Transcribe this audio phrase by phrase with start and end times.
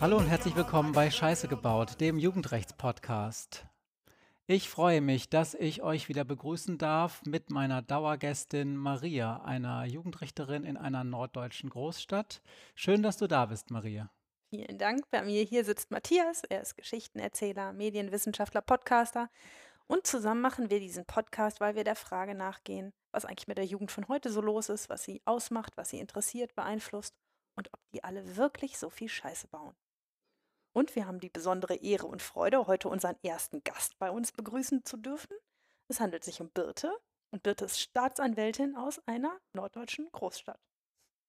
[0.00, 3.66] Hallo und herzlich willkommen bei Scheiße gebaut, dem Jugendrechtspodcast.
[4.46, 10.64] Ich freue mich, dass ich euch wieder begrüßen darf mit meiner Dauergästin Maria, einer Jugendrichterin
[10.64, 12.40] in einer norddeutschen Großstadt.
[12.74, 14.10] Schön, dass du da bist, Maria.
[14.48, 15.10] Vielen Dank.
[15.10, 16.42] Bei mir hier sitzt Matthias.
[16.44, 19.28] Er ist Geschichtenerzähler, Medienwissenschaftler, Podcaster.
[19.86, 23.66] Und zusammen machen wir diesen Podcast, weil wir der Frage nachgehen, was eigentlich mit der
[23.66, 27.14] Jugend von heute so los ist, was sie ausmacht, was sie interessiert, beeinflusst
[27.56, 29.76] und ob die alle wirklich so viel Scheiße bauen.
[30.74, 34.84] Und wir haben die besondere Ehre und Freude, heute unseren ersten Gast bei uns begrüßen
[34.84, 35.36] zu dürfen.
[35.88, 36.92] Es handelt sich um Birte
[37.30, 40.60] und Birte ist Staatsanwältin aus einer norddeutschen Großstadt.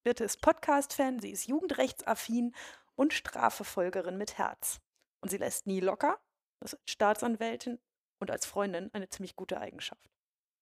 [0.03, 2.55] Birte ist Podcast-Fan, sie ist jugendrechtsaffin
[2.95, 4.79] und Strafefolgerin mit Herz.
[5.21, 6.19] Und sie lässt nie locker.
[6.59, 7.79] Das ist Staatsanwältin
[8.19, 10.09] und als Freundin eine ziemlich gute Eigenschaft.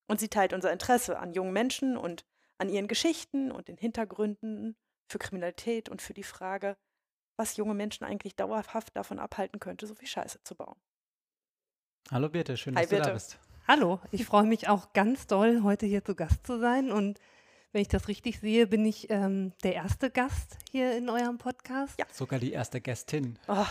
[0.07, 2.25] Und sie teilt unser Interesse an jungen Menschen und
[2.57, 4.75] an ihren Geschichten und den Hintergründen
[5.07, 6.77] für Kriminalität und für die Frage,
[7.35, 10.79] was junge Menschen eigentlich dauerhaft davon abhalten könnte, so viel Scheiße zu bauen.
[12.11, 13.09] Hallo Birte, schön, dass Hi, du Birte.
[13.09, 13.39] da bist.
[13.67, 16.91] Hallo, ich freue mich auch ganz doll, heute hier zu Gast zu sein.
[16.91, 17.17] Und
[17.71, 21.97] wenn ich das richtig sehe, bin ich ähm, der erste Gast hier in eurem Podcast.
[21.97, 22.05] Ja.
[22.11, 23.39] Sogar die erste Gästin.
[23.47, 23.65] Oh,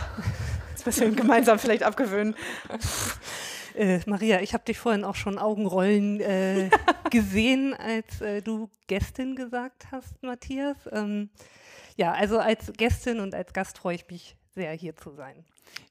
[0.73, 2.35] das müssen wir gemeinsam vielleicht abgewöhnen.
[3.75, 6.69] Äh, Maria, ich habe dich vorhin auch schon Augenrollen äh,
[7.09, 10.77] gesehen, als äh, du Gästin gesagt hast, Matthias.
[10.91, 11.31] Ähm,
[11.97, 15.43] ja, also als Gästin und als Gast freue ich mich sehr, hier zu sein.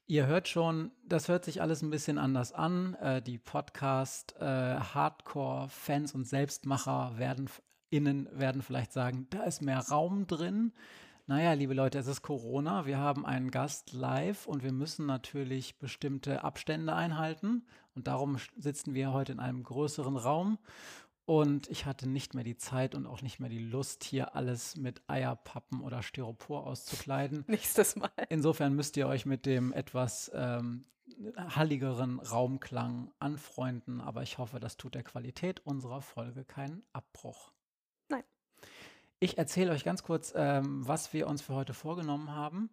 [0.07, 2.95] Ihr hört schon, das hört sich alles ein bisschen anders an.
[2.95, 7.51] Äh, die Podcast-Hardcore-Fans und Selbstmacher werden
[7.91, 10.73] innen werden vielleicht sagen, da ist mehr Raum drin.
[11.27, 12.85] Naja, liebe Leute, es ist Corona.
[12.85, 17.65] Wir haben einen Gast live und wir müssen natürlich bestimmte Abstände einhalten.
[17.95, 20.59] Und darum sitzen wir heute in einem größeren Raum.
[21.25, 24.77] Und ich hatte nicht mehr die Zeit und auch nicht mehr die Lust, hier alles
[24.77, 27.45] mit Eierpappen oder Styropor auszukleiden.
[27.47, 28.11] Nächstes Mal.
[28.29, 30.85] Insofern müsst ihr euch mit dem etwas ähm,
[31.37, 37.53] halligeren Raumklang anfreunden, aber ich hoffe, das tut der Qualität unserer Folge keinen Abbruch.
[39.23, 42.71] Ich erzähle euch ganz kurz, ähm, was wir uns für heute vorgenommen haben.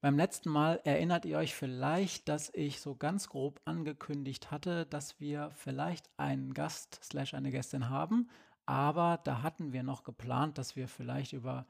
[0.00, 5.20] Beim letzten Mal erinnert ihr euch vielleicht, dass ich so ganz grob angekündigt hatte, dass
[5.20, 8.28] wir vielleicht einen Gast slash eine Gästin haben,
[8.64, 11.66] aber da hatten wir noch geplant, dass wir vielleicht über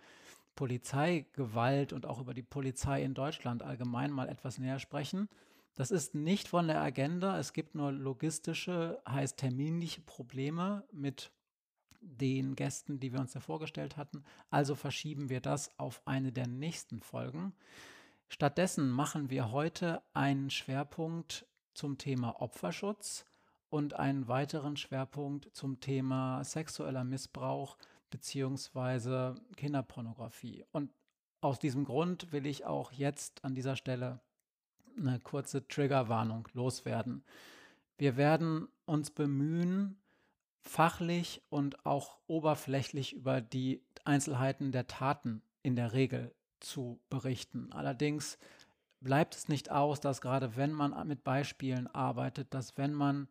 [0.55, 5.29] Polizeigewalt und auch über die Polizei in Deutschland allgemein mal etwas näher sprechen.
[5.75, 7.39] Das ist nicht von der Agenda.
[7.39, 11.33] Es gibt nur logistische, heißt terminliche Probleme mit
[12.07, 14.25] den Gästen, die wir uns da vorgestellt hatten.
[14.51, 17.53] Also verschieben wir das auf eine der nächsten Folgen.
[18.29, 23.27] Stattdessen machen wir heute einen Schwerpunkt zum Thema Opferschutz
[23.69, 27.77] und einen weiteren Schwerpunkt zum Thema sexueller Missbrauch
[28.11, 29.35] bzw.
[29.57, 30.65] Kinderpornografie.
[30.73, 30.91] Und
[31.41, 34.21] aus diesem Grund will ich auch jetzt an dieser Stelle
[34.99, 37.23] eine kurze Triggerwarnung loswerden.
[37.99, 39.99] Wir werden uns bemühen,
[40.69, 47.73] fachlich und auch oberflächlich über die Einzelheiten der Taten in der Regel zu berichten.
[47.73, 48.39] Allerdings
[49.01, 53.29] bleibt es nicht aus, dass gerade wenn man mit Beispielen arbeitet, dass wenn man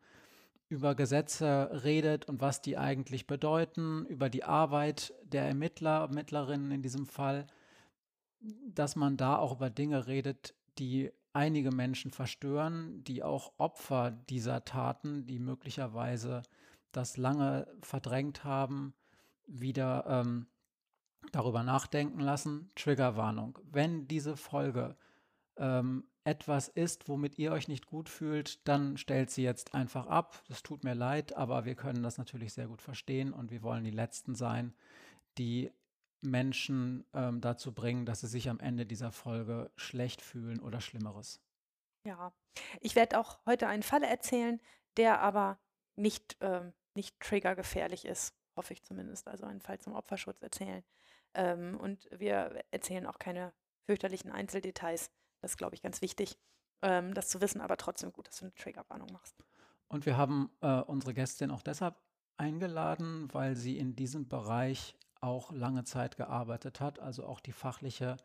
[0.67, 6.81] über Gesetze redet und was die eigentlich bedeuten, über die Arbeit der Ermittler, Ermittlerinnen in
[6.81, 7.45] diesem Fall,
[8.39, 14.65] dass man da auch über Dinge redet, die einige Menschen verstören, die auch Opfer dieser
[14.65, 16.43] Taten, die möglicherweise
[16.95, 18.93] das lange verdrängt haben,
[19.47, 20.47] wieder ähm,
[21.31, 22.71] darüber nachdenken lassen.
[22.75, 23.59] Triggerwarnung.
[23.63, 24.95] Wenn diese Folge
[25.57, 30.43] ähm, etwas ist, womit ihr euch nicht gut fühlt, dann stellt sie jetzt einfach ab.
[30.47, 33.83] Das tut mir leid, aber wir können das natürlich sehr gut verstehen und wir wollen
[33.83, 34.73] die Letzten sein,
[35.37, 35.71] die
[36.21, 41.39] Menschen ähm, dazu bringen, dass sie sich am Ende dieser Folge schlecht fühlen oder Schlimmeres.
[42.05, 42.33] Ja,
[42.81, 44.59] ich werde auch heute einen Fall erzählen,
[44.97, 45.59] der aber
[45.95, 49.27] nicht, ähm, nicht triggergefährlich ist, hoffe ich zumindest.
[49.27, 50.83] Also einen Fall zum Opferschutz erzählen.
[51.33, 53.53] Ähm, und wir erzählen auch keine
[53.85, 55.11] fürchterlichen Einzeldetails.
[55.41, 56.37] Das ist, glaube ich, ganz wichtig,
[56.81, 59.35] ähm, das zu wissen, aber trotzdem gut, dass du eine Triggerwarnung machst.
[59.87, 61.95] Und wir haben äh, unsere Gästin auch deshalb
[62.37, 68.17] eingeladen, weil sie in diesem Bereich auch lange Zeit gearbeitet hat, also auch die fachliche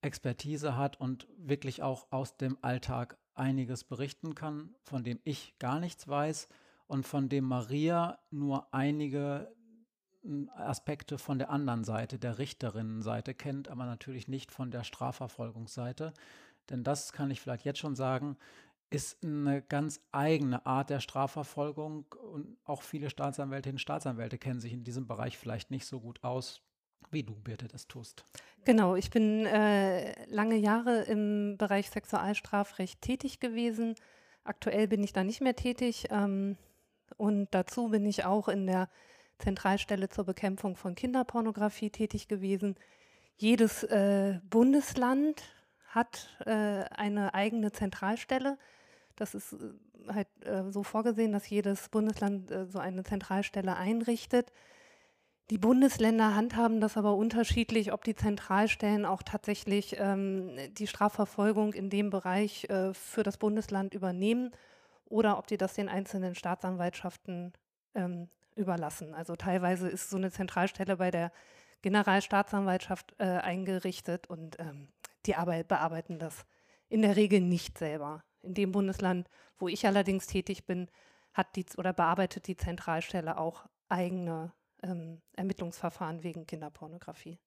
[0.00, 5.80] Expertise hat und wirklich auch aus dem Alltag einiges berichten kann, von dem ich gar
[5.80, 6.48] nichts weiß
[6.88, 9.54] und von dem Maria nur einige
[10.22, 16.12] hm, Aspekte von der anderen Seite, der Richterinnenseite kennt, aber natürlich nicht von der Strafverfolgungsseite.
[16.70, 18.36] Denn das kann ich vielleicht jetzt schon sagen,
[18.90, 24.72] ist eine ganz eigene Art der Strafverfolgung und auch viele Staatsanwältinnen und Staatsanwälte kennen sich
[24.72, 26.62] in diesem Bereich vielleicht nicht so gut aus.
[27.10, 28.24] wie du, Birte, das tust.
[28.64, 33.94] Genau, ich bin äh, lange Jahre im Bereich Sexualstrafrecht tätig gewesen.
[34.44, 36.08] Aktuell bin ich da nicht mehr tätig.
[36.10, 36.56] Ähm,
[37.16, 38.88] und dazu bin ich auch in der
[39.38, 42.74] Zentralstelle zur Bekämpfung von Kinderpornografie tätig gewesen.
[43.36, 45.42] Jedes äh, Bundesland
[45.88, 48.58] hat äh, eine eigene Zentralstelle.
[49.16, 54.52] Das ist äh, halt äh, so vorgesehen, dass jedes Bundesland äh, so eine Zentralstelle einrichtet.
[55.50, 61.88] Die Bundesländer handhaben das aber unterschiedlich, ob die Zentralstellen auch tatsächlich ähm, die Strafverfolgung in
[61.88, 64.52] dem Bereich äh, für das Bundesland übernehmen
[65.08, 67.52] oder ob die das den einzelnen Staatsanwaltschaften
[67.94, 69.14] ähm, überlassen.
[69.14, 71.32] Also teilweise ist so eine Zentralstelle bei der
[71.82, 74.88] Generalstaatsanwaltschaft äh, eingerichtet und ähm,
[75.26, 76.44] die Arbeit, bearbeiten das
[76.88, 78.24] in der Regel nicht selber.
[78.42, 79.28] In dem Bundesland,
[79.58, 80.88] wo ich allerdings tätig bin,
[81.34, 84.52] hat die oder bearbeitet die Zentralstelle auch eigene
[84.82, 87.38] ähm, Ermittlungsverfahren wegen Kinderpornografie.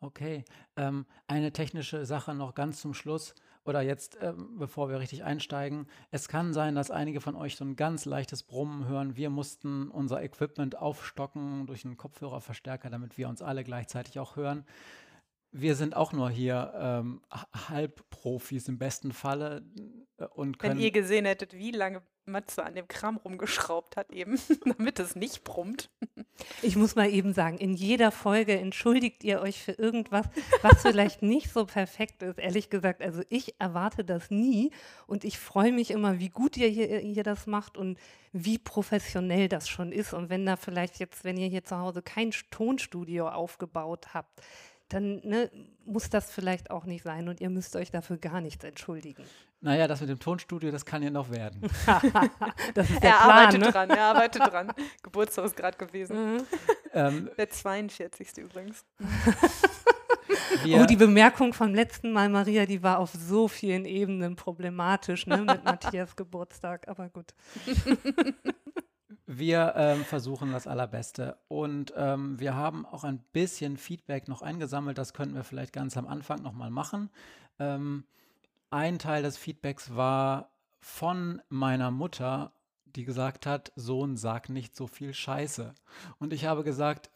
[0.00, 0.44] Okay,
[0.76, 3.34] ähm, eine technische Sache noch ganz zum Schluss
[3.64, 5.88] oder jetzt, ähm, bevor wir richtig einsteigen.
[6.10, 9.16] Es kann sein, dass einige von euch so ein ganz leichtes Brummen hören.
[9.16, 14.64] Wir mussten unser Equipment aufstocken durch einen Kopfhörerverstärker, damit wir uns alle gleichzeitig auch hören.
[15.50, 17.20] Wir sind auch nur hier ähm,
[17.68, 19.62] Halbprofis im besten Falle
[20.18, 20.76] äh, und können.
[20.76, 25.16] Wenn ihr gesehen hättet, wie lange Matze an dem Kram rumgeschraubt hat, eben, damit es
[25.16, 25.90] nicht brummt.
[26.62, 30.26] Ich muss mal eben sagen, in jeder Folge entschuldigt ihr euch für irgendwas,
[30.62, 32.38] was vielleicht nicht so perfekt ist.
[32.38, 34.70] Ehrlich gesagt, also ich erwarte das nie
[35.06, 37.98] und ich freue mich immer, wie gut ihr hier, hier das macht und
[38.32, 40.12] wie professionell das schon ist.
[40.12, 44.40] Und wenn da vielleicht jetzt, wenn ihr hier zu Hause kein Tonstudio aufgebaut habt,
[44.88, 45.50] dann ne,
[45.84, 49.24] muss das vielleicht auch nicht sein und ihr müsst euch dafür gar nichts entschuldigen.
[49.60, 51.60] Naja, das mit dem Tonstudio, das kann ja noch werden.
[52.74, 53.72] das ist der er Plan, arbeitet ne?
[53.72, 54.72] dran, er arbeitet dran.
[55.02, 56.34] Geburtstag ist gerade gewesen.
[56.34, 56.46] Mhm.
[56.92, 58.38] Ähm, der 42.
[58.38, 58.84] übrigens.
[60.62, 65.26] Wir oh, die Bemerkung vom letzten Mal, Maria, die war auf so vielen Ebenen problematisch,
[65.26, 67.34] ne, mit Matthias Geburtstag, aber gut.
[69.26, 71.36] Wir ähm, versuchen das Allerbeste.
[71.48, 74.98] Und ähm, wir haben auch ein bisschen Feedback noch eingesammelt.
[74.98, 77.10] Das könnten wir vielleicht ganz am Anfang nochmal machen.
[77.58, 78.04] Ähm,
[78.70, 80.50] ein Teil des Feedbacks war
[80.80, 82.52] von meiner Mutter,
[82.84, 85.74] die gesagt hat, Sohn, sag nicht so viel Scheiße.
[86.18, 87.10] Und ich habe gesagt,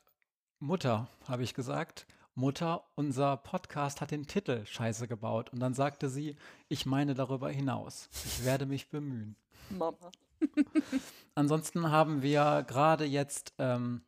[0.59, 5.53] Mutter, habe ich gesagt, Mutter, unser Podcast hat den Titel Scheiße gebaut.
[5.53, 6.37] Und dann sagte sie,
[6.69, 8.09] ich meine darüber hinaus.
[8.25, 9.37] Ich werde mich bemühen.
[9.71, 10.11] Mama.
[11.35, 14.03] Ansonsten haben wir gerade jetzt ähm,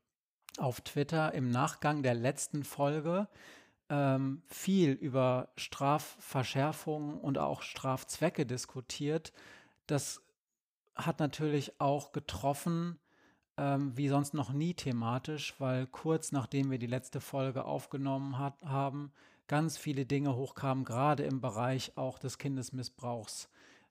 [0.59, 3.29] auf Twitter im Nachgang der letzten Folge
[3.89, 9.33] ähm, viel über Strafverschärfungen und auch Strafzwecke diskutiert.
[9.87, 10.23] Das
[10.95, 12.99] hat natürlich auch getroffen,
[13.57, 18.55] ähm, wie sonst noch nie thematisch, weil kurz nachdem wir die letzte Folge aufgenommen hat,
[18.63, 19.13] haben,
[19.47, 23.49] ganz viele Dinge hochkamen, gerade im Bereich auch des Kindesmissbrauchs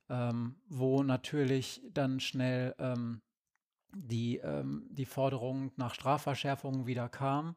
[0.10, 3.22] ähm, wo natürlich dann schnell ähm,
[3.96, 7.56] die, ähm, die Forderung nach Strafverschärfungen wieder kam.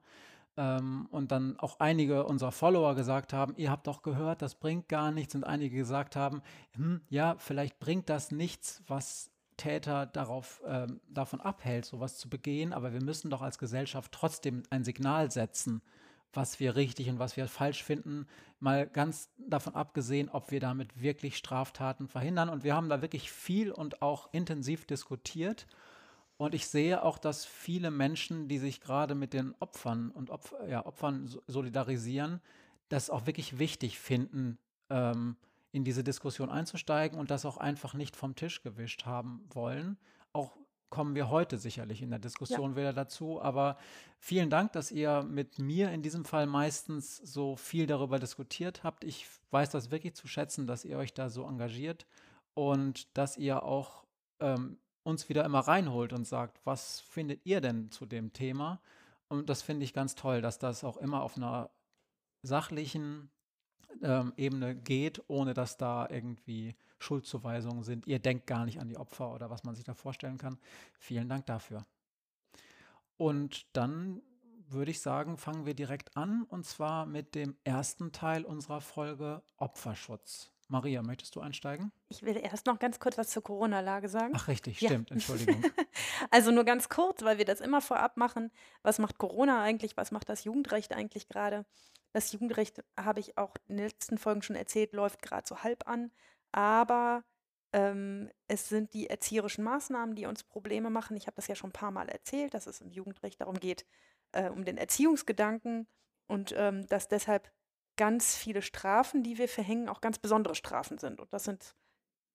[0.56, 4.88] Ähm, und dann auch einige unserer Follower gesagt haben, ihr habt doch gehört, das bringt
[4.88, 5.35] gar nichts.
[5.35, 6.43] Und einige gesagt haben,
[6.73, 12.72] hm, ja, vielleicht bringt das nichts, was Täter darauf, ähm, davon abhält, sowas zu begehen,
[12.72, 15.82] aber wir müssen doch als Gesellschaft trotzdem ein Signal setzen,
[16.32, 18.27] was wir richtig und was wir falsch finden,
[18.60, 22.48] mal ganz davon abgesehen, ob wir damit wirklich Straftaten verhindern.
[22.48, 25.67] Und wir haben da wirklich viel und auch intensiv diskutiert.
[26.38, 30.55] Und ich sehe auch, dass viele Menschen, die sich gerade mit den Opfern und Opf
[30.69, 32.40] ja, Opfern solidarisieren,
[32.88, 34.58] das auch wirklich wichtig finden,
[34.90, 35.36] ähm,
[35.72, 39.98] in diese Diskussion einzusteigen und das auch einfach nicht vom Tisch gewischt haben wollen.
[40.32, 40.56] Auch
[40.90, 42.76] kommen wir heute sicherlich in der Diskussion ja.
[42.76, 43.43] wieder dazu.
[43.43, 43.76] Aber
[44.19, 49.05] vielen Dank, dass ihr mit mir in diesem Fall meistens so viel darüber diskutiert habt.
[49.05, 52.06] Ich weiß das wirklich zu schätzen, dass ihr euch da so engagiert
[52.55, 54.05] und dass ihr auch
[54.40, 58.81] ähm, uns wieder immer reinholt und sagt, was findet ihr denn zu dem Thema?
[59.29, 61.70] Und das finde ich ganz toll, dass das auch immer auf einer
[62.43, 63.31] sachlichen
[64.03, 68.06] ähm, Ebene geht, ohne dass da irgendwie Schuldzuweisungen sind.
[68.06, 70.58] Ihr denkt gar nicht an die Opfer oder was man sich da vorstellen kann.
[70.98, 71.86] Vielen Dank dafür.
[73.17, 74.22] Und dann
[74.69, 79.43] würde ich sagen, fangen wir direkt an und zwar mit dem ersten Teil unserer Folge
[79.56, 80.51] Opferschutz.
[80.69, 81.93] Maria, möchtest du einsteigen?
[82.08, 84.32] Ich will erst noch ganz kurz was zur Corona-Lage sagen.
[84.37, 84.89] Ach, richtig, ja.
[84.89, 85.63] stimmt, Entschuldigung.
[86.31, 88.51] also nur ganz kurz, weil wir das immer vorab machen.
[88.82, 89.96] Was macht Corona eigentlich?
[89.96, 91.65] Was macht das Jugendrecht eigentlich gerade?
[92.13, 95.87] Das Jugendrecht, habe ich auch in den letzten Folgen schon erzählt, läuft gerade so halb
[95.87, 96.11] an
[96.56, 97.23] aber
[97.73, 101.17] ähm, es sind die erzieherischen Maßnahmen, die uns Probleme machen.
[101.17, 103.85] Ich habe das ja schon ein paar Mal erzählt, dass es im Jugendrecht darum geht,
[104.32, 105.87] äh, um den Erziehungsgedanken
[106.27, 107.53] und ähm, dass deshalb
[107.96, 111.20] ganz viele Strafen, die wir verhängen, auch ganz besondere Strafen sind.
[111.20, 111.74] Und das sind,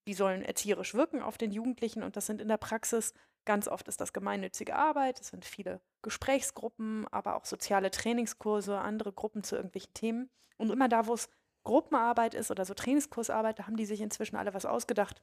[0.06, 3.14] die sollen erzieherisch wirken auf den Jugendlichen und das sind in der Praxis
[3.44, 9.12] ganz oft ist das gemeinnützige Arbeit, es sind viele Gesprächsgruppen, aber auch soziale Trainingskurse, andere
[9.12, 10.30] Gruppen zu irgendwelchen Themen.
[10.58, 11.28] Und immer da, wo es
[11.64, 15.22] Gruppenarbeit ist oder so Trainingskursarbeit, da haben die sich inzwischen alle was ausgedacht,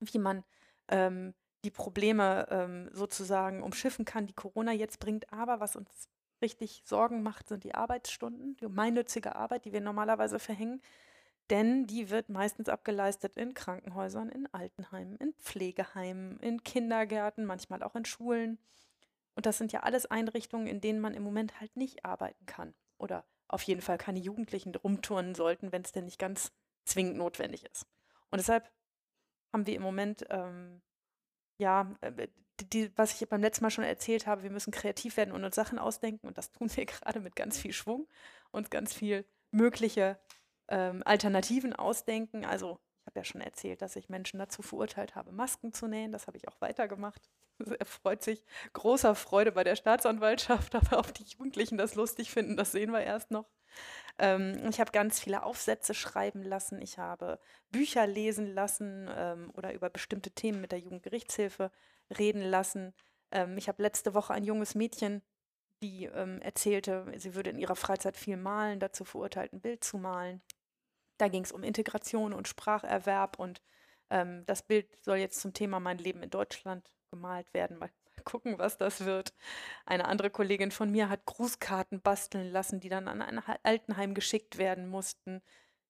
[0.00, 0.44] wie man
[0.88, 1.34] ähm,
[1.64, 5.32] die Probleme ähm, sozusagen umschiffen kann, die Corona jetzt bringt.
[5.32, 6.08] Aber was uns
[6.42, 10.82] richtig Sorgen macht, sind die Arbeitsstunden, die gemeinnützige Arbeit, die wir normalerweise verhängen.
[11.50, 17.96] Denn die wird meistens abgeleistet in Krankenhäusern, in Altenheimen, in Pflegeheimen, in Kindergärten, manchmal auch
[17.96, 18.58] in Schulen.
[19.34, 22.74] Und das sind ja alles Einrichtungen, in denen man im Moment halt nicht arbeiten kann.
[22.98, 26.52] Oder auf jeden Fall keine Jugendlichen rumturnen sollten, wenn es denn nicht ganz
[26.84, 27.86] zwingend notwendig ist.
[28.30, 28.70] Und deshalb
[29.52, 30.80] haben wir im Moment, ähm,
[31.60, 32.28] ja, äh,
[32.60, 35.54] die, was ich beim letzten Mal schon erzählt habe, wir müssen kreativ werden und uns
[35.54, 36.26] Sachen ausdenken.
[36.26, 38.08] Und das tun wir gerade mit ganz viel Schwung
[38.50, 40.18] und ganz viel mögliche
[40.68, 42.44] ähm, Alternativen ausdenken.
[42.44, 46.12] Also ich habe ja schon erzählt, dass ich Menschen dazu verurteilt habe, Masken zu nähen.
[46.12, 47.30] Das habe ich auch weitergemacht.
[47.78, 52.56] Er freut sich großer Freude bei der Staatsanwaltschaft, aber ob die Jugendlichen das lustig finden,
[52.56, 53.50] das sehen wir erst noch.
[54.20, 56.80] Ähm, ich habe ganz viele Aufsätze schreiben lassen.
[56.80, 61.72] Ich habe Bücher lesen lassen ähm, oder über bestimmte Themen mit der Jugendgerichtshilfe
[62.16, 62.94] reden lassen.
[63.32, 65.22] Ähm, ich habe letzte Woche ein junges Mädchen
[65.82, 69.98] die ähm, erzählte, sie würde in ihrer Freizeit viel malen, dazu verurteilt, ein Bild zu
[69.98, 70.42] malen.
[71.18, 73.62] Da ging es um Integration und Spracherwerb und
[74.10, 77.78] ähm, das Bild soll jetzt zum Thema Mein Leben in Deutschland gemalt werden.
[77.78, 77.90] Mal
[78.24, 79.32] gucken, was das wird.
[79.86, 84.58] Eine andere Kollegin von mir hat Grußkarten basteln lassen, die dann an ein Altenheim geschickt
[84.58, 85.42] werden mussten.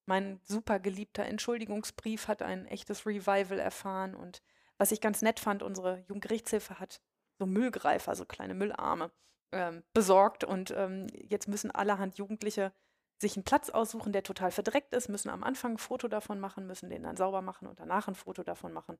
[0.05, 4.41] Mein super geliebter Entschuldigungsbrief hat ein echtes Revival erfahren und
[4.77, 7.01] was ich ganz nett fand, unsere Jugendgerichtshilfe hat
[7.37, 9.11] so Müllgreifer, so kleine Müllarme
[9.51, 12.73] ähm, besorgt und ähm, jetzt müssen allerhand Jugendliche
[13.19, 16.67] sich einen Platz aussuchen, der total verdreckt ist, müssen am Anfang ein Foto davon machen,
[16.67, 18.97] müssen den dann sauber machen und danach ein Foto davon machen.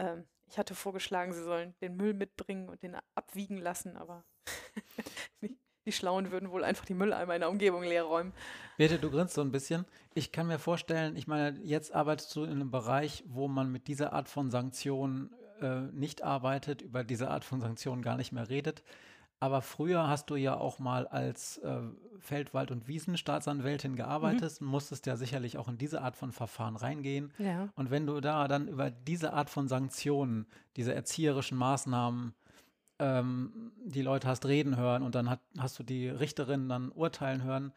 [0.00, 4.24] Ähm, ich hatte vorgeschlagen, sie sollen den Müll mitbringen und den abwiegen lassen, aber
[5.42, 8.32] die, Schlauen würden wohl einfach die Mülleimer in der Umgebung leer räumen.
[8.76, 9.84] Birte, du grinst so ein bisschen.
[10.14, 13.88] Ich kann mir vorstellen, ich meine, jetzt arbeitest du in einem Bereich, wo man mit
[13.88, 18.48] dieser Art von Sanktionen äh, nicht arbeitet, über diese Art von Sanktionen gar nicht mehr
[18.48, 18.82] redet.
[19.40, 21.80] Aber früher hast du ja auch mal als äh,
[22.18, 24.66] Feldwald- und Wiesenstaatsanwältin gearbeitet, mhm.
[24.68, 27.32] musstest ja sicherlich auch in diese Art von Verfahren reingehen.
[27.38, 27.70] Ja.
[27.74, 32.34] Und wenn du da dann über diese Art von Sanktionen, diese erzieherischen Maßnahmen,
[32.98, 37.42] ähm, die Leute hast reden hören und dann hat, hast du die Richterin dann urteilen
[37.42, 37.72] hören,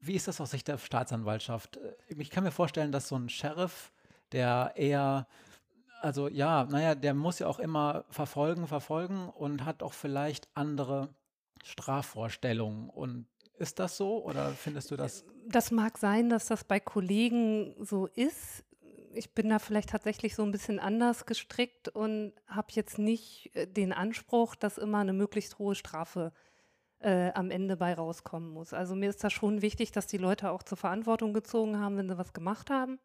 [0.00, 1.80] wie ist das aus Sicht der Staatsanwaltschaft?
[2.08, 3.90] Ich kann mir vorstellen, dass so ein Sheriff,
[4.32, 5.26] der eher
[6.00, 11.08] also ja, naja, der muss ja auch immer verfolgen, verfolgen und hat auch vielleicht andere
[11.64, 12.90] Strafvorstellungen.
[12.90, 13.26] Und
[13.58, 15.24] ist das so oder findest du das?
[15.46, 18.64] Das mag sein, dass das bei Kollegen so ist.
[19.14, 23.66] Ich bin da vielleicht tatsächlich so ein bisschen anders gestrickt und habe jetzt nicht äh,
[23.66, 26.32] den Anspruch, dass immer eine möglichst hohe Strafe
[26.98, 28.72] äh, am Ende bei rauskommen muss.
[28.72, 32.08] Also mir ist da schon wichtig, dass die Leute auch zur Verantwortung gezogen haben, wenn
[32.08, 32.98] sie was gemacht haben.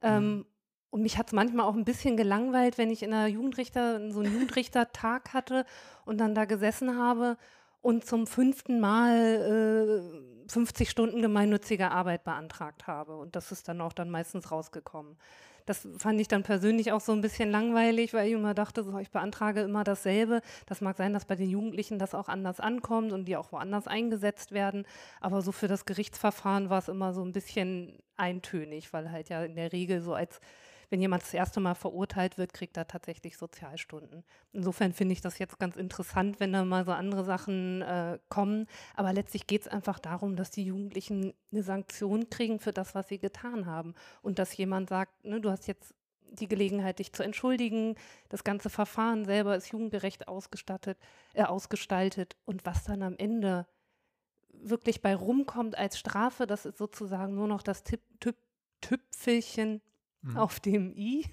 [0.00, 0.46] Ähm, mhm.
[0.92, 4.20] Und mich hat es manchmal auch ein bisschen gelangweilt, wenn ich in einer Jugendrichter, so
[4.20, 5.64] einen Jugendrichtertag hatte
[6.04, 7.38] und dann da gesessen habe
[7.80, 10.02] und zum fünften Mal
[10.46, 13.16] äh, 50 Stunden gemeinnützige Arbeit beantragt habe.
[13.16, 15.16] Und das ist dann auch dann meistens rausgekommen.
[15.64, 18.98] Das fand ich dann persönlich auch so ein bisschen langweilig, weil ich immer dachte, so,
[18.98, 20.42] ich beantrage immer dasselbe.
[20.66, 23.86] Das mag sein, dass bei den Jugendlichen das auch anders ankommt und die auch woanders
[23.86, 24.84] eingesetzt werden.
[25.22, 29.42] Aber so für das Gerichtsverfahren war es immer so ein bisschen eintönig, weil halt ja
[29.42, 30.38] in der Regel so als
[30.92, 34.24] wenn jemand das erste Mal verurteilt wird, kriegt er tatsächlich Sozialstunden.
[34.52, 38.66] Insofern finde ich das jetzt ganz interessant, wenn da mal so andere Sachen äh, kommen.
[38.94, 43.08] Aber letztlich geht es einfach darum, dass die Jugendlichen eine Sanktion kriegen für das, was
[43.08, 43.94] sie getan haben.
[44.20, 45.94] Und dass jemand sagt, ne, du hast jetzt
[46.30, 47.94] die Gelegenheit, dich zu entschuldigen.
[48.28, 50.98] Das ganze Verfahren selber ist jugendgerecht ausgestattet,
[51.32, 52.36] äh, ausgestaltet.
[52.44, 53.66] Und was dann am Ende
[54.52, 58.36] wirklich bei rumkommt als Strafe, das ist sozusagen nur noch das Tipp, Tipp,
[58.82, 59.80] Tüpfelchen
[60.22, 60.36] mhm.
[60.36, 61.24] auf dem I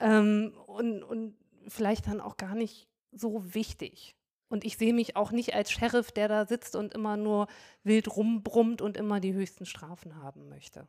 [0.00, 1.36] ähm, und, und
[1.68, 4.16] vielleicht dann auch gar nicht so wichtig.
[4.48, 7.48] Und ich sehe mich auch nicht als Sheriff, der da sitzt und immer nur
[7.82, 10.86] wild rumbrummt und immer die höchsten Strafen haben möchte.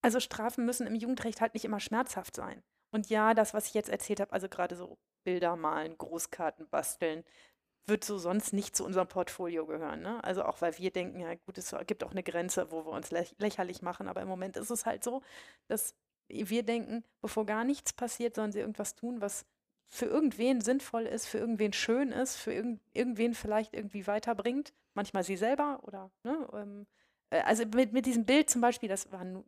[0.00, 2.62] Also Strafen müssen im Jugendrecht halt nicht immer schmerzhaft sein.
[2.90, 7.24] Und ja, das, was ich jetzt erzählt habe, also gerade so Bilder malen, Großkarten basteln,
[7.86, 10.00] wird so sonst nicht zu unserem Portfolio gehören.
[10.02, 10.22] Ne?
[10.22, 13.10] Also auch weil wir denken, ja gut, es gibt auch eine Grenze, wo wir uns
[13.10, 15.22] lächerlich machen, aber im Moment ist es halt so,
[15.66, 15.94] dass
[16.28, 19.44] wir denken, bevor gar nichts passiert, sollen sie irgendwas tun, was
[19.88, 24.72] für irgendwen sinnvoll ist, für irgendwen schön ist, für irgend, irgendwen vielleicht irgendwie weiterbringt.
[24.94, 26.86] Manchmal sie selber oder, ne, ähm,
[27.30, 29.44] äh, also mit, mit diesem Bild zum Beispiel, das war eine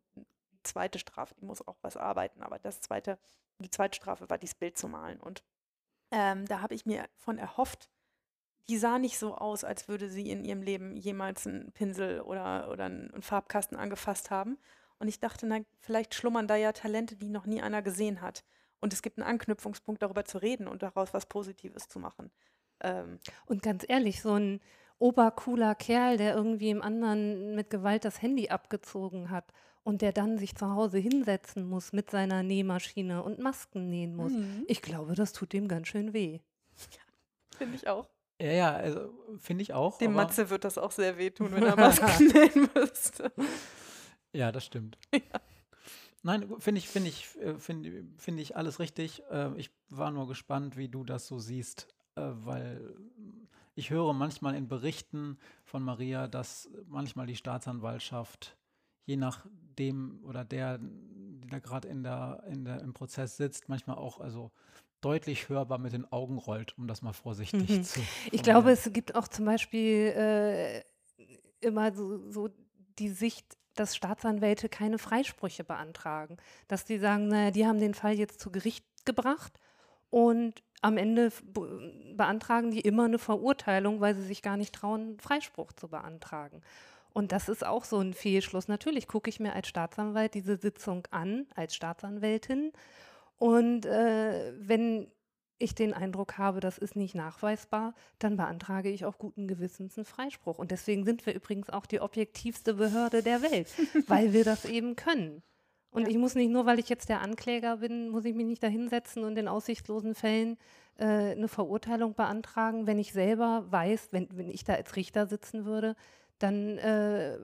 [0.63, 3.19] zweite Strafe, die muss auch was arbeiten, aber das zweite,
[3.59, 5.21] die zweite Strafe war, dieses Bild zu malen.
[5.21, 5.43] Und
[6.11, 7.91] ähm, da habe ich mir von erhofft,
[8.69, 12.71] die sah nicht so aus, als würde sie in ihrem Leben jemals einen Pinsel oder,
[12.71, 14.59] oder einen Farbkasten angefasst haben.
[15.01, 18.45] Und ich dachte, na, vielleicht schlummern da ja Talente, die noch nie einer gesehen hat.
[18.81, 22.31] Und es gibt einen Anknüpfungspunkt, darüber zu reden und daraus was Positives zu machen.
[22.81, 23.19] Ähm.
[23.47, 24.61] Und ganz ehrlich, so ein
[24.99, 29.53] obercooler Kerl, der irgendwie im anderen mit Gewalt das Handy abgezogen hat
[29.83, 34.33] und der dann sich zu Hause hinsetzen muss mit seiner Nähmaschine und Masken nähen muss.
[34.33, 34.65] Mhm.
[34.69, 36.41] Ich glaube, das tut dem ganz schön weh.
[37.57, 38.09] Finde ich auch.
[38.41, 39.99] Ja, ja, also finde ich auch.
[39.99, 43.31] Dem Matze wird das auch sehr wehtun, wenn er Masken nähen müsste.
[44.33, 44.99] Ja, das stimmt.
[45.13, 45.41] Ja.
[46.23, 49.23] Nein, finde ich, finde ich, äh, finde find ich alles richtig.
[49.31, 52.95] Äh, ich war nur gespannt, wie du das so siehst, äh, weil
[53.75, 58.59] ich höre manchmal in Berichten von Maria, dass manchmal die Staatsanwaltschaft,
[59.07, 63.97] je nachdem oder der, die da gerade in der, in der, im Prozess sitzt, manchmal
[63.97, 64.53] auch also
[65.01, 67.83] deutlich hörbar mit den Augen rollt, um das mal vorsichtig mhm.
[67.83, 68.01] zu.
[68.31, 70.83] Ich glaube, es gibt auch zum Beispiel äh,
[71.61, 72.51] immer so, so
[72.99, 76.37] die Sicht, dass Staatsanwälte keine Freisprüche beantragen.
[76.69, 79.53] Dass die sagen, naja, die haben den Fall jetzt zu Gericht gebracht
[80.11, 81.31] und am Ende
[82.15, 86.63] beantragen die immer eine Verurteilung, weil sie sich gar nicht trauen, Freispruch zu beantragen.
[87.13, 88.69] Und das ist auch so ein Fehlschluss.
[88.69, 92.73] Natürlich gucke ich mir als Staatsanwalt diese Sitzung an, als Staatsanwältin.
[93.39, 95.11] Und äh, wenn
[95.61, 100.05] ich den Eindruck habe, das ist nicht nachweisbar, dann beantrage ich auch guten Gewissens einen
[100.05, 100.59] Freispruch.
[100.59, 103.69] Und deswegen sind wir übrigens auch die objektivste Behörde der Welt,
[104.09, 105.43] weil wir das eben können.
[105.91, 106.09] Und ja.
[106.09, 109.25] ich muss nicht nur, weil ich jetzt der Ankläger bin, muss ich mich nicht dahinsetzen
[109.25, 110.57] und in aussichtslosen Fällen
[110.99, 115.65] äh, eine Verurteilung beantragen, wenn ich selber weiß, wenn, wenn ich da als Richter sitzen
[115.65, 115.97] würde,
[116.43, 117.39] dann äh,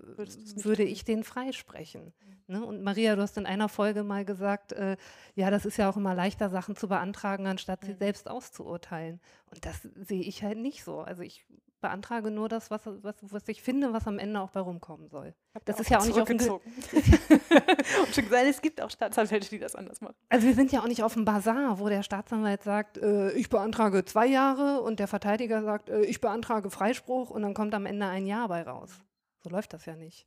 [0.57, 2.13] würde ich den freisprechen.
[2.49, 2.55] Mhm.
[2.55, 2.65] Ne?
[2.65, 4.97] Und Maria, du hast in einer Folge mal gesagt, äh,
[5.35, 9.21] ja, das ist ja auch immer leichter, Sachen zu beantragen, anstatt sie selbst auszuurteilen.
[9.51, 11.01] Und das sehe ich halt nicht so.
[11.01, 11.45] Also ich
[11.81, 15.35] beantrage nur das, was, was, was ich finde, was am Ende auch bei rumkommen soll.
[15.65, 19.59] Das ist ja auch nicht auf dem Und schon gesagt, es gibt auch Staatsanwälte, die
[19.59, 20.15] das anders machen.
[20.29, 23.49] Also wir sind ja auch nicht auf dem Bazar, wo der Staatsanwalt sagt, äh, ich
[23.49, 27.87] beantrage zwei Jahre und der Verteidiger sagt, äh, ich beantrage Freispruch und dann kommt am
[27.87, 29.01] Ende ein Jahr bei raus.
[29.43, 30.27] So läuft das ja nicht.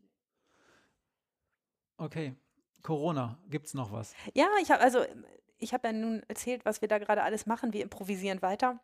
[1.98, 2.36] Okay.
[2.82, 4.14] Corona, gibt es noch was?
[4.34, 5.04] Ja, ich habe also
[5.58, 7.74] ich habe ja nun erzählt, was wir da gerade alles machen.
[7.74, 8.80] Wir improvisieren weiter.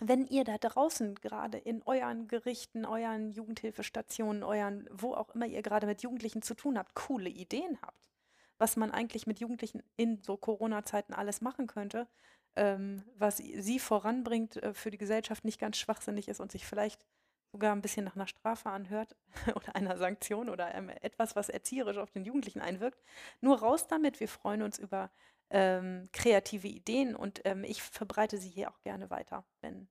[0.00, 5.60] Wenn ihr da draußen gerade in euren Gerichten, euren Jugendhilfestationen, euren, wo auch immer ihr
[5.62, 8.08] gerade mit Jugendlichen zu tun habt, coole Ideen habt,
[8.56, 12.08] was man eigentlich mit Jugendlichen in so Corona-Zeiten alles machen könnte,
[12.56, 17.04] ähm, was sie voranbringt, äh, für die Gesellschaft nicht ganz schwachsinnig ist und sich vielleicht
[17.52, 19.16] sogar ein bisschen nach einer Strafe anhört
[19.54, 23.02] oder einer Sanktion oder ähm, etwas, was erzieherisch auf den Jugendlichen einwirkt.
[23.40, 24.18] Nur raus damit.
[24.20, 25.10] Wir freuen uns über
[25.50, 29.88] ähm, kreative Ideen und ähm, ich verbreite sie hier auch gerne weiter, wenn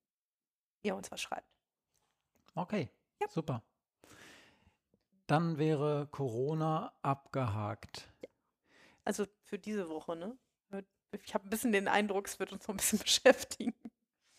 [0.81, 1.47] ihr uns was schreibt.
[2.55, 2.89] Okay,
[3.21, 3.27] ja.
[3.29, 3.63] super.
[5.27, 8.11] Dann wäre Corona abgehakt.
[8.21, 8.29] Ja.
[9.03, 10.37] Also für diese Woche, ne?
[11.23, 13.73] Ich habe ein bisschen den Eindruck, es wird uns noch ein bisschen beschäftigen.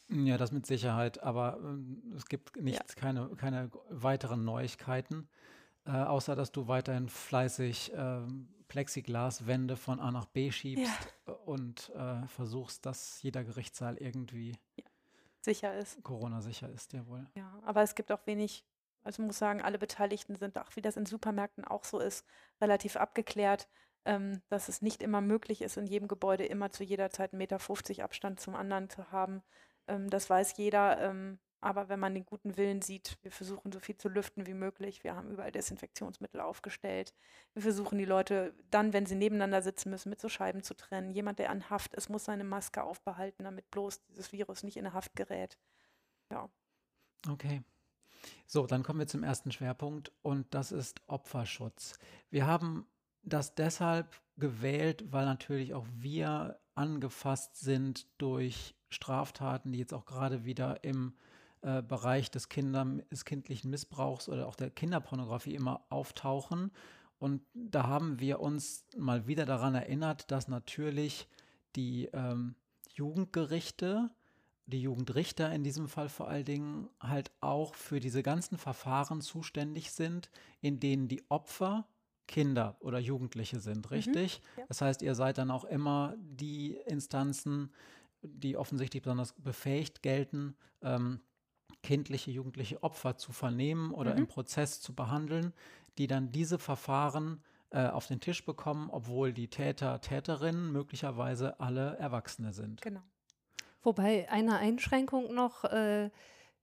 [0.09, 3.01] Ja, das mit Sicherheit, aber äh, es gibt nichts, ja.
[3.01, 5.29] keine, keine weiteren Neuigkeiten,
[5.85, 8.23] äh, außer dass du weiterhin fleißig äh,
[8.71, 11.33] Plexiglaswände von A nach B schiebst ja.
[11.45, 14.85] und äh, versuchst, dass jeder Gerichtssaal irgendwie ja.
[15.41, 16.03] sicher ist.
[16.05, 17.27] Corona-sicher ist, jawohl.
[17.35, 18.65] Ja, aber es gibt auch wenig,
[19.03, 22.25] also muss sagen, alle Beteiligten sind auch, wie das in Supermärkten auch so ist,
[22.61, 23.69] relativ abgeklärt,
[24.05, 27.37] ähm, dass es nicht immer möglich ist, in jedem Gebäude immer zu jeder Zeit 1,50
[27.37, 29.43] Meter Abstand zum anderen zu haben.
[29.89, 31.01] Ähm, das weiß jeder.
[31.01, 34.55] Ähm, aber wenn man den guten Willen sieht, wir versuchen so viel zu lüften wie
[34.55, 35.05] möglich.
[35.05, 37.15] Wir haben überall Desinfektionsmittel aufgestellt.
[37.53, 41.11] Wir versuchen die Leute dann, wenn sie nebeneinander sitzen müssen, mit so Scheiben zu trennen.
[41.11, 44.93] Jemand, der an Haft ist, muss seine Maske aufbehalten, damit bloß dieses Virus nicht in
[44.93, 45.59] Haft gerät.
[46.31, 46.49] Ja.
[47.29, 47.63] Okay.
[48.47, 51.99] So, dann kommen wir zum ersten Schwerpunkt und das ist Opferschutz.
[52.31, 52.87] Wir haben
[53.23, 60.45] das deshalb gewählt, weil natürlich auch wir angefasst sind durch Straftaten, die jetzt auch gerade
[60.45, 61.15] wieder im
[61.63, 66.71] äh, Bereich des, Kinder, des kindlichen Missbrauchs oder auch der Kinderpornografie immer auftauchen.
[67.19, 71.29] Und da haben wir uns mal wieder daran erinnert, dass natürlich
[71.77, 72.55] die ähm,
[72.95, 74.11] Jugendgerichte,
[74.67, 79.93] die Jugendrichter in diesem Fall vor allen Dingen, halt auch für diese ganzen Verfahren zuständig
[79.93, 80.31] sind,
[80.63, 81.87] in denen die Opfer
[82.27, 83.97] Kinder oder Jugendliche sind, mhm.
[83.97, 84.41] richtig?
[84.41, 84.67] Mhm, ja.
[84.69, 87.71] Das heißt, ihr seid dann auch immer die Instanzen,
[88.23, 91.21] die offensichtlich besonders befähigt gelten, ähm,
[91.83, 94.19] kindliche, jugendliche Opfer zu vernehmen oder Mhm.
[94.19, 95.53] im Prozess zu behandeln,
[95.99, 101.97] die dann diese Verfahren äh, auf den Tisch bekommen, obwohl die Täter, Täterinnen möglicherweise alle
[101.99, 102.81] Erwachsene sind.
[102.83, 103.03] Genau.
[103.83, 106.11] Wobei eine Einschränkung noch äh,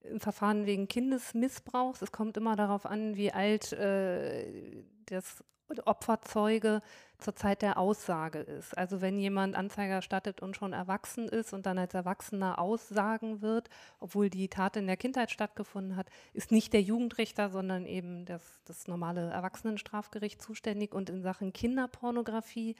[0.02, 5.44] im Verfahren wegen Kindesmissbrauchs, es kommt immer darauf an, wie alt äh, das
[5.84, 6.80] Opferzeuge
[7.18, 8.76] zur Zeit der Aussage ist.
[8.78, 13.68] Also wenn jemand Anzeige erstattet und schon erwachsen ist und dann als Erwachsener aussagen wird,
[13.98, 18.62] obwohl die Tat in der Kindheit stattgefunden hat, ist nicht der Jugendrichter, sondern eben das,
[18.64, 20.94] das normale Erwachsenenstrafgericht zuständig.
[20.94, 22.76] Und in Sachen Kinderpornografie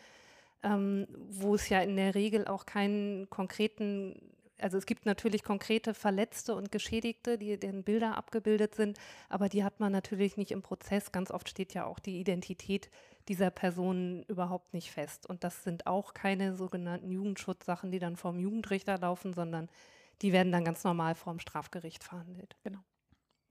[0.62, 4.20] ähm, wo es ja in der Regel auch keinen konkreten,
[4.60, 9.64] also es gibt natürlich konkrete Verletzte und Geschädigte, die in Bilder abgebildet sind, aber die
[9.64, 11.12] hat man natürlich nicht im Prozess.
[11.12, 12.90] Ganz oft steht ja auch die Identität
[13.28, 15.26] dieser Person überhaupt nicht fest.
[15.26, 19.68] Und das sind auch keine sogenannten Jugendschutzsachen, die dann vom Jugendrichter laufen, sondern
[20.22, 22.56] die werden dann ganz normal vorm Strafgericht verhandelt.
[22.64, 22.80] Genau.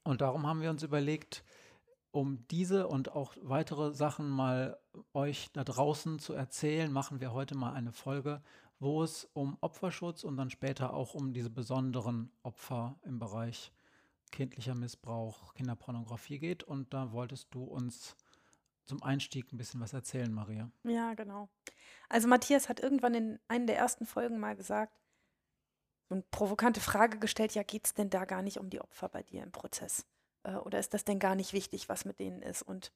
[0.03, 1.43] Und darum haben wir uns überlegt,
[2.11, 4.79] um diese und auch weitere Sachen mal
[5.13, 8.41] euch da draußen zu erzählen, machen wir heute mal eine Folge,
[8.79, 13.71] wo es um Opferschutz und dann später auch um diese besonderen Opfer im Bereich
[14.31, 16.63] kindlicher Missbrauch, Kinderpornografie geht.
[16.63, 18.15] Und da wolltest du uns
[18.85, 20.69] zum Einstieg ein bisschen was erzählen, Maria.
[20.83, 21.49] Ja, genau.
[22.09, 24.93] Also Matthias hat irgendwann in einer der ersten Folgen mal gesagt,
[26.07, 29.09] so eine provokante Frage gestellt, ja, geht es denn da gar nicht um die Opfer
[29.09, 30.05] bei dir im Prozess?
[30.43, 32.61] Äh, oder ist das denn gar nicht wichtig, was mit denen ist?
[32.61, 32.93] Und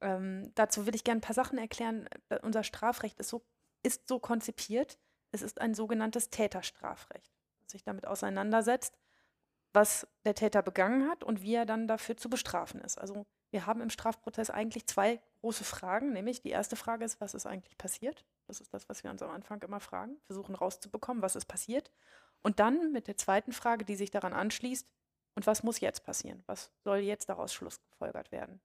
[0.00, 2.08] ähm, dazu will ich gerne ein paar Sachen erklären.
[2.28, 3.42] Äh, Unser Strafrecht ist so,
[3.82, 4.98] ist so konzipiert,
[5.32, 8.96] es ist ein sogenanntes Täterstrafrecht, das sich damit auseinandersetzt,
[9.72, 12.98] was der Täter begangen hat und wie er dann dafür zu bestrafen ist.
[12.98, 17.34] Also wir haben im Strafprozess eigentlich zwei große Fragen, nämlich die erste Frage ist, was
[17.34, 18.24] ist eigentlich passiert?
[18.46, 21.90] Das ist das, was wir uns am Anfang immer fragen, versuchen rauszubekommen, was ist passiert.
[22.42, 24.86] Und dann mit der zweiten Frage, die sich daran anschließt,
[25.34, 26.42] und was muss jetzt passieren?
[26.46, 28.60] Was soll jetzt daraus schlussgefolgert werden?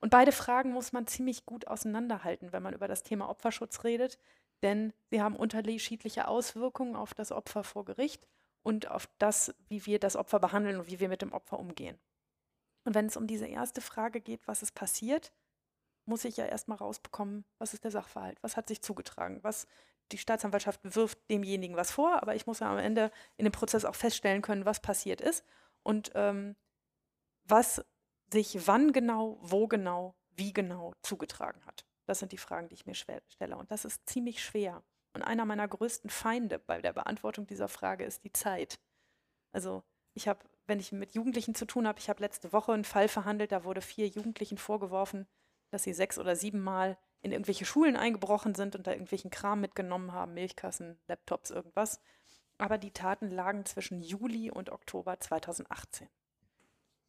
[0.00, 4.18] Und beide Fragen muss man ziemlich gut auseinanderhalten, wenn man über das Thema Opferschutz redet,
[4.62, 8.26] denn sie haben unterschiedliche Auswirkungen auf das Opfer vor Gericht
[8.62, 11.98] und auf das, wie wir das Opfer behandeln und wie wir mit dem Opfer umgehen.
[12.84, 15.32] Und wenn es um diese erste Frage geht, was ist passiert,
[16.06, 19.66] muss ich ja erstmal rausbekommen, was ist der Sachverhalt, was hat sich zugetragen, was
[20.12, 23.84] die Staatsanwaltschaft wirft demjenigen was vor, aber ich muss ja am Ende in dem Prozess
[23.84, 25.44] auch feststellen können, was passiert ist
[25.82, 26.56] und ähm,
[27.44, 27.84] was
[28.32, 31.84] sich wann genau, wo genau, wie genau zugetragen hat.
[32.10, 33.56] Das sind die Fragen, die ich mir stelle.
[33.56, 34.82] Und das ist ziemlich schwer.
[35.12, 38.80] Und einer meiner größten Feinde bei der Beantwortung dieser Frage ist die Zeit.
[39.52, 42.82] Also ich habe, wenn ich mit Jugendlichen zu tun habe, ich habe letzte Woche einen
[42.82, 45.28] Fall verhandelt, da wurde vier Jugendlichen vorgeworfen,
[45.70, 49.60] dass sie sechs oder sieben Mal in irgendwelche Schulen eingebrochen sind und da irgendwelchen Kram
[49.60, 52.00] mitgenommen haben, Milchkassen, Laptops, irgendwas.
[52.58, 56.08] Aber die Taten lagen zwischen Juli und Oktober 2018.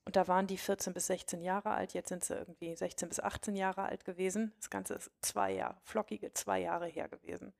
[0.06, 3.20] Und da waren die 14 bis 16 Jahre alt, jetzt sind sie irgendwie 16 bis
[3.20, 4.52] 18 Jahre alt gewesen.
[4.58, 7.54] Das Ganze ist zwei Jahre, flockige zwei Jahre her gewesen.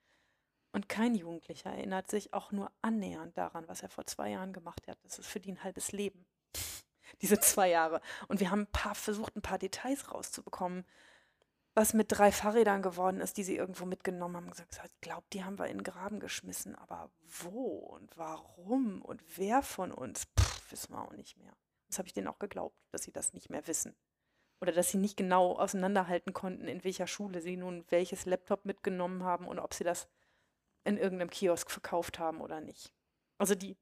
[0.74, 4.88] Und kein Jugendlicher erinnert sich auch nur annähernd daran, was er vor zwei Jahren gemacht
[4.88, 4.98] hat.
[5.04, 6.26] Das ist für die ein halbes Leben.
[7.22, 8.02] Diese zwei Jahre.
[8.28, 10.86] Und wir haben ein paar, versucht, ein paar Details rauszubekommen,
[11.74, 14.50] was mit drei Fahrrädern geworden ist, die sie irgendwo mitgenommen haben.
[14.50, 16.76] Gesagt, ich glaube, die haben wir in den Graben geschmissen.
[16.76, 17.12] Aber
[17.44, 21.54] wo und warum und wer von uns, Pff, wissen wir auch nicht mehr.
[21.92, 23.96] Das habe ich denen auch geglaubt, dass sie das nicht mehr wissen.
[24.62, 29.24] Oder dass sie nicht genau auseinanderhalten konnten, in welcher Schule sie nun welches Laptop mitgenommen
[29.24, 30.08] haben und ob sie das
[30.84, 32.94] in irgendeinem Kiosk verkauft haben oder nicht.
[33.38, 33.76] Also die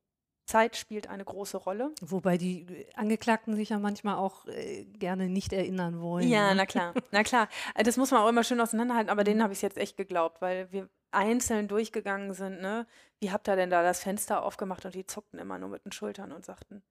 [0.48, 1.94] Zeit spielt eine große Rolle.
[2.02, 6.28] Wobei die äh, Angeklagten sich ja manchmal auch äh, gerne nicht erinnern wollen.
[6.28, 6.56] Ja, ne?
[6.56, 7.48] na klar, na klar.
[7.76, 9.96] Äh, Das muss man auch immer schön auseinanderhalten, aber denen habe ich es jetzt echt
[9.98, 12.88] geglaubt, weil wir einzeln durchgegangen sind, ne?
[13.20, 15.92] Wie habt ihr denn da das Fenster aufgemacht und die zuckten immer nur mit den
[15.92, 16.82] Schultern und sagten,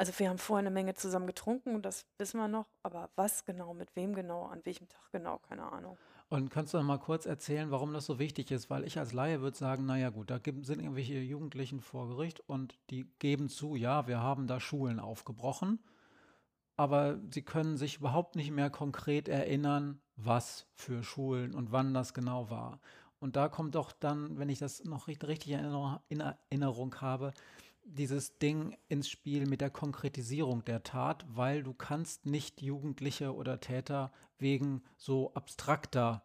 [0.00, 3.74] also wir haben vorher eine Menge zusammen getrunken, das wissen wir noch, aber was genau,
[3.74, 5.98] mit wem genau, an welchem Tag genau, keine Ahnung.
[6.30, 8.70] Und kannst du noch mal kurz erzählen, warum das so wichtig ist?
[8.70, 12.78] Weil ich als Laie würde sagen, naja gut, da sind irgendwelche Jugendlichen vor Gericht und
[12.88, 15.80] die geben zu, ja, wir haben da Schulen aufgebrochen,
[16.78, 22.14] aber sie können sich überhaupt nicht mehr konkret erinnern, was für Schulen und wann das
[22.14, 22.80] genau war.
[23.18, 27.34] Und da kommt doch dann, wenn ich das noch richtig, in Erinnerung habe,
[27.84, 33.60] dieses Ding ins Spiel mit der Konkretisierung der Tat, weil du kannst nicht Jugendliche oder
[33.60, 36.22] Täter wegen so abstrakter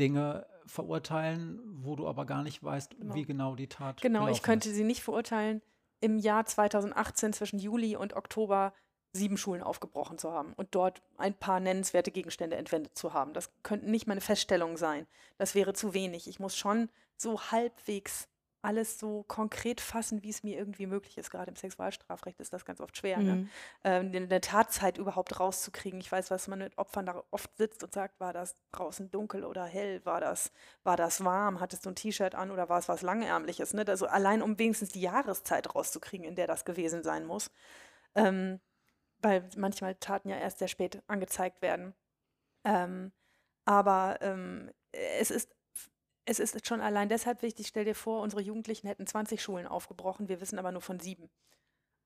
[0.00, 3.14] Dinge verurteilen, wo du aber gar nicht weißt, Genau.
[3.14, 4.74] wie genau die Tat Genau, ich könnte ist.
[4.74, 5.62] sie nicht verurteilen,
[6.00, 8.72] im Jahr 2018 zwischen Juli und Oktober
[9.12, 13.32] sieben Schulen aufgebrochen zu haben und dort ein paar nennenswerte Gegenstände entwendet zu haben.
[13.32, 15.06] Das könnten nicht meine Feststellungen sein.
[15.38, 16.26] Das wäre zu wenig.
[16.26, 18.26] Ich muss schon so halbwegs
[18.64, 21.30] alles so konkret fassen, wie es mir irgendwie möglich ist.
[21.30, 23.36] Gerade im Sexualstrafrecht ist das ganz oft schwer, ne?
[23.36, 23.50] Mhm.
[23.84, 26.00] ähm, eine eine Tatzeit überhaupt rauszukriegen.
[26.00, 29.44] Ich weiß, was man mit Opfern da oft sitzt und sagt, war das draußen dunkel
[29.44, 30.04] oder hell?
[30.04, 31.60] War das, war das warm?
[31.60, 33.74] Hattest du ein T-Shirt an oder war es was Langärmliches?
[33.74, 33.84] Ne?
[33.86, 37.50] Also allein um wenigstens die Jahreszeit rauszukriegen, in der das gewesen sein muss.
[38.14, 38.60] Ähm,
[39.20, 41.94] weil manchmal Taten ja erst sehr spät angezeigt werden.
[42.64, 43.12] Ähm,
[43.64, 45.54] aber ähm, es ist
[46.24, 50.28] es ist schon allein deshalb wichtig, stell dir vor, unsere Jugendlichen hätten 20 Schulen aufgebrochen,
[50.28, 51.30] wir wissen aber nur von sieben.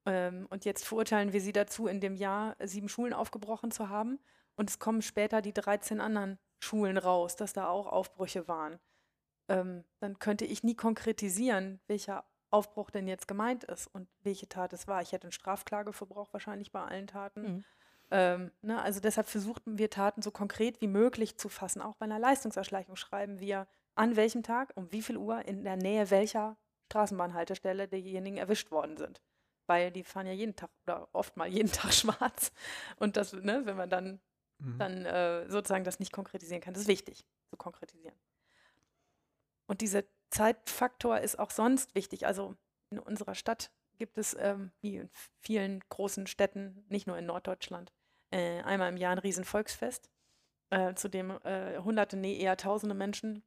[0.05, 4.19] Ähm, und jetzt verurteilen wir sie dazu, in dem Jahr sieben Schulen aufgebrochen zu haben.
[4.55, 8.79] Und es kommen später die 13 anderen Schulen raus, dass da auch Aufbrüche waren.
[9.47, 14.73] Ähm, dann könnte ich nie konkretisieren, welcher Aufbruch denn jetzt gemeint ist und welche Tat
[14.73, 15.01] es war.
[15.01, 17.41] Ich hätte einen Strafklageverbrauch wahrscheinlich bei allen Taten.
[17.41, 17.65] Mhm.
[18.11, 21.81] Ähm, ne, also deshalb versuchten wir Taten so konkret wie möglich zu fassen.
[21.81, 25.75] Auch bei einer Leistungserschleichung schreiben wir an welchem Tag, um wie viel Uhr, in der
[25.77, 26.57] Nähe welcher
[26.91, 29.21] Straßenbahnhaltestelle diejenigen erwischt worden sind.
[29.67, 32.51] Weil die fahren ja jeden Tag oder oft mal jeden Tag schwarz.
[32.97, 34.19] Und das, ne, wenn man dann,
[34.61, 34.77] Mhm.
[34.77, 38.19] dann äh, sozusagen das nicht konkretisieren kann, das ist wichtig zu konkretisieren.
[39.67, 42.25] Und dieser Zeitfaktor ist auch sonst wichtig.
[42.27, 42.55] Also
[42.89, 47.93] in unserer Stadt gibt es, ähm, wie in vielen großen Städten, nicht nur in Norddeutschland,
[48.31, 50.09] äh, einmal im Jahr ein Riesenvolksfest,
[50.71, 53.43] äh, zu dem äh, hunderte, nee, eher tausende Menschen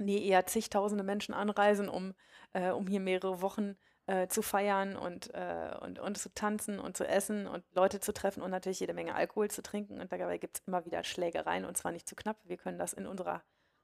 [0.00, 2.14] nee, eher zigtausende Menschen anreisen, um,
[2.52, 6.96] äh, um hier mehrere Wochen äh, zu feiern und, äh, und, und zu tanzen und
[6.96, 10.00] zu essen und Leute zu treffen und natürlich jede Menge Alkohol zu trinken.
[10.00, 12.38] Und dabei gibt es immer wieder Schlägereien und zwar nicht zu knapp.
[12.44, 13.42] Wir können das in unserer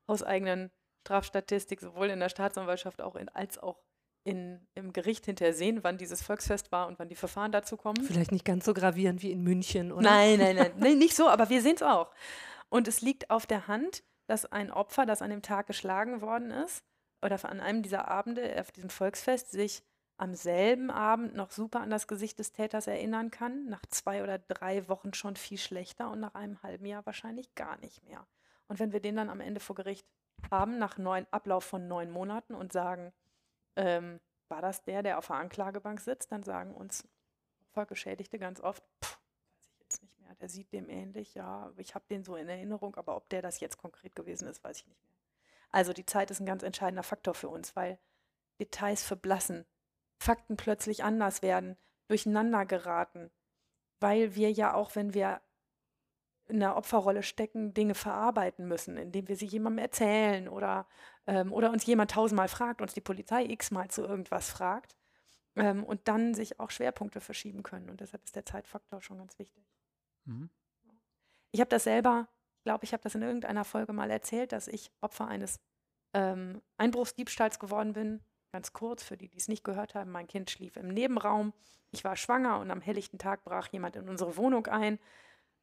[0.09, 3.81] hauseigenen Strafstatistik sowohl in der Staatsanwaltschaft auch in, als auch
[4.25, 8.03] in, im Gericht hinterher sehen, wann dieses Volksfest war und wann die Verfahren dazu kommen.
[8.03, 10.03] Vielleicht nicht ganz so gravierend wie in München, oder?
[10.03, 12.11] Nein, nein, nein, nein, nicht so, aber wir sehen es auch.
[12.69, 16.51] Und es liegt auf der Hand, dass ein Opfer, das an dem Tag geschlagen worden
[16.51, 16.85] ist,
[17.23, 19.83] oder an einem dieser Abende auf diesem Volksfest sich
[20.19, 24.39] am selben Abend noch super an das Gesicht des Täters erinnern kann, nach zwei oder
[24.39, 28.27] drei Wochen schon viel schlechter und nach einem halben Jahr wahrscheinlich gar nicht mehr.
[28.69, 30.07] Und wenn wir den dann am Ende vor Gericht
[30.51, 33.13] haben, nach neun, Ablauf von neun Monaten und sagen,
[33.77, 37.07] ähm, war das der, der auf der Anklagebank sitzt, dann sagen uns
[37.69, 39.19] Opfergeschädigte ganz oft, pff,
[39.59, 42.49] weiß ich jetzt nicht mehr, der sieht dem ähnlich, ja, ich habe den so in
[42.49, 45.13] Erinnerung, aber ob der das jetzt konkret gewesen ist, weiß ich nicht mehr.
[45.71, 47.99] Also die Zeit ist ein ganz entscheidender Faktor für uns, weil
[48.59, 49.67] Details verblassen,
[50.19, 51.77] Fakten plötzlich anders werden,
[52.09, 53.31] durcheinander geraten,
[54.01, 55.41] weil wir ja auch, wenn wir
[56.49, 60.87] in der Opferrolle stecken, Dinge verarbeiten müssen, indem wir sie jemandem erzählen oder,
[61.27, 64.97] ähm, oder uns jemand tausendmal fragt, uns die Polizei x-mal zu irgendwas fragt
[65.57, 67.91] ähm, und dann sich auch Schwerpunkte verschieben können.
[67.91, 69.65] Und deshalb ist der Zeitfaktor schon ganz wichtig.
[70.27, 70.51] Mhm.
[71.53, 72.29] Ich habe das selber,
[72.65, 75.59] glaube ich, habe das in irgendeiner Folge mal erzählt, dass ich Opfer eines
[76.13, 78.21] ähm, Einbruchsdiebstahls geworden bin.
[78.53, 81.53] Ganz kurz, für die, die es nicht gehört haben, mein Kind schlief im Nebenraum.
[81.91, 84.99] Ich war schwanger und am helllichten Tag brach jemand in unsere Wohnung ein.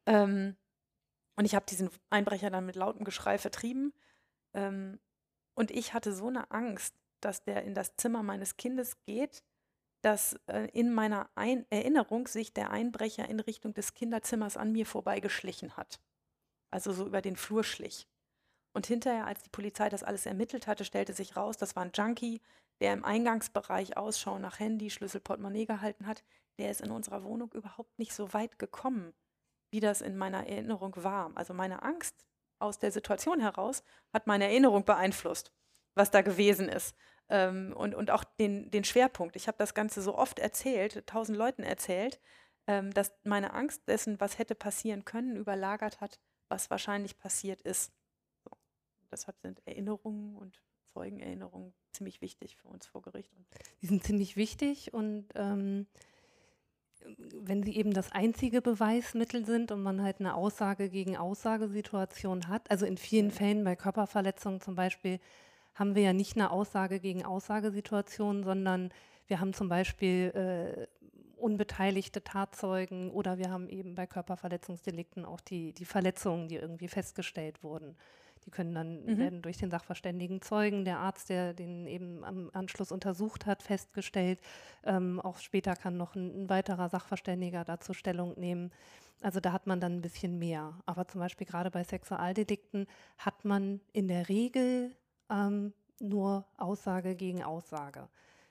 [0.06, 0.56] Ähm,
[1.36, 3.92] und ich habe diesen Einbrecher dann mit lautem Geschrei vertrieben.
[4.52, 5.00] Ähm,
[5.54, 9.42] und ich hatte so eine Angst, dass der in das Zimmer meines Kindes geht,
[10.04, 14.84] dass äh, in meiner Ein Erinnerung sich der Einbrecher in Richtung des Kinderzimmers an mir
[14.84, 15.98] vorbeigeschlichen hat.
[16.70, 18.06] Also so über den Flur schlich.
[18.74, 21.92] Und hinterher, als die Polizei das alles ermittelt hatte, stellte sich raus, das war ein
[21.94, 22.42] Junkie,
[22.80, 26.22] der im Eingangsbereich Ausschau nach Handy, Schlüssel, Portemonnaie gehalten hat.
[26.58, 29.14] Der ist in unserer Wohnung überhaupt nicht so weit gekommen,
[29.70, 31.32] wie das in meiner Erinnerung war.
[31.34, 32.26] Also meine Angst
[32.58, 35.52] aus der Situation heraus hat meine Erinnerung beeinflusst,
[35.94, 36.94] was da gewesen ist.
[37.28, 39.36] Ähm, und, und auch den, den Schwerpunkt.
[39.36, 42.20] Ich habe das Ganze so oft erzählt, tausend Leuten erzählt,
[42.66, 47.92] ähm, dass meine Angst dessen, was hätte passieren können, überlagert hat, was wahrscheinlich passiert ist.
[48.44, 48.50] So.
[49.10, 53.32] Deshalb sind Erinnerungen und Zeugenerinnerungen ziemlich wichtig für uns vor Gericht.
[53.82, 55.86] Die sind ziemlich wichtig und ähm,
[57.34, 62.70] wenn sie eben das einzige Beweismittel sind und man halt eine Aussage gegen Aussagesituation hat,
[62.70, 65.20] also in vielen Fällen bei Körperverletzungen zum Beispiel,
[65.74, 68.90] haben wir ja nicht eine Aussage gegen Aussagesituation, sondern
[69.26, 70.86] wir haben zum Beispiel äh,
[71.36, 77.62] unbeteiligte Tatzeugen oder wir haben eben bei Körperverletzungsdelikten auch die, die Verletzungen, die irgendwie festgestellt
[77.62, 77.96] wurden.
[78.46, 79.18] Die können dann, Mhm.
[79.18, 84.38] werden durch den Sachverständigen Zeugen, der Arzt, der den eben am Anschluss untersucht hat, festgestellt.
[84.84, 88.70] Ähm, auch später kann noch ein, ein weiterer Sachverständiger dazu Stellung nehmen.
[89.22, 90.78] Also da hat man dann ein bisschen mehr.
[90.84, 94.94] Aber zum Beispiel gerade bei Sexualdelikten hat man in der Regel
[95.30, 98.08] ähm, nur Aussage gegen Aussage.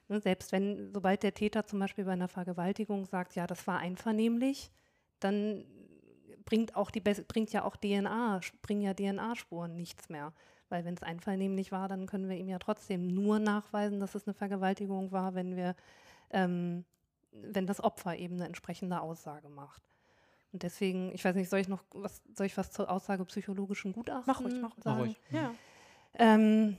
[0.08, 3.80] Ne, selbst wenn, sobald der Täter zum Beispiel bei einer Vergewaltigung sagt, ja, das war
[3.80, 4.72] einvernehmlich,
[5.20, 5.66] dann
[6.46, 10.34] bringt auch die bringt ja auch DNA, bringen ja DNA-Spuren nichts mehr.
[10.70, 14.28] Weil wenn es einvernehmlich war, dann können wir ihm ja trotzdem nur nachweisen, dass es
[14.28, 15.76] eine Vergewaltigung war, wenn wir,
[16.32, 16.84] ähm,
[17.32, 19.84] wenn das Opfer eben eine entsprechende Aussage macht.
[20.52, 23.94] Und deswegen, ich weiß nicht, soll ich noch was, soll ich was zur Aussage psychologischen
[23.94, 25.20] Gutachten Mach ruhig, mach, Mach ruhig.
[25.32, 25.54] Ja.
[26.20, 26.78] Ähm,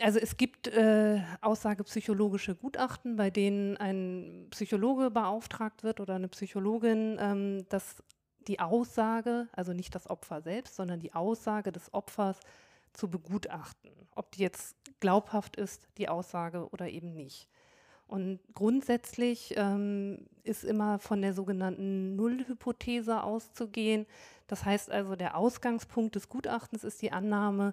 [0.00, 7.18] also es gibt äh, aussagepsychologische Gutachten, bei denen ein Psychologe beauftragt wird oder eine Psychologin,
[7.20, 8.02] ähm, dass
[8.48, 12.40] die Aussage, also nicht das Opfer selbst, sondern die Aussage des Opfers
[12.92, 17.48] zu begutachten, ob die jetzt glaubhaft ist, die Aussage oder eben nicht.
[18.06, 24.04] Und grundsätzlich ähm, ist immer von der sogenannten Nullhypothese auszugehen.
[24.48, 27.72] Das heißt also, der Ausgangspunkt des Gutachtens ist die Annahme,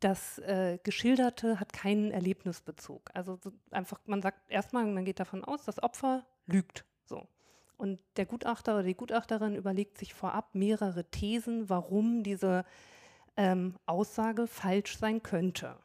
[0.00, 3.10] das äh, Geschilderte hat keinen Erlebnisbezug.
[3.14, 6.84] Also so einfach, man sagt erstmal, man geht davon aus, das Opfer lügt.
[7.06, 7.26] So.
[7.76, 12.64] Und der Gutachter oder die Gutachterin überlegt sich vorab mehrere Thesen, warum diese
[13.36, 15.76] ähm, Aussage falsch sein könnte.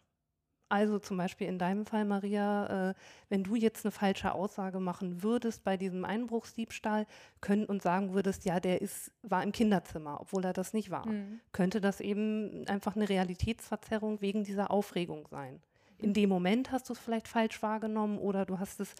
[0.71, 2.93] Also zum Beispiel in deinem Fall, Maria, äh,
[3.27, 7.05] wenn du jetzt eine falsche Aussage machen würdest bei diesem Einbruchsdiebstahl
[7.41, 11.05] können, und sagen würdest, ja, der ist, war im Kinderzimmer, obwohl er das nicht war,
[11.05, 11.41] Mhm.
[11.51, 15.61] könnte das eben einfach eine Realitätsverzerrung wegen dieser Aufregung sein.
[15.97, 18.95] In dem Moment hast du es vielleicht falsch wahrgenommen oder du hast es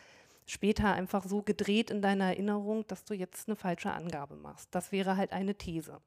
[0.45, 4.67] später einfach so gedreht in deiner Erinnerung, dass du jetzt eine falsche Angabe machst.
[4.75, 6.01] Das wäre halt eine These.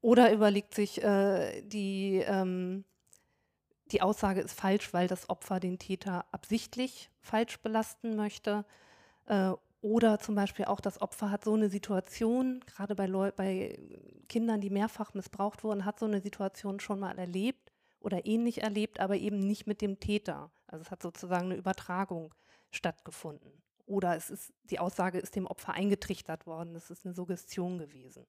[0.00, 2.84] Oder überlegt sich äh, die, ähm,
[3.92, 8.64] die Aussage ist falsch, weil das Opfer den Täter absichtlich falsch belasten möchte.
[9.26, 13.78] Äh, oder zum Beispiel auch das Opfer hat so eine Situation, gerade bei, bei
[14.28, 19.00] Kindern, die mehrfach missbraucht wurden, hat so eine Situation schon mal erlebt oder ähnlich erlebt,
[19.00, 20.50] aber eben nicht mit dem Täter.
[20.66, 22.34] Also es hat sozusagen eine Übertragung
[22.70, 23.52] stattgefunden.
[23.86, 28.26] Oder es ist, die Aussage ist dem Opfer eingetrichtert worden, es ist eine Suggestion gewesen.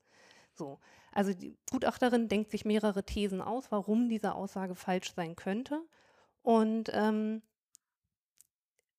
[0.55, 0.79] So.
[1.11, 5.81] Also die Gutachterin denkt sich mehrere Thesen aus, warum diese Aussage falsch sein könnte
[6.41, 7.41] und ähm,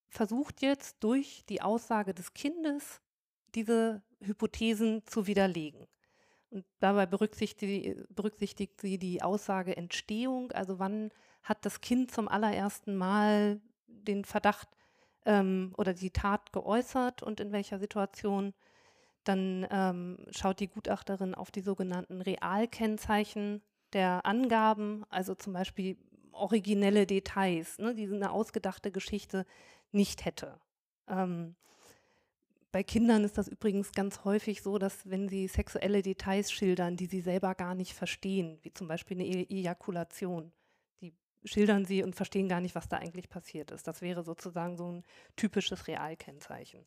[0.09, 3.01] versucht jetzt durch die Aussage des Kindes
[3.55, 5.87] diese Hypothesen zu widerlegen.
[6.51, 11.11] Und dabei berücksichtigt, berücksichtigt sie die Aussage Entstehung, also wann
[11.43, 14.69] hat das Kind zum allerersten Mal den Verdacht
[15.25, 18.55] ähm, oder die Tat geäußert und in welcher Situation.
[19.25, 25.97] Dann ähm, schaut die Gutachterin auf die sogenannten Realkennzeichen der Angaben, also zum Beispiel
[26.33, 29.47] originelle Details, ne, die eine ausgedachte Geschichte
[29.93, 30.59] nicht hätte.
[31.09, 31.55] Ähm,
[32.73, 37.07] bei Kindern ist das übrigens ganz häufig so, dass wenn sie sexuelle Details schildern, die
[37.07, 40.53] sie selber gar nicht verstehen, wie zum Beispiel eine E- Ejakulation,
[41.03, 41.13] die
[41.45, 43.87] schildern sie und verstehen gar nicht, was da eigentlich passiert ist.
[43.87, 45.05] Das wäre sozusagen so ein
[45.37, 46.87] typisches Realkennzeichen.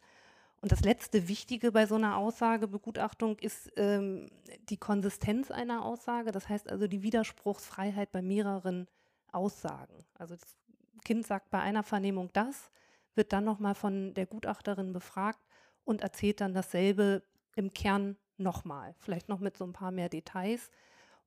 [0.66, 4.32] Und das letzte Wichtige bei so einer Aussagebegutachtung ist ähm,
[4.68, 8.88] die Konsistenz einer Aussage, das heißt also die Widerspruchsfreiheit bei mehreren
[9.32, 9.94] Aussagen.
[10.18, 10.58] Also das
[11.04, 12.72] Kind sagt bei einer Vernehmung das,
[13.14, 15.38] wird dann nochmal von der Gutachterin befragt
[15.84, 17.22] und erzählt dann dasselbe
[17.56, 20.72] im Kern nochmal, vielleicht noch mit so ein paar mehr Details.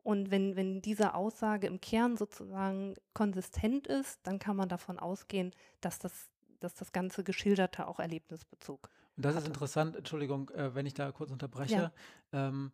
[0.02, 5.54] Und wenn, wenn diese Aussage im Kern sozusagen konsistent ist, dann kann man davon ausgehen,
[5.80, 10.86] dass das, dass das ganze Geschilderte auch Erlebnisbezug Und das ist interessant, Entschuldigung, äh, wenn
[10.86, 11.92] ich da kurz unterbreche,
[12.32, 12.70] ähm,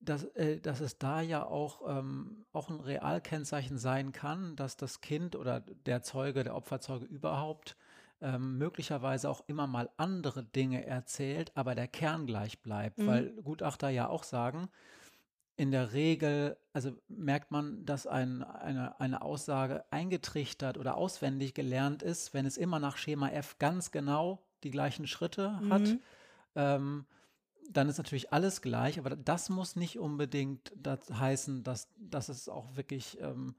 [0.00, 5.02] dass, äh, dass es da ja auch, ähm, auch ein Realkennzeichen sein kann, dass das
[5.02, 7.76] Kind oder der Zeuge, der Opferzeuge überhaupt
[8.22, 13.06] ähm, möglicherweise auch immer mal andere Dinge erzählt, aber der Kern gleich bleibt, Mhm.
[13.06, 14.70] weil Gutachter ja auch sagen,
[15.56, 22.02] in der Regel, also merkt man, dass ein, eine, eine Aussage eingetrichtert oder auswendig gelernt
[22.02, 25.82] ist, wenn es immer nach Schema F ganz genau die gleichen Schritte hat.
[25.82, 26.00] Mhm.
[26.56, 27.06] Ähm,
[27.70, 32.48] dann ist natürlich alles gleich, aber das muss nicht unbedingt das heißen, dass, dass es
[32.48, 33.54] auch wirklich, ähm,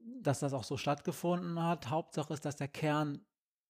[0.00, 1.88] dass das auch so stattgefunden hat.
[1.90, 3.20] Hauptsache ist, dass der Kern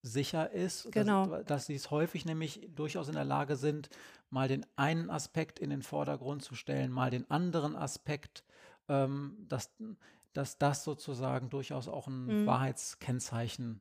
[0.02, 1.26] sicher ist, Genau.
[1.26, 3.88] dass, dass sie es häufig nämlich durchaus in der Lage sind,
[4.30, 8.44] mal den einen Aspekt in den Vordergrund zu stellen, mal den anderen Aspekt,
[8.88, 9.70] ähm, dass,
[10.32, 12.46] dass das sozusagen durchaus auch ein Mhm.
[12.46, 13.80] Wahrheitskennzeichen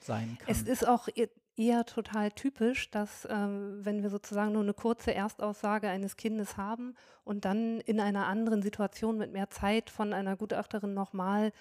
[0.00, 0.50] sein kann.
[0.50, 1.08] Es ist auch
[1.56, 6.94] eher total typisch, dass ähm, wenn wir sozusagen nur eine kurze Erstaussage eines Kindes haben
[7.24, 11.52] und dann in einer anderen Situation mit mehr Zeit von einer Gutachterin nochmal,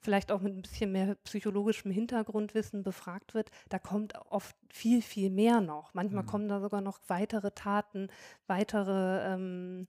[0.00, 5.30] vielleicht auch mit ein bisschen mehr psychologischem Hintergrundwissen befragt wird, da kommt oft viel, viel
[5.30, 5.92] mehr noch.
[5.94, 6.26] Manchmal Mhm.
[6.26, 8.08] kommen da sogar noch weitere Taten,
[8.46, 9.88] weitere, ähm,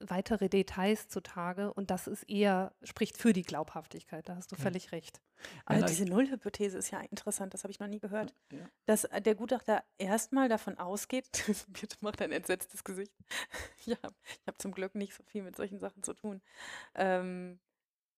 [0.00, 4.62] weitere Details zutage und das ist eher, spricht für die Glaubhaftigkeit, da hast du Ja.
[4.62, 5.20] völlig recht.
[5.64, 8.34] Aber euch- diese Nullhypothese ist ja interessant, das habe ich noch nie gehört.
[8.52, 8.68] Ja.
[8.86, 11.28] Dass äh, der Gutachter erstmal davon ausgeht,
[11.68, 13.12] Birte macht ein entsetztes Gesicht.
[13.84, 13.96] ja,
[14.40, 16.40] ich habe zum Glück nicht so viel mit solchen Sachen zu tun.
[16.94, 17.58] Ähm,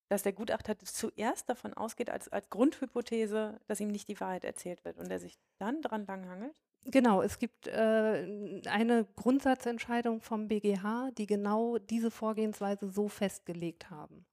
[0.08, 4.84] dass der Gutachter zuerst davon ausgeht, als, als Grundhypothese, dass ihm nicht die Wahrheit erzählt
[4.84, 6.54] wird und er sich dann dran langhangelt?
[6.84, 14.24] Genau, es gibt äh, eine Grundsatzentscheidung vom BGH, die genau diese Vorgehensweise so festgelegt haben.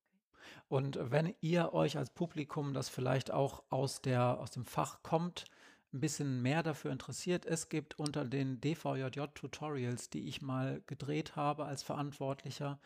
[0.67, 5.45] Und wenn ihr euch als Publikum, das vielleicht auch aus, der, aus dem Fach kommt,
[5.93, 11.65] ein bisschen mehr dafür interessiert, es gibt unter den DVJJ-Tutorials, die ich mal gedreht habe
[11.65, 12.79] als Verantwortlicher,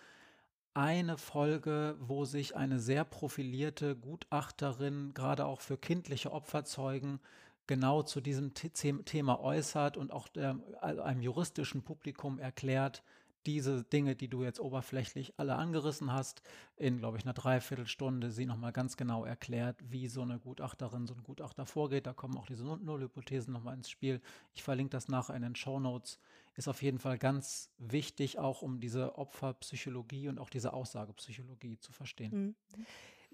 [0.74, 7.20] eine Folge, wo sich eine sehr profilierte Gutachterin gerade auch für kindliche Opferzeugen
[7.68, 13.04] genau zu diesem Thema äußert und auch der, einem juristischen Publikum erklärt,
[13.46, 16.42] diese Dinge, die du jetzt oberflächlich alle angerissen hast,
[16.78, 21.14] in, glaube ich, einer Dreiviertelstunde sie nochmal ganz genau erklärt, wie so eine Gutachterin, so
[21.14, 22.08] ein Gutachter vorgeht.
[22.08, 24.22] Da kommen auch diese Nullhypothesen nochmal ins Spiel.
[24.54, 26.20] Ich verlinke das nachher in den Show Notes.
[26.56, 31.92] Ist auf jeden Fall ganz wichtig, auch um diese Opferpsychologie und auch diese Aussagepsychologie zu
[31.92, 32.56] verstehen.
[32.76, 32.86] Mhm.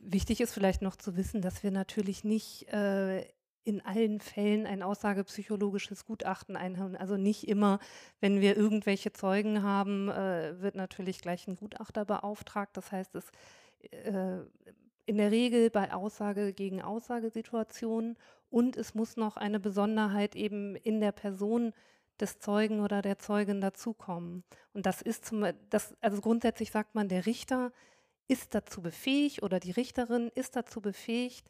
[0.01, 3.27] Wichtig ist vielleicht noch zu wissen, dass wir natürlich nicht äh,
[3.69, 6.95] in allen Fällen ein aussagepsychologisches Gutachten einholen.
[6.95, 7.79] Also nicht immer,
[8.19, 12.75] wenn wir irgendwelche Zeugen haben, äh, wird natürlich gleich ein Gutachter beauftragt.
[12.75, 13.31] Das heißt, es
[13.91, 14.39] äh,
[15.05, 18.17] in der Regel bei Aussage gegen Aussagesituationen
[18.49, 21.73] und es muss noch eine Besonderheit eben in der Person
[22.19, 24.43] des Zeugen oder der Zeugin dazukommen.
[24.73, 27.71] Und das ist zum, das, also grundsätzlich sagt man, der Richter
[28.27, 31.49] ist dazu befähigt oder die Richterin ist dazu befähigt,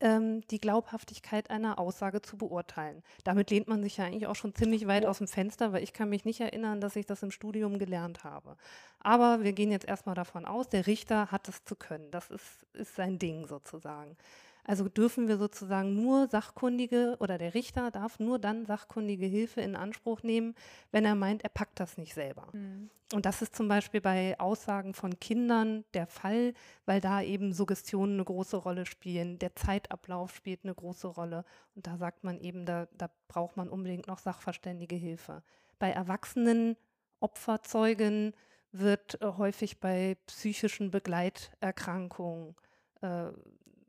[0.00, 3.02] ähm, die Glaubhaftigkeit einer Aussage zu beurteilen.
[3.24, 5.92] Damit lehnt man sich ja eigentlich auch schon ziemlich weit aus dem Fenster, weil ich
[5.92, 8.56] kann mich nicht erinnern, dass ich das im Studium gelernt habe.
[9.00, 12.10] Aber wir gehen jetzt erstmal davon aus, der Richter hat es zu können.
[12.10, 14.16] Das ist, ist sein Ding sozusagen.
[14.64, 19.76] Also dürfen wir sozusagen nur sachkundige oder der Richter darf nur dann sachkundige Hilfe in
[19.76, 20.54] Anspruch nehmen,
[20.90, 22.48] wenn er meint, er packt das nicht selber.
[22.52, 22.90] Mhm.
[23.12, 26.54] Und das ist zum Beispiel bei Aussagen von Kindern der Fall,
[26.86, 31.44] weil da eben Suggestionen eine große Rolle spielen, der Zeitablauf spielt eine große Rolle.
[31.74, 35.42] Und da sagt man eben, da, da braucht man unbedingt noch sachverständige Hilfe.
[35.78, 36.76] Bei Erwachsenen,
[37.20, 38.34] Opferzeugen
[38.72, 42.54] wird äh, häufig bei psychischen Begleiterkrankungen
[43.02, 43.28] äh,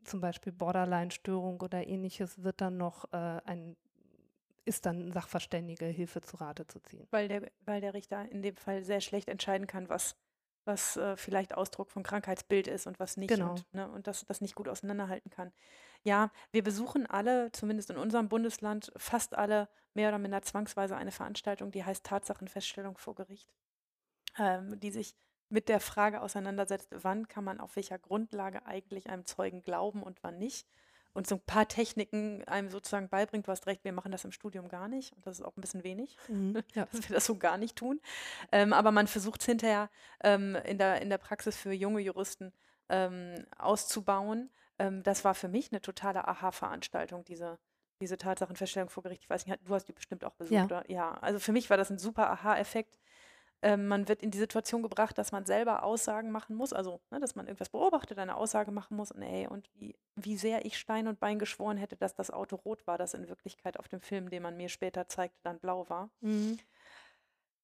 [0.06, 3.76] zum Beispiel Borderline-Störung oder ähnliches, wird dann noch äh, ein,
[4.64, 7.06] ist dann Sachverständige Hilfe zu Rate zu ziehen.
[7.10, 10.16] Weil der, weil der Richter in dem Fall sehr schlecht entscheiden kann, was,
[10.64, 13.30] was äh, vielleicht Ausdruck von Krankheitsbild ist und was nicht.
[13.30, 13.50] Genau.
[13.50, 15.52] Und, ne, und das, das nicht gut auseinanderhalten kann.
[16.02, 21.10] Ja, wir besuchen alle, zumindest in unserem Bundesland, fast alle mehr oder minder zwangsweise eine
[21.10, 23.52] Veranstaltung, die heißt Tatsachenfeststellung vor Gericht,
[24.38, 25.16] ähm, die sich
[25.48, 30.22] mit der Frage auseinandersetzt, wann kann man auf welcher Grundlage eigentlich einem Zeugen glauben und
[30.22, 30.66] wann nicht.
[31.16, 34.32] Und so ein paar Techniken einem sozusagen beibringt, du hast recht, wir machen das im
[34.32, 35.14] Studium gar nicht.
[35.14, 36.86] Und das ist auch ein bisschen wenig, mhm, ja.
[36.92, 38.00] dass wir das so gar nicht tun.
[38.52, 39.88] Ähm, aber man versucht es hinterher
[40.22, 42.52] ähm, in, der, in der Praxis für junge Juristen
[42.90, 44.50] ähm, auszubauen.
[44.78, 47.58] Ähm, das war für mich eine totale Aha-Veranstaltung, diese,
[48.02, 49.22] diese Tatsachenfeststellung vor Gericht.
[49.22, 50.52] Ich weiß nicht, du hast die bestimmt auch besucht.
[50.52, 50.90] Ja, oder?
[50.90, 52.98] ja also für mich war das ein super Aha-Effekt
[53.62, 57.20] ähm, man wird in die Situation gebracht, dass man selber Aussagen machen muss, also ne,
[57.20, 60.78] dass man irgendwas beobachtet, eine Aussage machen muss und ey, und wie, wie sehr ich
[60.78, 64.00] Stein und Bein geschworen hätte, dass das Auto rot war, das in Wirklichkeit auf dem
[64.00, 66.10] Film, den man mir später zeigte, dann blau war.
[66.20, 66.58] Mhm.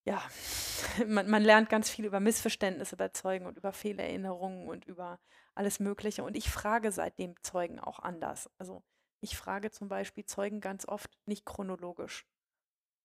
[0.05, 0.23] Ja,
[1.07, 5.21] man, man, lernt ganz viel über Missverständnisse bei Zeugen und über Fehlerinnerungen und über
[5.55, 6.25] alles Mögliche.
[6.25, 8.51] Und ich frage seitdem Zeugen auch anders.
[8.59, 8.83] Also
[9.21, 12.27] ich frage zum Beispiel Zeugen ganz oft nicht chronologisch.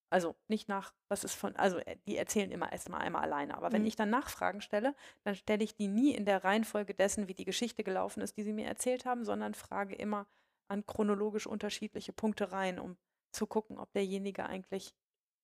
[0.09, 3.57] Also nicht nach, was ist von, also äh, die erzählen immer erstmal einmal alleine.
[3.57, 3.87] Aber wenn mhm.
[3.87, 7.45] ich dann Nachfragen stelle, dann stelle ich die nie in der Reihenfolge dessen, wie die
[7.45, 10.27] Geschichte gelaufen ist, die sie mir erzählt haben, sondern frage immer
[10.69, 12.97] an chronologisch unterschiedliche Punkte rein, um
[13.31, 14.93] zu gucken, ob derjenige eigentlich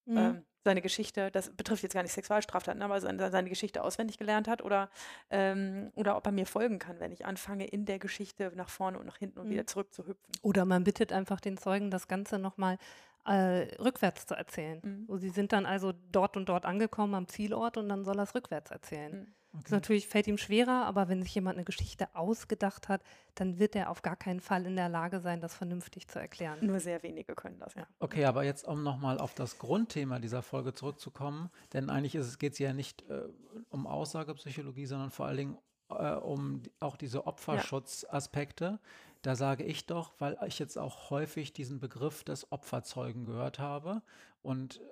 [0.05, 0.17] mhm.
[0.17, 4.47] ähm, seine Geschichte, das betrifft jetzt gar nicht Sexualstraftaten, aber seine, seine Geschichte auswendig gelernt
[4.47, 4.89] hat oder,
[5.29, 8.99] ähm, oder ob er mir folgen kann, wenn ich anfange, in der Geschichte nach vorne
[8.99, 9.51] und nach hinten und mhm.
[9.51, 10.31] wieder zurück zu hüpfen.
[10.41, 12.77] Oder man bittet einfach den Zeugen, das Ganze nochmal
[13.25, 14.81] äh, rückwärts zu erzählen.
[14.83, 15.17] Mhm.
[15.17, 18.35] sie sind dann also dort und dort angekommen am Zielort und dann soll er es
[18.35, 19.19] rückwärts erzählen.
[19.19, 19.33] Mhm.
[19.53, 19.63] Okay.
[19.65, 23.03] Das natürlich fällt ihm schwerer, aber wenn sich jemand eine Geschichte ausgedacht hat,
[23.35, 26.57] dann wird er auf gar keinen Fall in der Lage sein, das vernünftig zu erklären.
[26.65, 27.85] Nur sehr wenige können das, ja.
[27.99, 32.59] Okay, aber jetzt, um nochmal auf das Grundthema dieser Folge zurückzukommen, denn eigentlich geht es
[32.59, 33.25] ja nicht äh,
[33.69, 35.57] um Aussagepsychologie, sondern vor allen Dingen
[35.89, 38.65] äh, um auch diese Opferschutzaspekte.
[38.65, 38.79] Ja.
[39.23, 44.01] Da sage ich doch, weil ich jetzt auch häufig diesen Begriff des Opferzeugen gehört habe
[44.41, 44.83] und äh,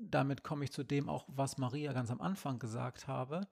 [0.00, 3.46] damit komme ich zu dem auch, was Maria ganz am Anfang gesagt habe.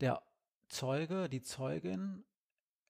[0.00, 0.22] Der
[0.68, 2.24] Zeuge, die Zeugin,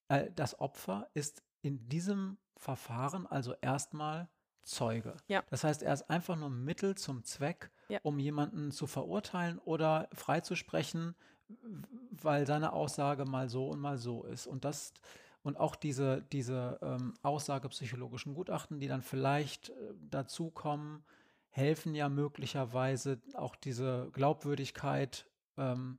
[0.09, 4.29] äh, das Opfer ist in diesem Verfahren also erstmal
[4.63, 5.17] Zeuge.
[5.27, 5.43] Ja.
[5.51, 7.99] Das heißt, er ist einfach nur Mittel zum Zweck, Ja.
[8.03, 11.15] um jemanden zu verurteilen oder freizusprechen,
[12.11, 14.47] weil seine Aussage mal so und mal so ist.
[14.47, 14.93] Und das
[15.43, 19.73] und auch diese, diese ähm, aussagepsychologischen Gutachten, die dann vielleicht äh,
[20.11, 21.03] dazukommen,
[21.51, 25.27] helfen ja möglicherweise auch diese Glaubwürdigkeit
[25.57, 25.99] ähm,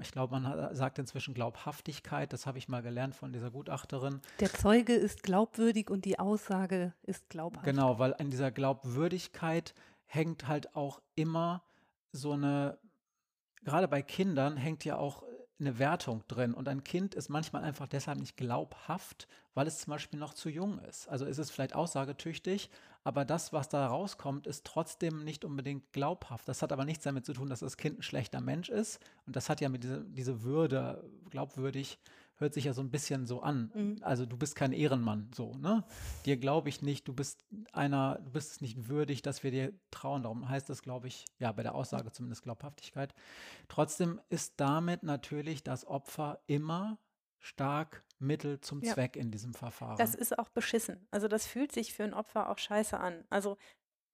[0.00, 4.20] ich glaube, man hat, sagt inzwischen Glaubhaftigkeit, das habe ich mal gelernt von dieser Gutachterin.
[4.40, 7.64] Der Zeuge ist glaubwürdig und die Aussage ist glaubhaft.
[7.64, 9.74] Genau, weil an dieser Glaubwürdigkeit
[10.06, 11.62] hängt halt auch immer
[12.12, 12.78] so eine,
[13.64, 15.22] gerade bei Kindern hängt ja auch
[15.60, 16.54] eine Wertung drin.
[16.54, 20.48] Und ein Kind ist manchmal einfach deshalb nicht glaubhaft, weil es zum Beispiel noch zu
[20.48, 21.08] jung ist.
[21.08, 22.70] Also ist es vielleicht aussagetüchtig,
[23.04, 26.48] aber das, was da rauskommt, ist trotzdem nicht unbedingt glaubhaft.
[26.48, 28.98] Das hat aber nichts damit zu tun, dass das Kind ein schlechter Mensch ist.
[29.26, 31.98] Und das hat ja mit dieser diese Würde, glaubwürdig,
[32.36, 33.70] hört sich ja so ein bisschen so an.
[33.74, 33.96] Mhm.
[34.02, 35.84] Also du bist kein Ehrenmann, so, ne?
[36.26, 39.72] Dir glaube ich nicht, du bist einer, du bist es nicht würdig, dass wir dir
[39.90, 40.22] trauen.
[40.22, 43.14] Darum heißt das, glaube ich, ja, bei der Aussage zumindest Glaubhaftigkeit.
[43.68, 46.98] Trotzdem ist damit natürlich das Opfer immer
[47.38, 48.94] stark Mittel zum Ja.
[48.94, 49.96] Zweck in diesem Verfahren.
[49.98, 51.06] Das ist auch beschissen.
[51.10, 53.24] Also das fühlt sich für ein Opfer auch scheiße an.
[53.28, 53.58] Also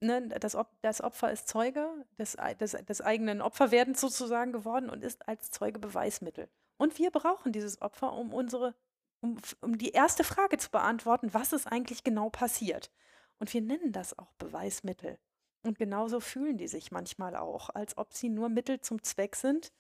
[0.01, 1.87] ne, das, Op das Opfer ist Zeuge
[2.19, 6.49] des, des, des eigenen Opferwerdens sozusagen geworden und ist als Zeuge Beweismittel.
[6.81, 8.75] Und wir brauchen dieses Opfer, um unsere,
[9.21, 12.91] um, um die erste Frage zu beantworten, was ist eigentlich genau passiert.
[13.39, 15.19] Und wir nennen das auch Beweismittel.
[15.63, 19.75] Und genauso fühlen die sich manchmal auch, als ob sie nur Mittel zum Zweck sind,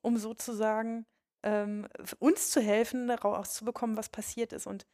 [0.00, 1.04] um sozusagen
[1.42, 1.88] ähm,
[2.20, 4.66] uns zu helfen, rauszubekommen, was passiert ist.
[4.66, 4.86] Und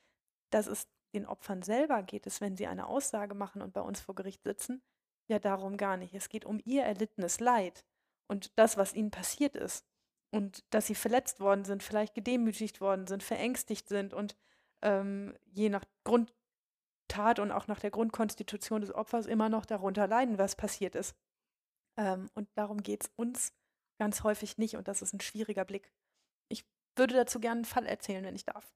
[0.50, 4.00] dass es den Opfern selber geht es, wenn sie eine Aussage machen und bei uns
[4.00, 4.82] vor Gericht sitzen,
[5.28, 6.12] ja darum gar nicht.
[6.12, 7.84] Es geht um ihr erlittenes Leid
[8.26, 9.86] und das, was ihnen passiert ist.
[10.32, 14.34] Und dass sie verletzt worden sind, vielleicht gedemütigt worden sind, verängstigt sind und
[14.80, 20.38] ähm, je nach Grundtat und auch nach der Grundkonstitution des Opfers immer noch darunter leiden,
[20.38, 21.14] was passiert ist.
[21.98, 23.52] Ähm, und darum geht es uns
[23.98, 25.92] ganz häufig nicht und das ist ein schwieriger Blick.
[26.48, 26.64] Ich
[26.96, 28.72] würde dazu gerne einen Fall erzählen, wenn ich darf.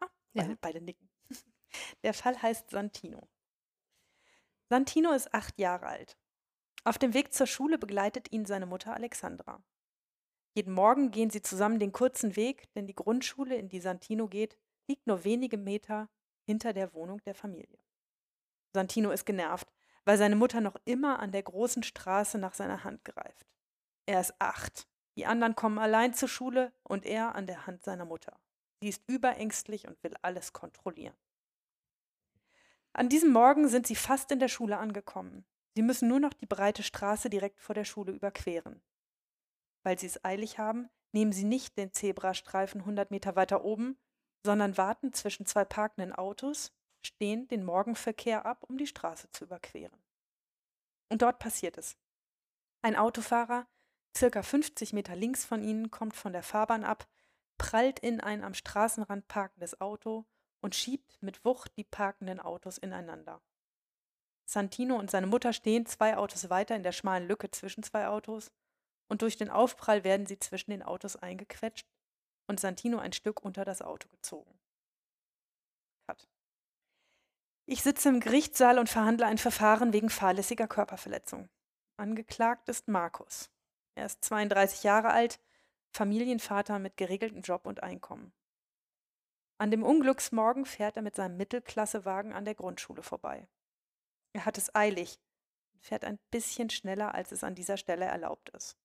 [0.00, 0.56] Ja, beide, Ja.
[0.60, 1.08] beide nicken.
[2.02, 3.26] Der Fall heißt Santino.
[4.68, 6.16] Santino ist acht Jahre alt.
[6.84, 9.62] Auf dem Weg zur Schule begleitet ihn seine Mutter Alexandra.
[10.54, 14.56] Jeden Morgen gehen sie zusammen den kurzen Weg, denn die Grundschule, in die Santino geht,
[14.86, 16.08] liegt nur wenige Meter
[16.46, 17.78] hinter der Wohnung der Familie.
[18.72, 19.72] Santino ist genervt,
[20.04, 23.46] weil seine Mutter noch immer an der großen Straße nach seiner Hand greift.
[24.06, 24.86] Er ist acht.
[25.16, 28.38] Die anderen kommen allein zur Schule und er an der Hand seiner Mutter.
[28.80, 31.16] Sie ist überängstlich und will alles kontrollieren.
[32.92, 35.44] An diesem Morgen sind sie fast in der Schule angekommen.
[35.74, 38.82] Sie müssen nur noch die breite Straße direkt vor der Schule überqueren.
[39.84, 43.96] Weil sie es eilig haben, nehmen sie nicht den Zebrastreifen 100 Meter weiter oben,
[44.44, 46.72] sondern warten zwischen zwei parkenden Autos,
[47.02, 50.02] stehen den Morgenverkehr ab, um die Straße zu überqueren.
[51.10, 51.96] Und dort passiert es.
[52.82, 53.66] Ein Autofahrer,
[54.16, 57.06] circa 50 Meter links von ihnen, kommt von der Fahrbahn ab,
[57.58, 60.26] prallt in ein am Straßenrand parkendes Auto
[60.60, 63.42] und schiebt mit Wucht die parkenden Autos ineinander.
[64.46, 68.50] Santino und seine Mutter stehen zwei Autos weiter in der schmalen Lücke zwischen zwei Autos
[69.08, 71.86] und durch den Aufprall werden sie zwischen den Autos eingequetscht
[72.46, 74.58] und Santino ein Stück unter das Auto gezogen.
[76.06, 76.28] Cut.
[77.66, 81.48] Ich sitze im Gerichtssaal und verhandle ein Verfahren wegen fahrlässiger Körperverletzung.
[81.96, 83.50] Angeklagt ist Markus.
[83.94, 85.40] Er ist 32 Jahre alt,
[85.92, 88.32] Familienvater mit geregeltem Job und Einkommen.
[89.58, 93.48] An dem Unglücksmorgen fährt er mit seinem Mittelklassewagen an der Grundschule vorbei.
[94.32, 95.20] Er hat es eilig
[95.72, 98.76] und fährt ein bisschen schneller, als es an dieser Stelle erlaubt ist.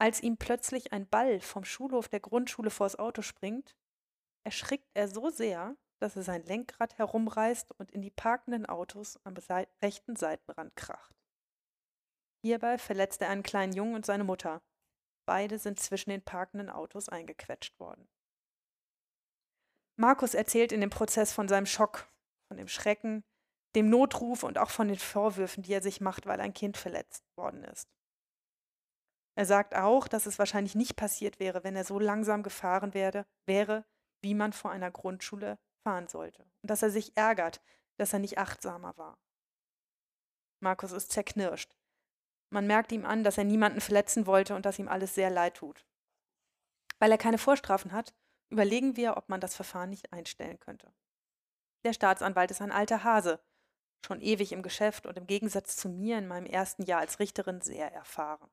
[0.00, 3.76] Als ihm plötzlich ein Ball vom Schulhof der Grundschule vors Auto springt,
[4.44, 9.34] erschrickt er so sehr, dass er sein Lenkrad herumreißt und in die parkenden Autos am
[9.82, 11.14] rechten Seitenrand kracht.
[12.44, 14.62] Hierbei verletzt er einen kleinen Jungen und seine Mutter.
[15.26, 18.08] Beide sind zwischen den parkenden Autos eingequetscht worden.
[19.96, 22.08] Markus erzählt in dem Prozess von seinem Schock,
[22.46, 23.24] von dem Schrecken,
[23.74, 27.24] dem Notruf und auch von den Vorwürfen, die er sich macht, weil ein Kind verletzt
[27.36, 27.88] worden ist.
[29.38, 33.24] Er sagt auch, dass es wahrscheinlich nicht passiert wäre, wenn er so langsam gefahren werde,
[33.46, 33.84] wäre,
[34.20, 36.42] wie man vor einer Grundschule fahren sollte.
[36.42, 37.62] Und dass er sich ärgert,
[37.98, 39.16] dass er nicht achtsamer war.
[40.58, 41.76] Markus ist zerknirscht.
[42.50, 45.54] Man merkt ihm an, dass er niemanden verletzen wollte und dass ihm alles sehr leid
[45.54, 45.86] tut.
[46.98, 48.16] Weil er keine Vorstrafen hat,
[48.50, 50.92] überlegen wir, ob man das Verfahren nicht einstellen könnte.
[51.84, 53.40] Der Staatsanwalt ist ein alter Hase,
[54.04, 57.60] schon ewig im Geschäft und im Gegensatz zu mir in meinem ersten Jahr als Richterin
[57.60, 58.50] sehr erfahren.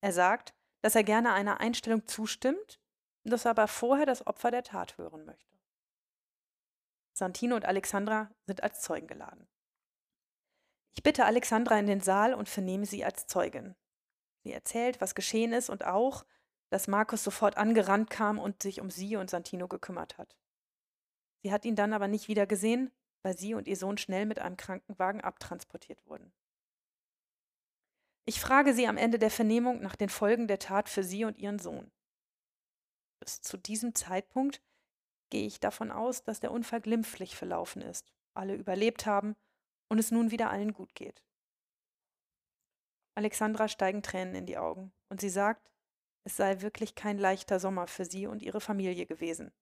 [0.00, 2.80] Er sagt, dass er gerne einer Einstellung zustimmt,
[3.24, 5.58] dass er aber vorher das Opfer der Tat hören möchte.
[7.12, 9.46] Santino und Alexandra sind als Zeugen geladen.
[10.92, 13.76] Ich bitte Alexandra in den Saal und vernehme sie als Zeugin.
[14.42, 16.24] Sie erzählt, was geschehen ist und auch,
[16.70, 20.36] dass Markus sofort angerannt kam und sich um sie und Santino gekümmert hat.
[21.42, 22.90] Sie hat ihn dann aber nicht wieder gesehen,
[23.22, 26.32] weil sie und ihr Sohn schnell mit einem Krankenwagen abtransportiert wurden.
[28.26, 31.38] Ich frage sie am Ende der Vernehmung nach den Folgen der Tat für sie und
[31.38, 31.90] ihren Sohn.
[33.20, 34.62] Bis zu diesem Zeitpunkt
[35.30, 39.36] gehe ich davon aus, dass der Unfall glimpflich verlaufen ist, alle überlebt haben
[39.88, 41.22] und es nun wieder allen gut geht.
[43.14, 45.70] Alexandra steigen Tränen in die Augen und sie sagt,
[46.24, 49.52] es sei wirklich kein leichter Sommer für sie und ihre Familie gewesen.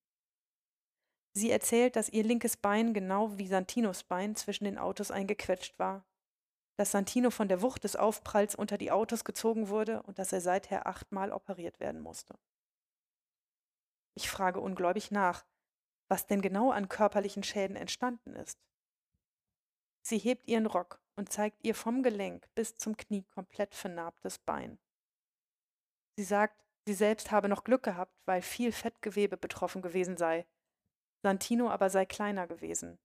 [1.32, 6.04] Sie erzählt, dass ihr linkes Bein genau wie Santinos Bein zwischen den Autos eingequetscht war,
[6.78, 10.40] dass Santino von der Wucht des Aufpralls unter die Autos gezogen wurde und dass er
[10.40, 12.38] seither achtmal operiert werden musste.
[14.14, 15.44] Ich frage ungläubig nach,
[16.06, 18.60] was denn genau an körperlichen Schäden entstanden ist.
[20.02, 24.78] Sie hebt ihren Rock und zeigt ihr vom Gelenk bis zum Knie komplett vernarbtes Bein.
[26.16, 30.46] Sie sagt, sie selbst habe noch Glück gehabt, weil viel Fettgewebe betroffen gewesen sei.
[31.24, 33.00] Santino aber sei kleiner gewesen.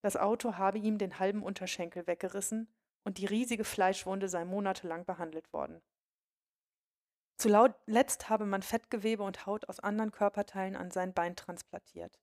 [0.00, 2.66] Das Auto habe ihm den halben Unterschenkel weggerissen
[3.04, 5.82] und die riesige Fleischwunde sei monatelang behandelt worden.
[7.38, 12.20] Zuletzt habe man Fettgewebe und Haut aus anderen Körperteilen an sein Bein transplantiert.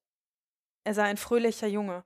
[0.83, 2.05] Er sei ein fröhlicher Junge,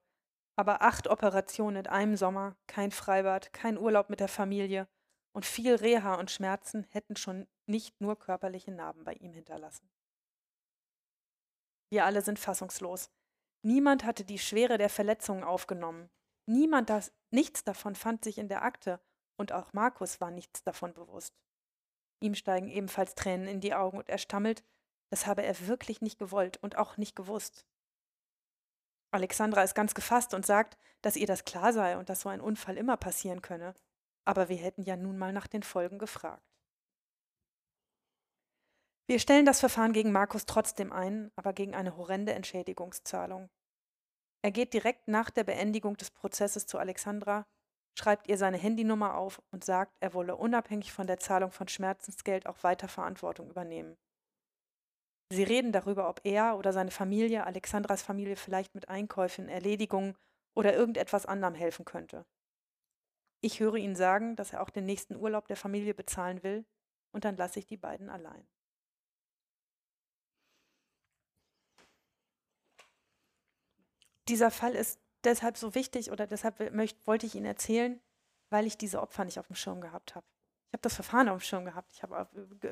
[0.55, 4.87] aber acht Operationen in einem Sommer, kein Freibad, kein Urlaub mit der Familie
[5.33, 9.89] und viel Reha und Schmerzen hätten schon nicht nur körperliche Narben bei ihm hinterlassen.
[11.89, 13.09] Wir alle sind fassungslos.
[13.63, 16.09] Niemand hatte die Schwere der Verletzungen aufgenommen.
[16.47, 18.99] Niemand, das, nichts davon fand sich in der Akte
[19.37, 21.33] und auch Markus war nichts davon bewusst.
[22.19, 24.63] Ihm steigen ebenfalls Tränen in die Augen und er stammelt,
[25.09, 27.65] das habe er wirklich nicht gewollt und auch nicht gewusst.
[29.11, 32.39] Alexandra ist ganz gefasst und sagt, dass ihr das klar sei und dass so ein
[32.39, 33.73] Unfall immer passieren könne.
[34.23, 36.47] Aber wir hätten ja nun mal nach den Folgen gefragt.
[39.07, 43.49] Wir stellen das Verfahren gegen Markus trotzdem ein, aber gegen eine horrende Entschädigungszahlung.
[44.43, 47.45] Er geht direkt nach der Beendigung des Prozesses zu Alexandra,
[47.97, 52.47] schreibt ihr seine Handynummer auf und sagt, er wolle unabhängig von der Zahlung von Schmerzensgeld
[52.47, 53.97] auch weiter Verantwortung übernehmen.
[55.29, 60.17] Sie reden darüber, ob er oder seine Familie, Alexandras Familie, vielleicht mit Einkäufen, Erledigungen
[60.53, 62.25] oder irgendetwas anderem helfen könnte.
[63.41, 66.65] Ich höre ihn sagen, dass er auch den nächsten Urlaub der Familie bezahlen will,
[67.13, 68.47] und dann lasse ich die beiden allein.
[74.31, 77.99] Dieser Fall ist deshalb so wichtig oder deshalb möcht, wollte ich ihn erzählen,
[78.49, 80.25] weil ich diese Opfer nicht auf dem Schirm gehabt habe.
[80.69, 81.91] Ich habe das Verfahren auf dem Schirm gehabt.
[81.91, 82.29] Ich habe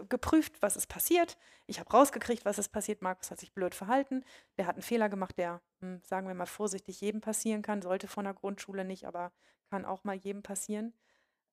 [0.07, 1.37] geprüft, was ist passiert.
[1.67, 3.01] Ich habe rausgekriegt, was ist passiert.
[3.01, 4.23] Markus hat sich blöd verhalten.
[4.57, 7.81] Der hat einen Fehler gemacht, der, hm, sagen wir mal vorsichtig, jedem passieren kann.
[7.81, 9.33] Sollte von der Grundschule nicht, aber
[9.69, 10.93] kann auch mal jedem passieren.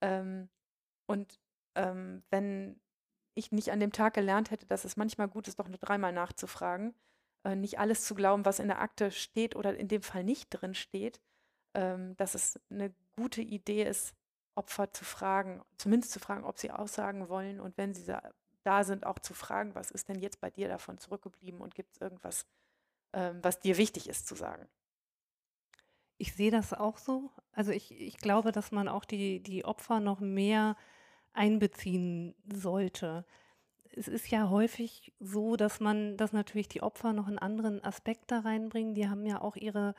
[0.00, 0.48] Ähm,
[1.06, 1.40] und
[1.74, 2.80] ähm, wenn
[3.34, 6.12] ich nicht an dem Tag gelernt hätte, dass es manchmal gut ist, doch nur dreimal
[6.12, 6.94] nachzufragen,
[7.46, 10.48] äh, nicht alles zu glauben, was in der Akte steht oder in dem Fall nicht
[10.50, 11.20] drin steht,
[11.74, 14.14] ähm, dass es eine gute Idee ist,
[14.56, 18.04] Opfer zu fragen, zumindest zu fragen, ob sie aussagen wollen und wenn sie
[18.64, 21.92] da sind, auch zu fragen, was ist denn jetzt bei dir davon zurückgeblieben und gibt
[21.92, 22.46] es irgendwas,
[23.12, 24.66] ähm, was dir wichtig ist zu sagen.
[26.18, 27.30] Ich sehe das auch so.
[27.52, 30.76] Also ich, ich glaube, dass man auch die, die Opfer noch mehr
[31.32, 33.24] einbeziehen sollte
[33.96, 38.30] es ist ja häufig so, dass man, dass natürlich die Opfer noch einen anderen Aspekt
[38.30, 38.94] da reinbringen.
[38.94, 39.94] Die haben ja auch ihre,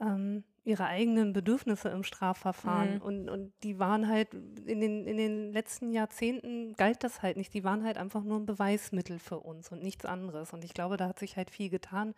[0.00, 2.96] ähm, ihre eigenen Bedürfnisse im Strafverfahren.
[2.96, 3.02] Mhm.
[3.02, 7.54] Und, und die waren halt, in den, in den letzten Jahrzehnten galt das halt nicht.
[7.54, 10.52] Die waren halt einfach nur ein Beweismittel für uns und nichts anderes.
[10.52, 12.14] Und ich glaube, da hat sich halt viel getan.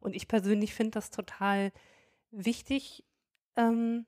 [0.00, 1.70] Und ich persönlich finde das total
[2.32, 3.04] wichtig,
[3.56, 4.06] ähm,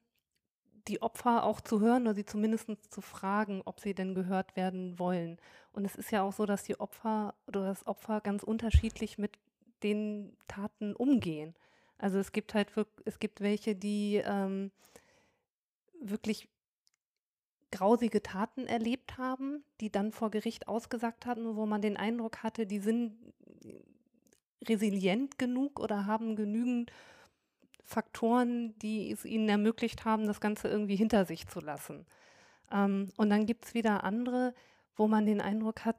[0.89, 4.99] die Opfer auch zu hören oder sie zumindest zu fragen, ob sie denn gehört werden
[4.99, 5.39] wollen.
[5.73, 9.39] Und es ist ja auch so, dass die Opfer oder das Opfer ganz unterschiedlich mit
[9.83, 11.55] den Taten umgehen.
[11.99, 12.69] Also es gibt halt
[13.05, 14.71] es gibt welche, die ähm,
[16.01, 16.49] wirklich
[17.71, 22.67] grausige Taten erlebt haben, die dann vor Gericht ausgesagt hatten, wo man den Eindruck hatte,
[22.67, 23.17] die sind
[24.67, 26.91] resilient genug oder haben genügend
[27.85, 32.07] Faktoren, die es ihnen ermöglicht haben, das Ganze irgendwie hinter sich zu lassen.
[32.71, 34.55] Ähm, und dann gibt es wieder andere,
[34.97, 35.97] wo man den Eindruck hat,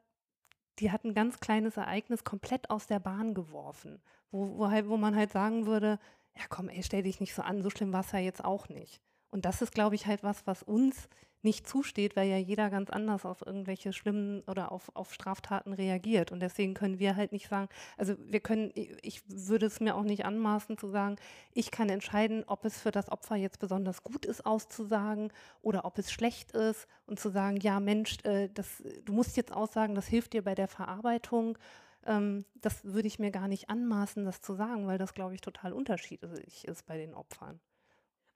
[0.79, 4.01] die hat ein ganz kleines Ereignis komplett aus der Bahn geworfen,
[4.32, 5.99] wo, wo, halt, wo man halt sagen würde,
[6.38, 8.69] ja komm, ey, stell dich nicht so an, so schlimm war es ja jetzt auch
[8.69, 9.01] nicht.
[9.32, 11.09] Und das ist, glaube ich, halt was, was uns
[11.43, 16.32] nicht zusteht, weil ja jeder ganz anders auf irgendwelche schlimmen oder auf, auf Straftaten reagiert.
[16.32, 17.67] Und deswegen können wir halt nicht sagen,
[17.97, 21.15] also wir können, ich würde es mir auch nicht anmaßen zu sagen,
[21.53, 25.97] ich kann entscheiden, ob es für das Opfer jetzt besonders gut ist, auszusagen oder ob
[25.97, 30.07] es schlecht ist und zu sagen, ja Mensch, äh, das, du musst jetzt aussagen, das
[30.07, 31.57] hilft dir bei der Verarbeitung.
[32.05, 35.41] Ähm, das würde ich mir gar nicht anmaßen, das zu sagen, weil das, glaube ich,
[35.41, 37.59] total unterschiedlich ist bei den Opfern.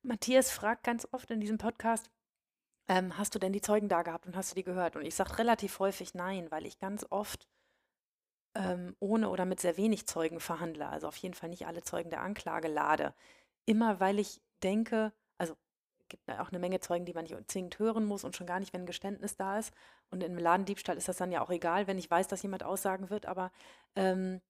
[0.05, 2.09] Matthias fragt ganz oft in diesem Podcast,
[2.87, 4.95] ähm, hast du denn die Zeugen da gehabt und hast du die gehört?
[4.95, 7.47] Und ich sage relativ häufig nein, weil ich ganz oft
[8.55, 12.09] ähm, ohne oder mit sehr wenig Zeugen verhandle, also auf jeden Fall nicht alle Zeugen
[12.11, 13.13] der Anklage lade.
[13.65, 15.55] Immer weil ich denke, also
[15.99, 18.59] es gibt auch eine Menge Zeugen, die man nicht zwingend hören muss und schon gar
[18.59, 19.73] nicht, wenn ein Geständnis da ist.
[20.11, 23.09] Und im Ladendiebstahl ist das dann ja auch egal, wenn ich weiß, dass jemand aussagen
[23.09, 23.51] wird, aber
[23.95, 24.41] ähm,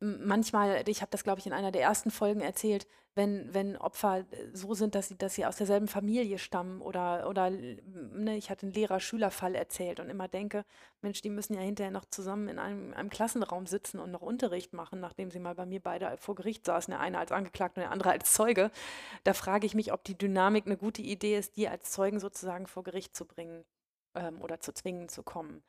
[0.00, 4.24] manchmal, ich habe das, glaube ich, in einer der ersten Folgen erzählt, wenn, wenn Opfer
[4.52, 8.66] so sind, dass sie, dass sie aus derselben Familie stammen oder, oder ne, ich hatte
[8.66, 10.64] einen Lehrer-Schüler-Fall erzählt und immer denke,
[11.02, 14.72] Mensch, die müssen ja hinterher noch zusammen in einem, einem Klassenraum sitzen und noch Unterricht
[14.72, 17.84] machen, nachdem sie mal bei mir beide vor Gericht saßen, der eine als Angeklagter und
[17.84, 18.70] der andere als Zeuge.
[19.24, 22.68] Da frage ich mich, ob die Dynamik eine gute Idee ist, die als Zeugen sozusagen
[22.68, 23.64] vor Gericht zu bringen
[24.14, 25.62] ähm, oder zu zwingen zu kommen.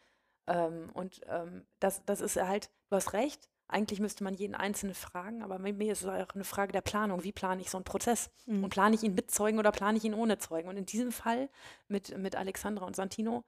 [0.48, 4.96] Ähm, und ähm, das, das ist halt, du hast recht, eigentlich müsste man jeden Einzelnen
[4.96, 7.24] fragen, aber bei mir ist es auch eine Frage der Planung.
[7.24, 8.30] Wie plane ich so einen Prozess?
[8.46, 8.66] Mhm.
[8.66, 10.70] Und plane ich ihn mit Zeugen oder plane ich ihn ohne Zeugen?
[10.70, 11.50] Und in diesem Fall
[11.88, 13.44] mit, mit Alexandra und Santino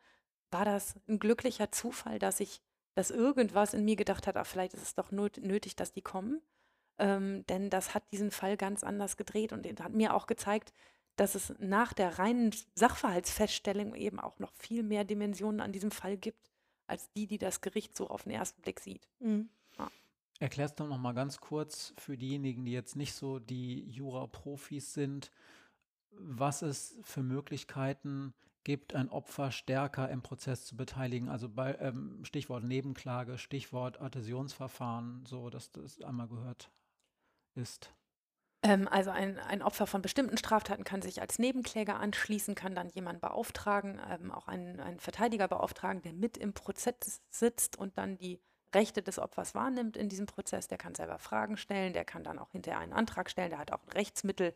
[0.52, 2.62] war das ein glücklicher Zufall, dass ich,
[2.96, 6.42] dass irgendwas in mir gedacht hat, ach, vielleicht ist es doch nötig, dass die kommen.
[7.00, 10.74] Ähm, denn das hat diesen Fall ganz anders gedreht und hat mir auch gezeigt,
[11.16, 16.18] dass es nach der reinen Sachverhaltsfeststellung eben auch noch viel mehr Dimensionen an diesem Fall
[16.18, 16.52] gibt,
[16.88, 19.08] als die, die das Gericht so auf den ersten Blick sieht.
[19.20, 19.50] Mhm.
[20.40, 25.32] Erklärst du noch mal ganz kurz für diejenigen, die jetzt nicht so die Jura-Profis sind,
[26.12, 31.30] was es für Möglichkeiten gibt, ein Opfer stärker im Prozess zu beteiligen.
[31.30, 36.72] Also bei ähm, Stichwort Nebenklage, Stichwort Adhäsionsverfahren, so dass das einmal gehört
[37.56, 37.94] ist.
[38.64, 42.90] Ähm, also ein, ein Opfer von bestimmten Straftaten kann sich als Nebenkläger anschließen, kann dann
[42.90, 48.18] jemanden beauftragen, ähm, auch einen, einen Verteidiger beauftragen, der mit im Prozess sitzt und dann
[48.18, 48.40] die
[48.74, 50.68] Rechte des Opfers wahrnimmt in diesem Prozess.
[50.68, 53.72] Der kann selber Fragen stellen, der kann dann auch hinterher einen Antrag stellen, der hat
[53.72, 54.54] auch Rechtsmittel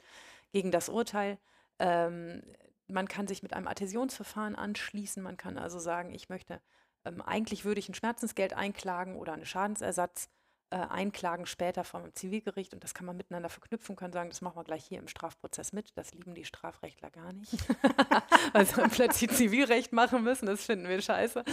[0.52, 1.38] gegen das Urteil.
[1.80, 2.42] Ähm,
[2.88, 5.22] man kann sich mit einem Adhäsionsverfahren anschließen.
[5.22, 6.62] Man kann also sagen, ich möchte,
[7.06, 10.30] ähm, eigentlich würde ich ein Schmerzensgeld einklagen oder einen Schadensersatz
[10.70, 14.58] äh, einklagen später vom Zivilgericht und das kann man miteinander verknüpfen, kann sagen, das machen
[14.58, 15.98] wir gleich hier im Strafprozess mit.
[15.98, 17.54] Das lieben die Strafrechtler gar nicht.
[18.54, 21.44] also plötzlich Zivilrecht machen müssen, das finden wir scheiße.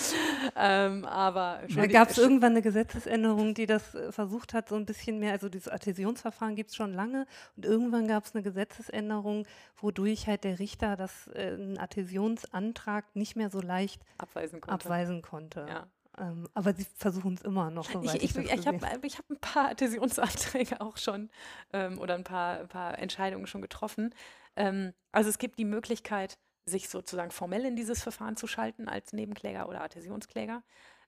[0.56, 4.86] Ähm, aber da gab es irgendwann eine Gesetzesänderung, die das äh, versucht hat, so ein
[4.86, 9.46] bisschen mehr, also dieses Adhäsionsverfahren gibt es schon lange und irgendwann gab es eine Gesetzesänderung,
[9.76, 14.74] wodurch halt der Richter das äh, einen Adhäsionsantrag nicht mehr so leicht abweisen konnte.
[14.74, 15.66] Abweisen konnte.
[15.68, 15.86] Ja.
[16.18, 17.90] Ähm, aber sie versuchen es immer noch.
[18.02, 21.30] Ich, ich, ich, ich habe hab ein paar Adhäsionsanträge auch schon
[21.72, 24.14] ähm, oder ein paar, ein paar, Entscheidungen schon getroffen.
[24.56, 29.12] Ähm, also es gibt die Möglichkeit, sich sozusagen formell in dieses Verfahren zu schalten als
[29.12, 30.62] Nebenkläger oder Adhäsionskläger.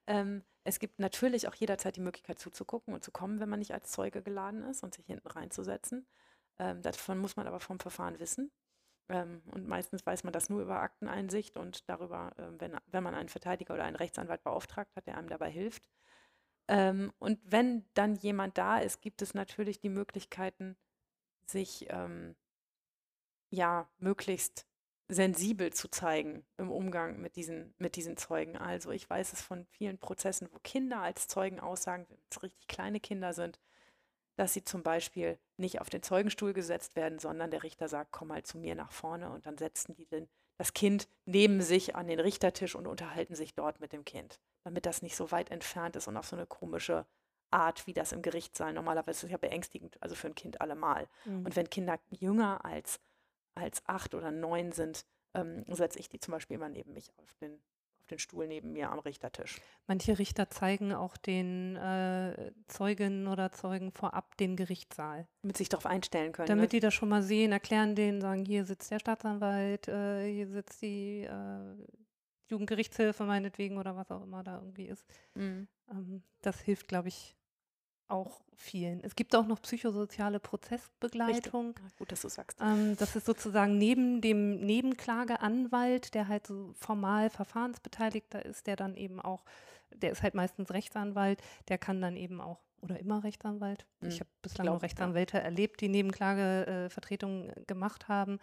[0.07, 3.73] Ähm, es gibt natürlich auch jederzeit die Möglichkeit zuzugucken und zu kommen, wenn man nicht
[3.73, 6.07] als Zeuge geladen ist und sich hinten reinzusetzen.
[6.59, 8.51] Ähm, davon muss man aber vom Verfahren wissen.
[9.09, 13.15] Ähm, und meistens weiß man das nur über Akteneinsicht und darüber, ähm, wenn, wenn man
[13.15, 15.89] einen Verteidiger oder einen Rechtsanwalt beauftragt hat, der einem dabei hilft.
[16.69, 20.77] Ähm, und wenn dann jemand da ist, gibt es natürlich die Möglichkeiten,
[21.47, 22.35] sich ähm,
[23.51, 24.67] ja möglichst
[25.09, 28.57] sensibel zu zeigen im Umgang mit diesen, mit diesen Zeugen.
[28.57, 32.67] Also ich weiß es von vielen Prozessen, wo Kinder als Zeugen aussagen, wenn es richtig
[32.67, 33.61] kleine Kinder sind,
[34.37, 38.29] dass sie zum Beispiel nicht auf den Zeugenstuhl gesetzt werden, sondern der Richter sagt, komm
[38.29, 40.29] mal zu mir nach vorne und dann setzen die den,
[40.59, 44.87] das Kind neben sich an den Richtertisch und unterhalten sich dort mit dem Kind, damit
[44.87, 47.07] das nicht so weit entfernt ist und auf so eine komische
[47.51, 51.09] Art, wie das im Gerichtssaal normalerweise ist, ja beängstigend, also für ein Kind allemal.
[51.25, 51.47] Mhm.
[51.47, 53.01] Und wenn Kinder jünger als,
[53.55, 57.35] als acht oder neun sind, ähm, setze ich die zum Beispiel immer neben mich auf
[57.35, 57.63] den
[58.07, 59.61] auf den Stuhl neben mir am Richtertisch.
[59.89, 65.27] Manche Richter zeigen auch den äh, Zeuginnen oder Zeugen vorab den Gerichtssaal.
[65.43, 66.47] Damit sich darauf einstellen können.
[66.47, 66.69] Damit ne?
[66.69, 70.83] die das schon mal sehen, erklären denen, sagen, hier sitzt der Staatsanwalt, äh, hier sitzt
[70.83, 71.75] die äh,
[72.49, 75.05] Jugendgerichtshilfe meinetwegen oder was auch immer da irgendwie ist.
[75.35, 75.67] Mhm.
[75.91, 77.35] Ähm, das hilft, glaube ich,
[78.09, 79.03] auch vielen.
[79.03, 81.75] Es gibt auch noch psychosoziale Prozessbegleitung.
[81.77, 82.59] Ja, gut, dass du sagst.
[82.61, 88.97] Ähm, das ist sozusagen neben dem Nebenklageanwalt, der halt so formal Verfahrensbeteiligter ist, der dann
[88.97, 89.45] eben auch,
[89.95, 93.87] der ist halt meistens Rechtsanwalt, der kann dann eben auch oder immer Rechtsanwalt.
[94.01, 94.87] Hm, Ich habe bislang glaub, nur ja.
[94.87, 98.39] Rechtsanwälte erlebt, die Nebenklagevertretungen äh, gemacht haben.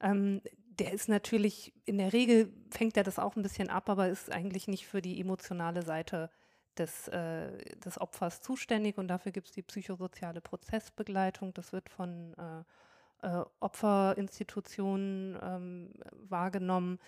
[0.00, 0.40] Ähm,
[0.78, 4.32] der ist natürlich, in der Regel fängt er das auch ein bisschen ab, aber ist
[4.32, 6.30] eigentlich nicht für die emotionale Seite
[6.78, 11.54] des, äh, des Opfers zuständig und dafür gibt es die psychosoziale Prozessbegleitung.
[11.54, 12.64] Das wird von äh,
[13.22, 15.90] äh, Opferinstitutionen ähm,
[16.28, 16.98] wahrgenommen.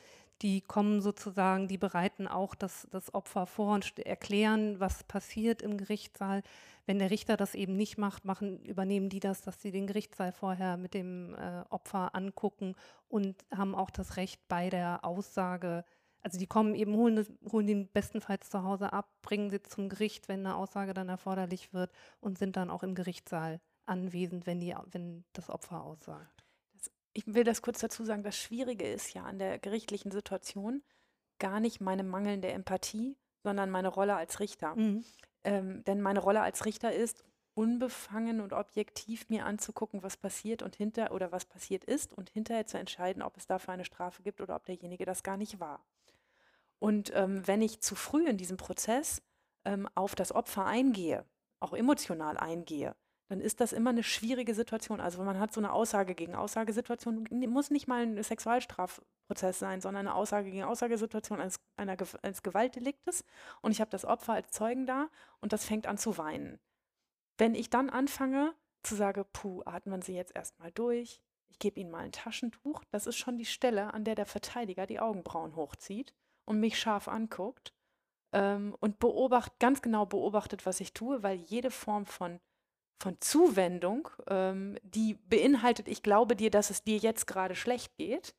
[0.43, 5.79] Die kommen sozusagen, die bereiten auch das, das Opfer vor und erklären, was passiert im
[5.79, 6.43] Gerichtssaal.
[6.87, 10.33] Wenn der Richter das eben nicht macht, machen, übernehmen die das, dass sie den Gerichtssaal
[10.33, 12.75] vorher mit dem äh, Opfer angucken
[13.09, 15.85] und haben auch das Recht bei der Aussage,
[16.25, 19.89] also die kommen eben, holen, das- holen den bestenfalls zu Hause ab, bringen sie zum
[19.89, 24.59] Gericht, wenn eine Aussage dann erforderlich wird und sind dann auch im Gerichtssaal anwesend, wenn,
[24.59, 26.45] die, wenn das Opfer aussagt.
[27.13, 30.83] Ich will das kurz dazu sagen, das Schwierige ist ja an der gerichtlichen Situation
[31.39, 34.75] gar nicht meine mangelnde Empathie, sondern meine Rolle als Richter.
[34.75, 35.05] Mhm.
[35.45, 37.23] Ähm, denn meine Rolle als Richter ist,
[37.53, 42.67] unbefangen und objektiv mir anzugucken, was passiert und hinter oder was passiert ist und hinterher
[42.67, 45.85] zu entscheiden, ob es dafür eine Strafe gibt oder ob derjenige das gar nicht war.
[46.79, 49.23] Und ähm, wenn ich zu früh in diesem Prozess
[49.65, 51.25] ähm, auf das Opfer eingehe,
[51.61, 52.95] auch emotional eingehe,
[53.29, 55.01] dann ist das immer eine schwierige Situation.
[55.01, 60.07] Also man hat so eine Aussage gegen Aussagesituation, muss nicht mal ein Sexualstrafprozess sein, sondern
[60.07, 63.25] eine Aussage gegen Aussagesituation eines, einer, eines Gewaltdeliktes.
[63.63, 65.09] Und ich habe das Opfer als Zeugen da
[65.41, 66.59] und das fängt an zu weinen.
[67.39, 68.53] Wenn ich dann anfange
[68.83, 73.07] zu sagen, puh, atmen Sie jetzt erstmal durch, ich gebe Ihnen mal ein Taschentuch, das
[73.07, 76.15] ist schon die Stelle, an der der Verteidiger die Augenbrauen hochzieht
[76.45, 77.73] und mich scharf anguckt
[78.33, 82.41] ähm, und beobacht, ganz genau beobachtet, was ich tue, weil jede Form von,
[82.99, 88.35] von Zuwendung, ähm, die beinhaltet, ich glaube dir, dass es dir jetzt gerade schlecht geht,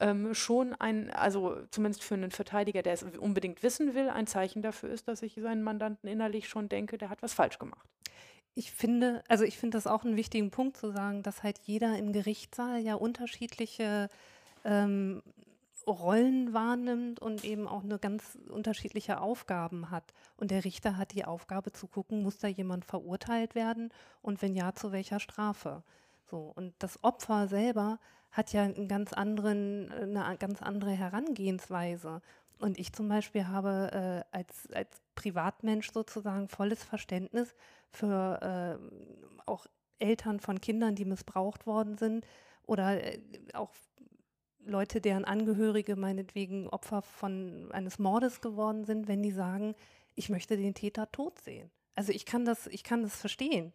[0.00, 4.62] ähm, schon ein, also zumindest für einen Verteidiger, der es unbedingt wissen will, ein Zeichen
[4.62, 7.88] dafür ist, dass ich seinen Mandanten innerlich schon denke, der hat was falsch gemacht.
[8.54, 11.96] Ich finde, also ich finde das auch einen wichtigen Punkt zu sagen, dass halt jeder
[11.98, 14.08] im Gerichtssaal ja unterschiedliche
[14.64, 15.22] ähm,
[15.86, 20.12] Rollen wahrnimmt und eben auch eine ganz unterschiedliche Aufgaben hat.
[20.36, 23.90] Und der Richter hat die Aufgabe zu gucken, muss da jemand verurteilt werden
[24.22, 25.82] und wenn ja, zu welcher Strafe.
[26.24, 28.00] So, und das Opfer selber
[28.32, 32.20] hat ja einen ganz anderen, eine ganz andere Herangehensweise.
[32.58, 37.54] Und ich zum Beispiel habe äh, als, als Privatmensch sozusagen volles Verständnis
[37.90, 39.66] für äh, auch
[39.98, 42.26] Eltern von Kindern, die missbraucht worden sind
[42.66, 43.20] oder äh,
[43.54, 43.72] auch
[44.66, 49.74] Leute, deren Angehörige meinetwegen Opfer von eines Mordes geworden sind, wenn die sagen,
[50.14, 51.70] ich möchte den Täter tot sehen.
[51.94, 53.72] Also ich kann das, ich kann das verstehen.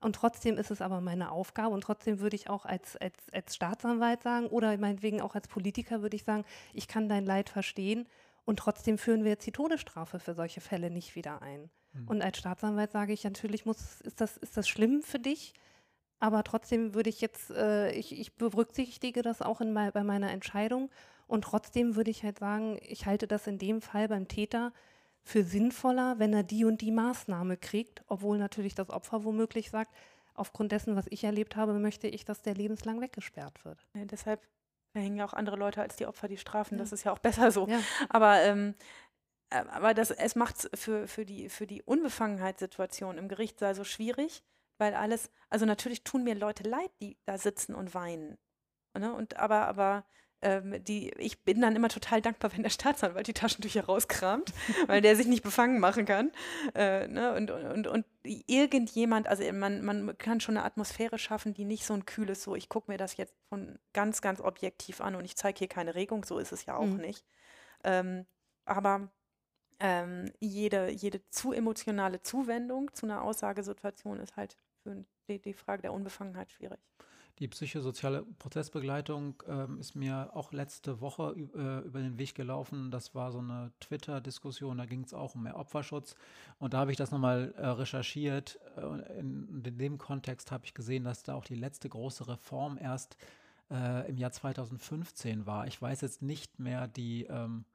[0.00, 3.54] Und trotzdem ist es aber meine Aufgabe und trotzdem würde ich auch als, als, als
[3.54, 8.06] Staatsanwalt sagen oder meinetwegen auch als Politiker würde ich sagen, ich kann dein Leid verstehen
[8.44, 11.70] und trotzdem führen wir jetzt die Todesstrafe für solche Fälle nicht wieder ein.
[11.92, 12.08] Mhm.
[12.08, 15.54] Und als Staatsanwalt sage ich, natürlich muss, ist das, ist das schlimm für dich,
[16.18, 20.90] aber trotzdem würde ich jetzt, äh, ich, ich berücksichtige das auch in bei meiner Entscheidung
[21.26, 24.72] und trotzdem würde ich halt sagen, ich halte das in dem Fall beim Täter
[25.22, 29.92] für sinnvoller, wenn er die und die Maßnahme kriegt, obwohl natürlich das Opfer womöglich sagt,
[30.34, 33.86] aufgrund dessen, was ich erlebt habe, möchte ich, dass der lebenslang weggesperrt wird.
[33.94, 34.40] Ja, deshalb
[34.92, 36.76] verhängen ja auch andere Leute als die Opfer die Strafen.
[36.76, 36.78] Ja.
[36.78, 37.66] Das ist ja auch besser so.
[37.66, 37.80] Ja.
[38.08, 38.74] Aber, ähm,
[39.50, 43.84] äh, aber das, es macht es für, für, die, für die Unbefangenheitssituation im Gerichtssaal so
[43.84, 44.42] schwierig,
[44.78, 48.38] weil alles, also natürlich tun mir Leute leid, die da sitzen und weinen.
[48.98, 49.12] Ne?
[49.14, 50.04] Und aber, aber
[50.42, 54.52] ähm, die, ich bin dann immer total dankbar, wenn der Staatsanwalt die Taschentücher rauskramt,
[54.86, 56.30] weil der sich nicht befangen machen kann.
[56.74, 57.34] Äh, ne?
[57.34, 61.94] und, und, und irgendjemand, also man, man kann schon eine Atmosphäre schaffen, die nicht so
[61.94, 65.36] ein kühles, so ich gucke mir das jetzt von ganz, ganz objektiv an und ich
[65.36, 66.96] zeige hier keine Regung, so ist es ja auch Mhm.
[66.96, 67.24] nicht.
[67.84, 68.26] Ähm,
[68.64, 69.10] aber
[69.80, 74.56] ähm, jede, jede zu emotionale Zuwendung zu einer Aussagesituation ist halt
[74.86, 76.80] für die, die Frage der Unbefangenheit schwierig.
[77.38, 82.90] Die psychosoziale Prozessbegleitung ähm, ist mir auch letzte Woche äh, über den Weg gelaufen.
[82.90, 86.14] Das war so eine Twitter-Diskussion, da ging es auch um mehr Opferschutz.
[86.58, 88.58] Und da habe ich das nochmal äh, recherchiert.
[88.76, 92.26] Äh, und in, in dem Kontext habe ich gesehen, dass da auch die letzte große
[92.26, 93.18] Reform erst
[93.70, 95.66] äh, im Jahr 2015 war.
[95.66, 97.24] Ich weiß jetzt nicht mehr die.
[97.24, 97.66] Ähm,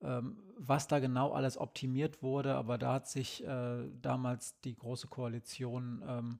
[0.00, 5.08] ähm, was da genau alles optimiert wurde, aber da hat sich äh, damals die Große
[5.08, 6.38] Koalition ähm,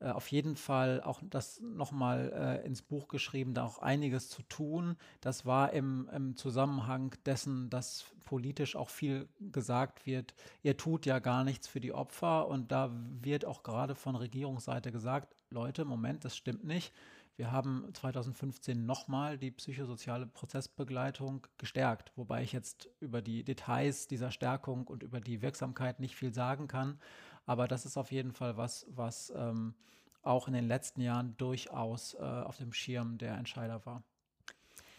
[0.00, 4.42] äh, auf jeden Fall auch das nochmal äh, ins Buch geschrieben, da auch einiges zu
[4.42, 4.96] tun.
[5.20, 11.18] Das war im, im Zusammenhang dessen, dass politisch auch viel gesagt wird, ihr tut ja
[11.18, 12.90] gar nichts für die Opfer und da
[13.20, 16.92] wird auch gerade von Regierungsseite gesagt, Leute, Moment, das stimmt nicht.
[17.40, 24.30] Wir haben 2015 nochmal die psychosoziale Prozessbegleitung gestärkt, wobei ich jetzt über die Details dieser
[24.30, 26.98] Stärkung und über die Wirksamkeit nicht viel sagen kann.
[27.46, 29.74] Aber das ist auf jeden Fall was, was ähm,
[30.22, 34.02] auch in den letzten Jahren durchaus äh, auf dem Schirm der Entscheider war.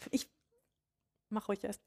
[0.09, 0.27] Ich
[1.31, 1.81] mach ruhig erst.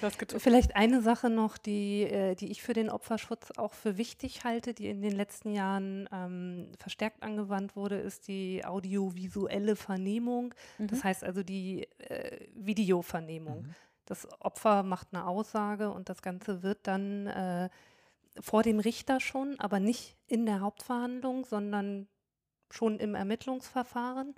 [0.38, 4.74] Vielleicht eine Sache noch, die, äh, die ich für den Opferschutz auch für wichtig halte,
[4.74, 10.54] die in den letzten Jahren ähm, verstärkt angewandt wurde, ist die audiovisuelle Vernehmung.
[10.78, 10.86] Mhm.
[10.88, 13.62] Das heißt also die äh, Videovernehmung.
[13.62, 13.74] Mhm.
[14.06, 17.70] Das Opfer macht eine Aussage und das Ganze wird dann äh,
[18.40, 22.08] vor dem Richter schon, aber nicht in der Hauptverhandlung, sondern
[22.70, 24.34] schon im Ermittlungsverfahren.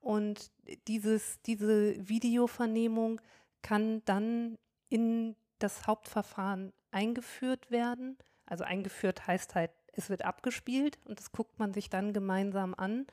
[0.00, 0.50] Und
[0.86, 3.20] dieses, diese Videovernehmung
[3.62, 4.58] kann dann
[4.88, 8.16] in das Hauptverfahren eingeführt werden.
[8.46, 13.06] Also eingeführt heißt halt, es wird abgespielt und das guckt man sich dann gemeinsam an.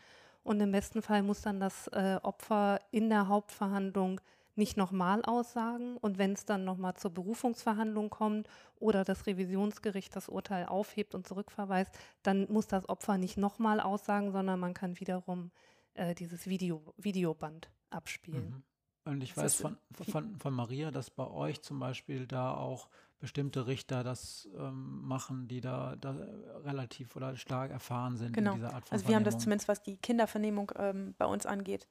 [0.43, 4.21] Und im besten Fall muss dann das äh, Opfer in der Hauptverhandlung
[4.57, 5.97] nicht nochmal aussagen.
[5.97, 8.47] Und wenn es dann nochmal zur Berufungsverhandlung kommt
[8.77, 11.91] oder das Revisionsgericht das Urteil aufhebt und zurückverweist,
[12.23, 15.51] dann muss das Opfer nicht nochmal aussagen, sondern man kann wiederum
[15.93, 18.49] äh, dieses Video, Videoband abspielen.
[18.49, 18.63] Mhm.
[19.05, 22.89] Und ich weiß von, von, von Maria, dass bei euch zum Beispiel da auch
[23.19, 26.15] bestimmte Richter das ähm, machen, die da, da,
[26.63, 28.51] relativ oder stark erfahren sind genau.
[28.51, 31.45] in dieser Art von Also wir haben das zumindest, was die Kindervernehmung ähm, bei uns
[31.45, 31.87] angeht,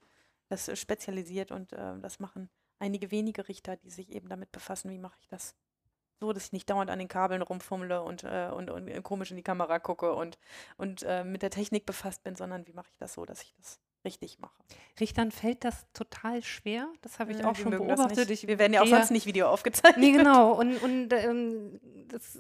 [0.49, 4.91] das ist spezialisiert und äh, das machen einige wenige Richter, die sich eben damit befassen,
[4.91, 5.55] wie mache ich das
[6.21, 9.37] so, dass ich nicht dauernd an den Kabeln rumfummle und, äh, und, und, komisch in
[9.37, 10.39] die Kamera gucke und,
[10.77, 13.53] und äh, mit der Technik befasst bin, sondern wie mache ich das so, dass ich
[13.59, 14.55] das richtig mache.
[15.01, 16.89] Richtern fällt das total schwer.
[17.01, 18.31] Das habe ich ja, auch schon beobachtet.
[18.31, 19.99] Ich Wir werden ja auch sonst nicht Video aufgezeichnet.
[19.99, 20.53] Nee, genau.
[20.53, 22.39] Und, und ähm, das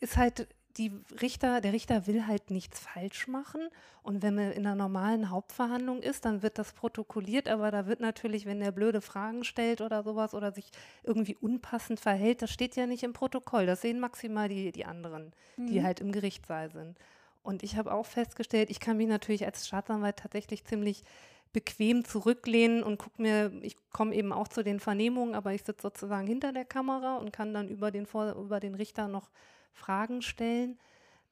[0.00, 3.68] ist halt, die Richter, der Richter will halt nichts falsch machen.
[4.02, 8.00] Und wenn man in einer normalen Hauptverhandlung ist, dann wird das protokolliert, aber da wird
[8.00, 10.70] natürlich, wenn der blöde Fragen stellt oder sowas oder sich
[11.02, 13.66] irgendwie unpassend verhält, das steht ja nicht im Protokoll.
[13.66, 15.66] Das sehen maximal die, die anderen, mhm.
[15.66, 16.98] die halt im Gerichtssaal sind.
[17.42, 21.04] Und ich habe auch festgestellt, ich kann mich natürlich als Staatsanwalt tatsächlich ziemlich
[21.52, 25.82] bequem zurücklehnen und gucke mir, ich komme eben auch zu den Vernehmungen, aber ich sitze
[25.82, 29.30] sozusagen hinter der Kamera und kann dann über den, über den Richter noch
[29.76, 30.78] Fragen stellen.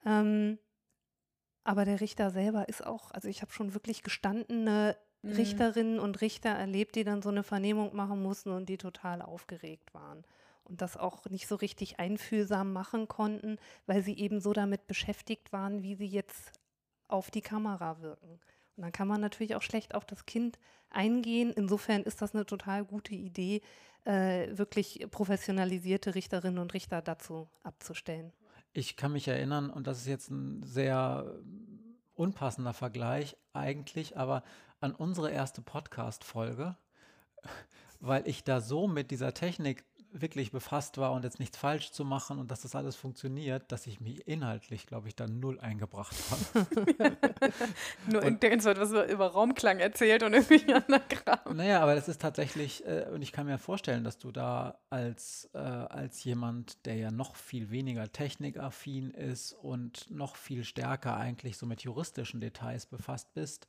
[0.04, 0.58] Ähm,
[1.64, 5.32] aber der Richter selber ist auch, also ich habe schon wirklich gestandene mhm.
[5.32, 9.94] Richterinnen und Richter erlebt, die dann so eine Vernehmung machen mussten und die total aufgeregt
[9.94, 10.24] waren
[10.64, 15.52] und das auch nicht so richtig einfühlsam machen konnten, weil sie eben so damit beschäftigt
[15.52, 16.52] waren, wie sie jetzt
[17.08, 18.40] auf die Kamera wirken.
[18.76, 20.58] Und dann kann man natürlich auch schlecht auf das Kind
[20.90, 21.52] eingehen.
[21.54, 23.60] Insofern ist das eine total gute Idee,
[24.04, 28.32] äh, wirklich professionalisierte Richterinnen und Richter dazu abzustellen.
[28.72, 31.40] Ich kann mich erinnern, und das ist jetzt ein sehr
[32.14, 34.42] unpassender Vergleich eigentlich, aber
[34.80, 36.76] an unsere erste Podcast-Folge,
[38.00, 39.84] weil ich da so mit dieser Technik
[40.20, 43.86] wirklich befasst war und jetzt nichts falsch zu machen und dass das alles funktioniert, dass
[43.86, 46.76] ich mich inhaltlich, glaube ich, dann null eingebracht habe.
[48.10, 51.56] Nur irgendwas wird was über Raumklang erzählt und irgendwie anderen Kram.
[51.56, 55.50] Naja, aber das ist tatsächlich, äh, und ich kann mir vorstellen, dass du da als,
[55.52, 61.56] äh, als jemand, der ja noch viel weniger technikaffin ist und noch viel stärker eigentlich
[61.56, 63.66] so mit juristischen Details befasst bist,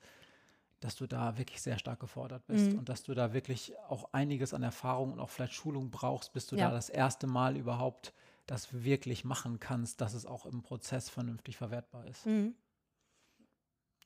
[0.79, 2.79] dass du da wirklich sehr stark gefordert bist mhm.
[2.79, 6.47] und dass du da wirklich auch einiges an Erfahrung und auch vielleicht Schulung brauchst, bis
[6.47, 6.69] du ja.
[6.69, 8.13] da das erste Mal überhaupt
[8.45, 12.25] das wirklich machen kannst, dass es auch im Prozess vernünftig verwertbar ist.
[12.25, 12.55] Mhm.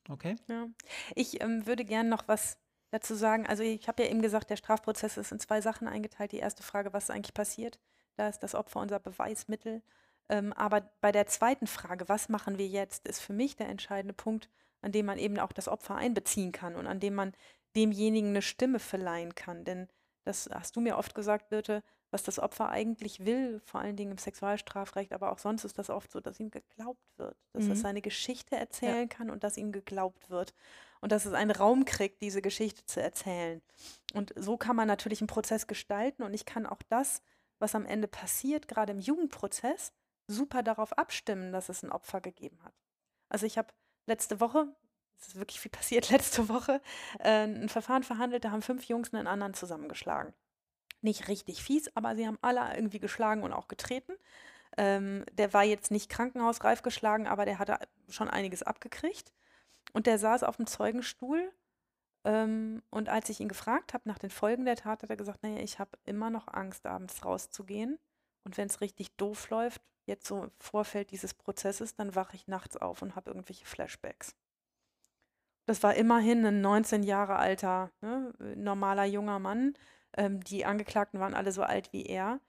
[0.08, 0.36] Okay?
[0.48, 0.68] Ja.
[1.16, 2.58] Ich ähm, würde gerne noch was
[2.92, 3.46] dazu sagen.
[3.46, 6.32] Also ich habe ja eben gesagt, der Strafprozess ist in zwei Sachen eingeteilt.
[6.32, 7.80] Die erste Frage, was ist eigentlich passiert?
[8.16, 9.82] Da ist das Opfer unser Beweismittel.
[10.30, 14.14] Ähm, aber bei der zweiten Frage, was machen wir jetzt, ist für mich der entscheidende
[14.14, 14.50] Punkt,
[14.82, 17.34] an dem man eben auch das Opfer einbeziehen kann und an dem man
[17.76, 19.64] demjenigen eine Stimme verleihen kann.
[19.64, 19.88] Denn
[20.26, 24.12] das hast du mir oft gesagt, Birte, was das Opfer eigentlich will, vor allen Dingen
[24.12, 27.72] im Sexualstrafrecht, aber auch sonst ist das oft so, dass ihm geglaubt wird, dass mhm.
[27.72, 29.16] er seine Geschichte erzählen ja.
[29.16, 30.54] kann und dass ihm geglaubt wird
[31.02, 33.62] und dass es einen Raum kriegt, diese Geschichte zu erzählen.
[34.14, 37.22] Und so kann man natürlich einen Prozess gestalten und ich kann auch das,
[37.60, 39.94] was am Ende passiert, gerade im Jugendprozess,
[40.28, 42.74] super darauf abstimmen, dass es ein Opfer gegeben hat.
[43.30, 43.74] Also ich habe
[44.10, 44.68] letzte Woche,
[45.20, 46.82] es ist wirklich viel passiert letzte Woche,
[47.20, 50.34] äh, ein Verfahren verhandelt, da haben fünf Jungs einen anderen zusammengeschlagen.
[51.02, 54.14] Nicht richtig fies, aber sie haben alle irgendwie geschlagen und auch getreten.
[54.78, 57.80] Ähm, der war jetzt nicht krankenhausreif geschlagen, aber der hatte
[58.10, 59.32] schon einiges abgekriegt.
[59.94, 61.52] Und der saß auf dem Zeugenstuhl.
[62.26, 65.42] Ähm, und als ich ihn gefragt habe nach den Folgen der Tat, hat er gesagt,
[65.42, 67.98] naja, ich habe immer noch Angst, abends rauszugehen.
[68.44, 72.48] Und wenn es richtig doof läuft, jetzt so im Vorfeld dieses Prozesses, dann wache ich
[72.48, 74.36] nachts auf und habe irgendwelche Flashbacks.
[75.66, 79.76] Das war immerhin ein 19 Jahre alter, ne, normaler junger Mann.
[80.18, 82.42] Ähm, die Angeklagten waren alle so alt wie er.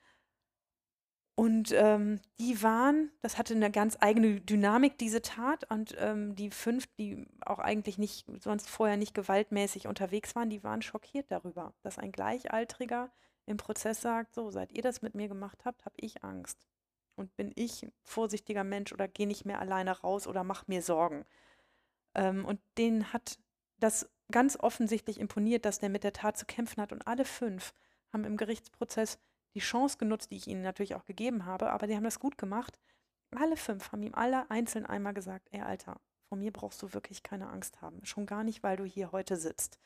[1.35, 5.71] Und ähm, die waren, das hatte eine ganz eigene Dynamik, diese Tat.
[5.71, 10.65] Und ähm, die fünf, die auch eigentlich nicht, sonst vorher nicht gewaltmäßig unterwegs waren, die
[10.65, 13.11] waren schockiert darüber, dass ein Gleichaltriger
[13.47, 16.67] im Prozess sagt, so, seit ihr das mit mir gemacht habt, habe ich Angst.
[17.21, 20.83] Und bin ich ein vorsichtiger Mensch oder gehe nicht mehr alleine raus oder mache mir
[20.83, 21.25] Sorgen.
[22.15, 23.39] Ähm, und denen hat
[23.79, 26.93] das ganz offensichtlich imponiert, dass der mit der Tat zu kämpfen hat.
[26.93, 27.75] Und alle fünf
[28.13, 29.19] haben im Gerichtsprozess
[29.55, 32.39] die Chance genutzt, die ich ihnen natürlich auch gegeben habe, aber die haben das gut
[32.39, 32.79] gemacht.
[33.37, 37.23] Alle fünf haben ihm alle einzeln einmal gesagt, ey Alter, vor mir brauchst du wirklich
[37.23, 38.05] keine Angst haben.
[38.05, 39.79] Schon gar nicht, weil du hier heute sitzt.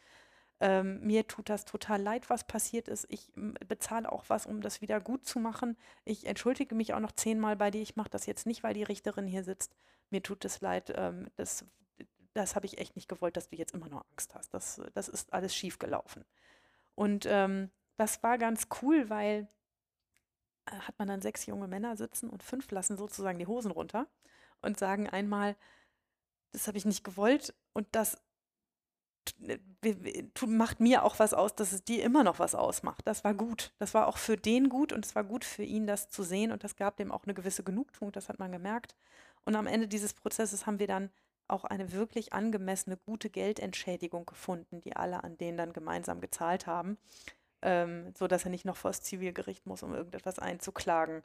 [0.61, 3.07] Ähm, mir tut das total leid, was passiert ist.
[3.11, 3.29] Ich
[3.67, 5.77] bezahle auch was, um das wieder gut zu machen.
[6.05, 7.83] Ich entschuldige mich auch noch zehnmal bei dir.
[7.83, 9.75] Ich mache das jetzt nicht, weil die Richterin hier sitzt.
[10.11, 10.93] Mir tut es leid.
[10.97, 11.65] Ähm, das
[12.35, 14.53] das habe ich echt nicht gewollt, dass du jetzt immer noch Angst hast.
[14.53, 16.25] Das, das ist alles schief gelaufen.
[16.97, 19.49] Und ähm, das war ganz cool, weil
[20.67, 24.09] äh, hat man dann sechs junge Männer sitzen und fünf lassen sozusagen die Hosen runter
[24.63, 25.57] und sagen einmal,
[26.53, 28.21] das habe ich nicht gewollt und das
[30.47, 33.07] macht mir auch was aus, dass es dir immer noch was ausmacht.
[33.07, 33.73] Das war gut.
[33.79, 36.53] Das war auch für den gut und es war gut für ihn, das zu sehen
[36.53, 38.95] und das gab dem auch eine gewisse Genugtuung, das hat man gemerkt.
[39.45, 41.11] Und am Ende dieses Prozesses haben wir dann
[41.49, 46.97] auch eine wirklich angemessene, gute Geldentschädigung gefunden, die alle an denen dann gemeinsam gezahlt haben
[47.65, 51.25] ähm, so dass er nicht noch vor das Zivilgericht muss, um irgendetwas einzuklagen.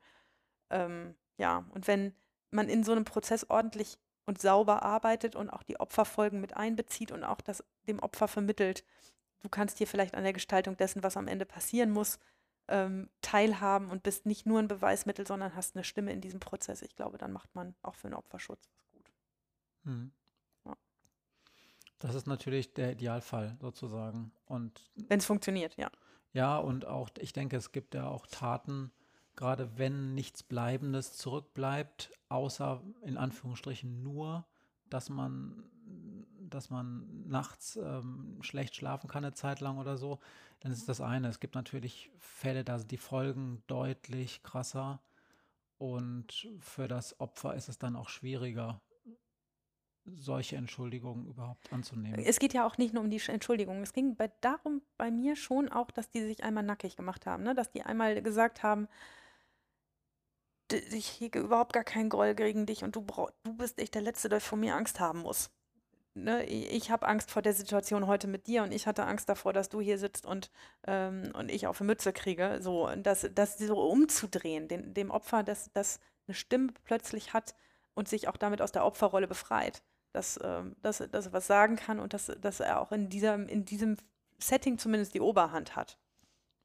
[0.72, 2.16] Ähm, ja, und wenn
[2.50, 7.12] man in so einem Prozess ordentlich und sauber arbeitet und auch die Opferfolgen mit einbezieht
[7.12, 8.84] und auch das dem Opfer vermittelt,
[9.42, 12.20] du kannst hier vielleicht an der Gestaltung dessen, was am Ende passieren muss,
[12.68, 16.82] ähm, teilhaben und bist nicht nur ein Beweismittel, sondern hast eine Stimme in diesem Prozess.
[16.82, 19.12] Ich glaube, dann macht man auch für den Opferschutz was gut.
[19.86, 20.12] Hm.
[20.66, 20.76] Ja.
[21.98, 24.32] Das ist natürlich der Idealfall sozusagen.
[24.48, 25.90] wenn es funktioniert, ja.
[26.34, 28.92] Ja, und auch, ich denke, es gibt ja auch Taten,
[29.40, 34.46] gerade wenn nichts Bleibendes zurückbleibt, außer in Anführungsstrichen nur,
[34.90, 35.64] dass man,
[36.42, 40.20] dass man nachts ähm, schlecht schlafen kann eine Zeit lang oder so,
[40.60, 41.30] dann ist das eine.
[41.30, 45.02] Es gibt natürlich Fälle, da sind die Folgen deutlich krasser
[45.78, 48.82] und für das Opfer ist es dann auch schwieriger,
[50.04, 52.20] solche Entschuldigungen überhaupt anzunehmen.
[52.26, 53.84] Es geht ja auch nicht nur um die Entschuldigung.
[53.84, 57.44] Es ging bei, darum bei mir schon auch, dass die sich einmal nackig gemacht haben,
[57.44, 57.56] ne?
[57.56, 58.90] dass die einmal gesagt haben,
[60.74, 64.02] ich hege überhaupt gar keinen Groll gegen dich und du, brauch, du bist echt der
[64.02, 65.52] Letzte, der vor mir Angst haben muss.
[66.14, 66.44] Ne?
[66.46, 69.70] Ich habe Angst vor der Situation heute mit dir und ich hatte Angst davor, dass
[69.70, 70.52] du hier sitzt und,
[70.88, 72.60] ähm, und ich auf eine Mütze kriege.
[72.62, 77.56] So, das, das so umzudrehen, den, dem Opfer, dass das eine Stimme plötzlich hat
[77.94, 81.76] und sich auch damit aus der Opferrolle befreit dass, ähm, dass, dass er was sagen
[81.76, 83.98] kann und dass, dass er auch in, dieser, in diesem
[84.40, 86.00] Setting zumindest die Oberhand hat,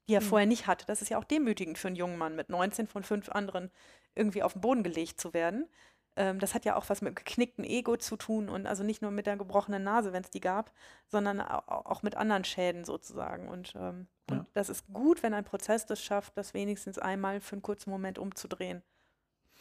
[0.07, 0.25] die er mhm.
[0.25, 0.85] vorher nicht hatte.
[0.85, 3.71] Das ist ja auch demütigend für einen jungen Mann, mit 19 von fünf anderen
[4.13, 5.67] irgendwie auf den Boden gelegt zu werden.
[6.15, 9.11] Ähm, das hat ja auch was mit geknicktem Ego zu tun und also nicht nur
[9.11, 10.71] mit der gebrochenen Nase, wenn es die gab,
[11.07, 13.49] sondern auch mit anderen Schäden sozusagen.
[13.49, 14.37] Und, ähm, ja.
[14.37, 17.89] und das ist gut, wenn ein Prozess das schafft, das wenigstens einmal für einen kurzen
[17.89, 18.81] Moment umzudrehen.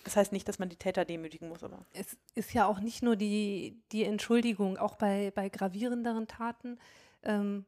[0.04, 1.86] Das heißt nicht, dass man die Täter demütigen muss, aber.
[1.92, 6.78] Es ist ja auch nicht nur die, die Entschuldigung, auch bei, bei gravierenderen Taten
[7.22, 7.64] ähm,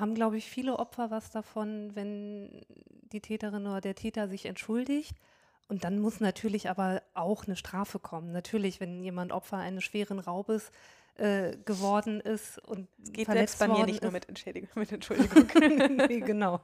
[0.00, 2.64] haben, glaube ich, viele Opfer was davon, wenn
[3.12, 5.16] die Täterin oder der Täter sich entschuldigt.
[5.68, 8.32] Und dann muss natürlich aber auch eine Strafe kommen.
[8.32, 10.72] Natürlich, wenn jemand Opfer eines schweren Raubes
[11.20, 14.02] äh, geworden ist und es geht verletzt bei mir nicht ist.
[14.02, 15.46] nur mit, Entschädigung, mit Entschuldigung.
[16.08, 16.60] nee, genau.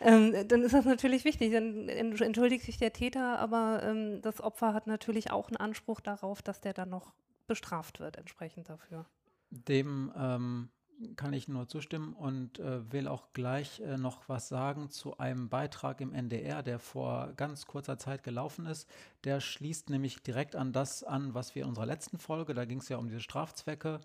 [0.00, 1.52] Ähm, dann ist das natürlich wichtig.
[1.52, 6.42] Dann entschuldigt sich der Täter, aber ähm, das Opfer hat natürlich auch einen Anspruch darauf,
[6.42, 7.14] dass der dann noch
[7.46, 9.06] bestraft wird entsprechend dafür.
[9.50, 10.70] Dem ähm,
[11.16, 15.48] kann ich nur zustimmen und äh, will auch gleich äh, noch was sagen zu einem
[15.48, 18.88] Beitrag im NDR, der vor ganz kurzer Zeit gelaufen ist.
[19.24, 22.78] Der schließt nämlich direkt an das an, was wir in unserer letzten Folge, da ging
[22.78, 24.00] es ja um diese Strafzwecke,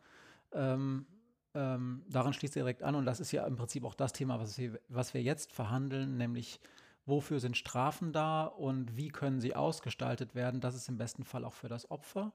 [0.52, 1.06] ähm,
[1.56, 4.40] ähm, daran schließt er direkt an und das ist ja im Prinzip auch das Thema,
[4.40, 6.60] was wir, was wir jetzt verhandeln, nämlich
[7.06, 10.62] wofür sind Strafen da und wie können sie ausgestaltet werden.
[10.62, 12.34] Das ist im besten Fall auch für das Opfer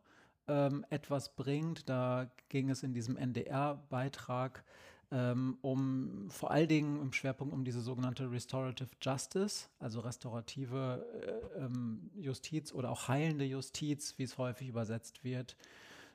[0.49, 1.89] ähm, etwas bringt.
[1.89, 4.65] Da ging es in diesem NDR-Beitrag
[5.15, 11.07] ähm, um vor allen Dingen im Schwerpunkt um diese sogenannte Restorative Justice, also restaurative
[11.57, 15.57] äh, ähm, Justiz oder auch heilende Justiz, wie es häufig übersetzt wird.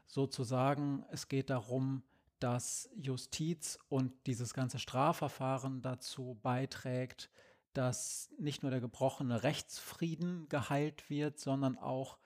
[0.05, 2.03] Sozusagen, es geht darum,
[2.39, 7.29] dass Justiz und dieses ganze Strafverfahren dazu beiträgt,
[7.73, 12.17] dass nicht nur der gebrochene Rechtsfrieden geheilt wird, sondern auch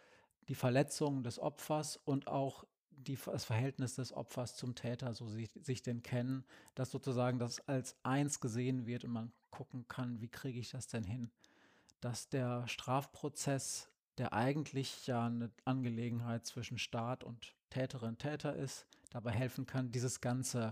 [0.48, 5.50] die Verletzung des Opfers und auch die, das Verhältnis des Opfers zum Täter, so sich,
[5.62, 6.46] sich denn kennen,
[6.76, 10.88] dass sozusagen das als eins gesehen wird und man gucken kann, wie kriege ich das
[10.88, 11.32] denn hin,
[12.02, 19.32] dass der Strafprozess, der eigentlich ja eine Angelegenheit zwischen Staat und Täterin, Täter ist, dabei
[19.32, 20.72] helfen kann, dieses ganze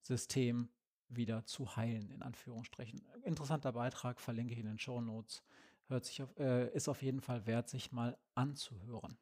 [0.00, 0.68] System
[1.08, 3.02] wieder zu heilen, in Anführungsstrichen.
[3.24, 5.42] Interessanter Beitrag, verlinke ich in den Show Notes.
[5.90, 9.18] Hört sich auf, äh, ist auf jeden Fall wert, sich mal anzuhören.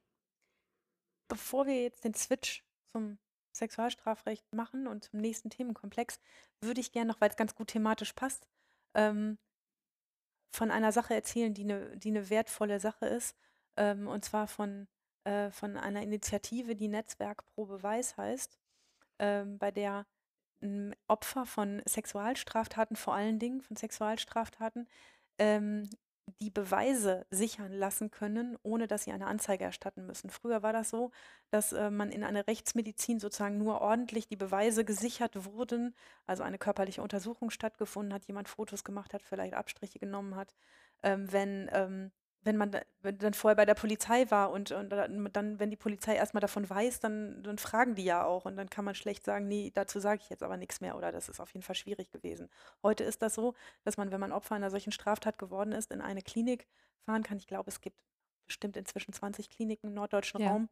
[1.29, 3.19] Bevor wir jetzt den Switch zum
[3.53, 6.21] Sexualstrafrecht machen und zum nächsten Themenkomplex,
[6.61, 8.47] würde ich gerne noch, weil es ganz gut thematisch passt,
[8.95, 9.39] ähm,
[10.51, 13.35] von einer Sache erzählen, die eine die ne wertvolle Sache ist,
[13.77, 14.89] ähm, und zwar von,
[15.25, 18.59] äh, von einer Initiative, die Netzwerk pro Beweis heißt,
[19.19, 20.07] ähm, bei der
[21.07, 24.89] Opfer von Sexualstraftaten, vor allen Dingen von Sexualstraftaten,
[25.39, 25.89] ähm,
[26.41, 30.31] die Beweise sichern lassen können, ohne dass sie eine Anzeige erstatten müssen.
[30.31, 31.11] Früher war das so,
[31.51, 35.95] dass äh, man in einer Rechtsmedizin sozusagen nur ordentlich die Beweise gesichert wurden,
[36.27, 40.55] also eine körperliche Untersuchung stattgefunden hat, jemand Fotos gemacht hat, vielleicht Abstriche genommen hat,
[41.03, 42.11] ähm, wenn ähm,
[42.43, 42.71] wenn man
[43.03, 47.01] dann vorher bei der Polizei war und, und dann, wenn die Polizei erstmal davon weiß,
[47.01, 50.21] dann, dann fragen die ja auch und dann kann man schlecht sagen, nee, dazu sage
[50.23, 52.49] ich jetzt aber nichts mehr oder das ist auf jeden Fall schwierig gewesen.
[52.83, 53.55] Heute ist das so,
[53.85, 56.67] dass man, wenn man Opfer einer solchen Straftat geworden ist, in eine Klinik
[57.05, 57.39] fahren kann.
[57.39, 58.01] Ich glaube, es gibt
[58.49, 60.51] bestimmt inzwischen 20 Kliniken im norddeutschen ja.
[60.51, 60.69] Raum.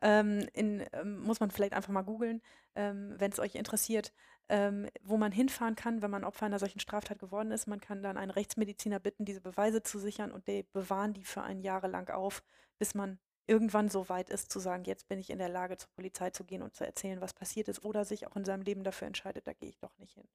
[0.00, 2.42] Ähm, in, ähm, muss man vielleicht einfach mal googeln,
[2.74, 4.12] ähm, wenn es euch interessiert,
[4.48, 7.66] ähm, wo man hinfahren kann, wenn man Opfer einer solchen Straftat geworden ist.
[7.66, 11.42] Man kann dann einen Rechtsmediziner bitten, diese Beweise zu sichern und die bewahren die für
[11.42, 12.42] ein Jahre lang auf,
[12.78, 15.90] bis man irgendwann so weit ist, zu sagen, jetzt bin ich in der Lage, zur
[15.90, 18.84] Polizei zu gehen und zu erzählen, was passiert ist, oder sich auch in seinem Leben
[18.84, 20.28] dafür entscheidet, da gehe ich doch nicht hin.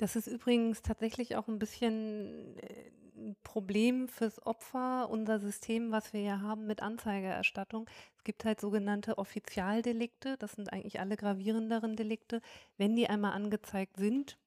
[0.00, 6.14] Das ist übrigens tatsächlich auch ein bisschen äh, ein Problem fürs Opfer, unser System, was
[6.14, 7.86] wir ja haben mit Anzeigerstattung.
[8.16, 12.40] Es gibt halt sogenannte Offizialdelikte, das sind eigentlich alle gravierenderen Delikte.
[12.78, 14.38] Wenn die einmal angezeigt sind,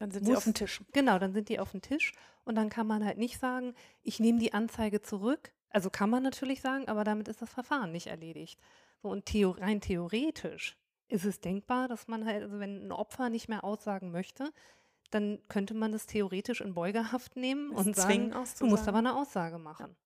[0.00, 0.82] dann sind sie auf dem Tisch.
[0.92, 2.12] Genau, dann sind die auf dem Tisch
[2.44, 5.52] und dann kann man halt nicht sagen, ich nehme die Anzeige zurück.
[5.70, 8.58] Also kann man natürlich sagen, aber damit ist das Verfahren nicht erledigt.
[9.00, 10.76] So und theo rein theoretisch
[11.08, 14.52] ist es denkbar, dass man halt, also wenn ein Opfer nicht mehr aussagen möchte,
[15.10, 19.16] dann könnte man das theoretisch in Beugehaft nehmen das und sagen, du musst aber eine
[19.16, 19.96] Aussage machen.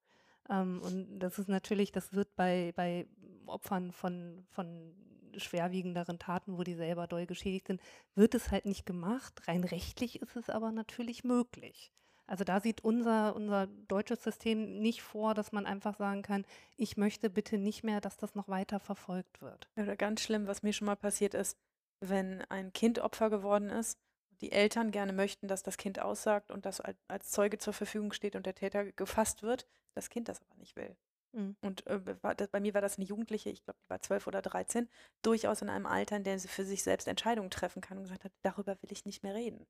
[0.48, 0.62] Ja.
[0.62, 3.06] Ähm, und das ist natürlich, das wird bei, bei
[3.46, 4.94] Opfern von, von
[5.36, 7.80] schwerwiegenderen Taten, wo die selber doll geschädigt sind,
[8.14, 9.48] wird es halt nicht gemacht.
[9.48, 11.92] Rein rechtlich ist es aber natürlich möglich.
[12.26, 16.46] Also da sieht unser, unser deutsches System nicht vor, dass man einfach sagen kann,
[16.76, 19.68] ich möchte bitte nicht mehr, dass das noch weiter verfolgt wird.
[19.76, 21.58] Oder ganz schlimm, was mir schon mal passiert ist,
[22.00, 23.98] wenn ein Kind Opfer geworden ist
[24.42, 28.36] die Eltern gerne möchten, dass das Kind aussagt und das als Zeuge zur Verfügung steht
[28.36, 30.96] und der Täter gefasst wird, das Kind das aber nicht will.
[31.32, 31.56] Mhm.
[31.62, 34.88] Und äh, bei mir war das eine Jugendliche, ich glaube, die war zwölf oder dreizehn,
[35.22, 38.24] durchaus in einem Alter, in dem sie für sich selbst Entscheidungen treffen kann und gesagt
[38.24, 39.66] hat, darüber will ich nicht mehr reden.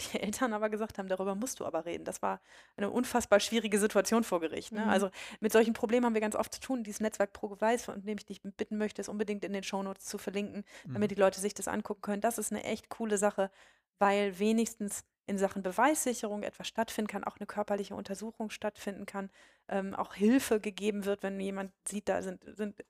[0.12, 2.04] Die Eltern aber gesagt haben, darüber musst du aber reden.
[2.04, 2.40] Das war
[2.76, 4.72] eine unfassbar schwierige Situation vor Gericht.
[4.72, 4.80] Ne?
[4.80, 4.88] Mhm.
[4.88, 6.82] Also mit solchen Problemen haben wir ganz oft zu tun.
[6.82, 10.06] Dieses Netzwerk Pro Beweis, von dem ich dich bitten möchte, ist unbedingt in den Shownotes
[10.06, 10.94] zu verlinken, mhm.
[10.94, 12.22] damit die Leute sich das angucken können.
[12.22, 13.50] Das ist eine echt coole Sache,
[13.98, 19.30] weil wenigstens in Sachen Beweissicherung etwas stattfinden kann, auch eine körperliche Untersuchung stattfinden kann,
[19.68, 22.82] ähm, auch Hilfe gegeben wird, wenn jemand sieht, da sind, sind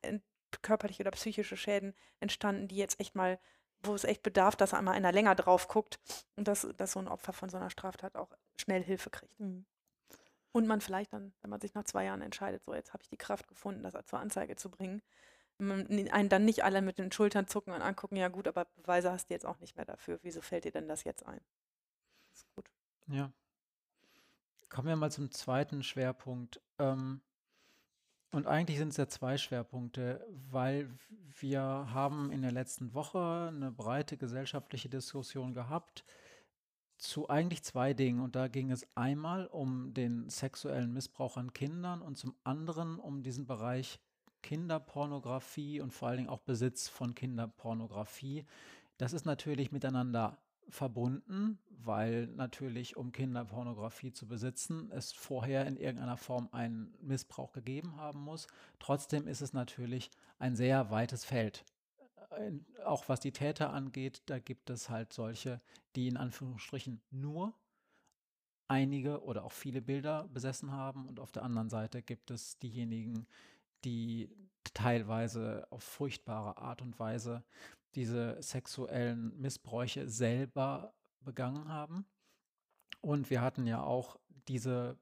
[0.62, 3.38] körperliche oder psychische Schäden entstanden, die jetzt echt mal,
[3.82, 5.98] wo es echt bedarf, dass einmal einer länger drauf guckt
[6.36, 9.38] und dass, dass so ein Opfer von so einer Straftat auch schnell Hilfe kriegt.
[9.40, 9.64] Mhm.
[10.52, 13.08] Und man vielleicht dann, wenn man sich nach zwei Jahren entscheidet, so jetzt habe ich
[13.08, 15.00] die Kraft gefunden, das zur Anzeige zu bringen,
[15.70, 19.30] einen dann nicht alle mit den Schultern zucken und angucken, ja gut, aber Beweise hast
[19.30, 20.18] du jetzt auch nicht mehr dafür.
[20.22, 21.40] Wieso fällt dir denn das jetzt ein?
[22.32, 22.70] Ist gut.
[23.08, 23.32] Ja.
[24.68, 26.60] Kommen wir mal zum zweiten Schwerpunkt.
[26.78, 27.20] Ähm,
[28.30, 30.90] und eigentlich sind es ja zwei Schwerpunkte, weil
[31.38, 36.04] wir haben in der letzten Woche eine breite gesellschaftliche Diskussion gehabt
[36.96, 38.20] zu eigentlich zwei Dingen.
[38.20, 43.22] Und da ging es einmal um den sexuellen Missbrauch an Kindern und zum anderen um
[43.22, 44.00] diesen Bereich
[44.42, 48.44] Kinderpornografie und vor allen Dingen auch Besitz von Kinderpornografie.
[48.98, 50.38] Das ist natürlich miteinander
[50.68, 57.96] verbunden, weil natürlich, um Kinderpornografie zu besitzen, es vorher in irgendeiner Form einen Missbrauch gegeben
[57.96, 58.46] haben muss.
[58.78, 61.64] Trotzdem ist es natürlich ein sehr weites Feld.
[62.84, 65.60] Auch was die Täter angeht, da gibt es halt solche,
[65.96, 67.54] die in Anführungsstrichen nur
[68.68, 73.26] einige oder auch viele Bilder besessen haben und auf der anderen Seite gibt es diejenigen,
[73.84, 74.30] die
[74.74, 77.44] teilweise auf furchtbare Art und Weise
[77.94, 82.06] diese sexuellen Missbräuche selber begangen haben.
[83.00, 84.18] Und wir hatten ja auch
[84.48, 84.96] diese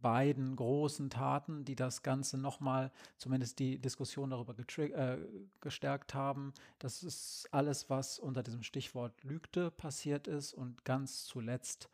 [0.00, 5.18] beiden großen Taten, die das Ganze nochmal, zumindest die Diskussion darüber äh,
[5.60, 6.52] gestärkt haben.
[6.78, 11.88] Das ist alles, was unter diesem Stichwort Lügte passiert ist und ganz zuletzt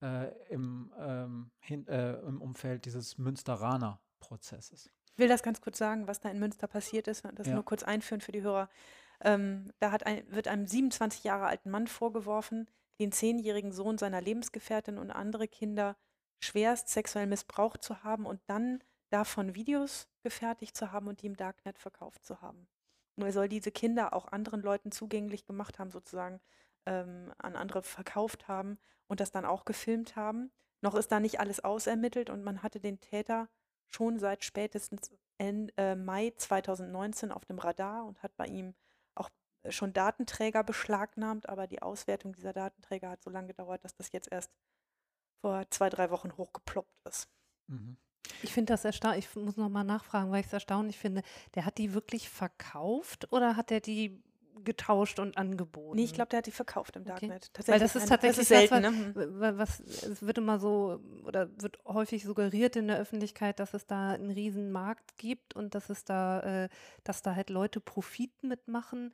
[0.00, 4.90] äh, im, ähm, hin, äh, im Umfeld dieses Münsteraner Prozesses.
[5.12, 7.54] Ich will das ganz kurz sagen, was da in Münster passiert ist, das ja.
[7.54, 8.68] nur kurz einführen für die Hörer.
[9.22, 12.68] Ähm, da ein, wird einem 27 Jahre alten Mann vorgeworfen,
[12.98, 15.96] den zehnjährigen Sohn seiner Lebensgefährtin und andere Kinder
[16.38, 21.36] schwerst sexuell missbraucht zu haben und dann davon Videos gefertigt zu haben und die im
[21.36, 22.68] Darknet verkauft zu haben.
[23.16, 26.40] Nur er soll diese Kinder auch anderen Leuten zugänglich gemacht haben, sozusagen
[26.86, 28.78] ähm, an andere verkauft haben
[29.08, 30.50] und das dann auch gefilmt haben.
[30.80, 33.48] Noch ist da nicht alles ausermittelt und man hatte den Täter
[33.90, 38.74] schon seit spätestens Ende, äh, Mai 2019 auf dem Radar und hat bei ihm
[39.14, 39.30] auch
[39.68, 44.30] schon Datenträger beschlagnahmt, aber die Auswertung dieser Datenträger hat so lange gedauert, dass das jetzt
[44.30, 44.52] erst
[45.40, 47.28] vor zwei, drei Wochen hochgeploppt ist.
[47.68, 47.96] Mhm.
[48.42, 51.22] Ich finde das erstaunlich, ich muss nochmal nachfragen, weil ich es erstaunlich finde.
[51.54, 54.22] Der hat die wirklich verkauft oder hat er die
[54.64, 55.96] getauscht und angeboten?
[55.96, 57.50] Nee, ich glaube, der hat die verkauft im Darknet.
[57.58, 57.72] Okay.
[57.72, 59.58] Weil das ist tatsächlich das ist selten, das, was, ne?
[59.58, 64.10] was, es wird immer so oder wird häufig suggeriert in der Öffentlichkeit, dass es da
[64.10, 66.68] einen riesen Markt gibt und dass es da, äh,
[67.04, 69.12] dass da halt Leute Profit mitmachen.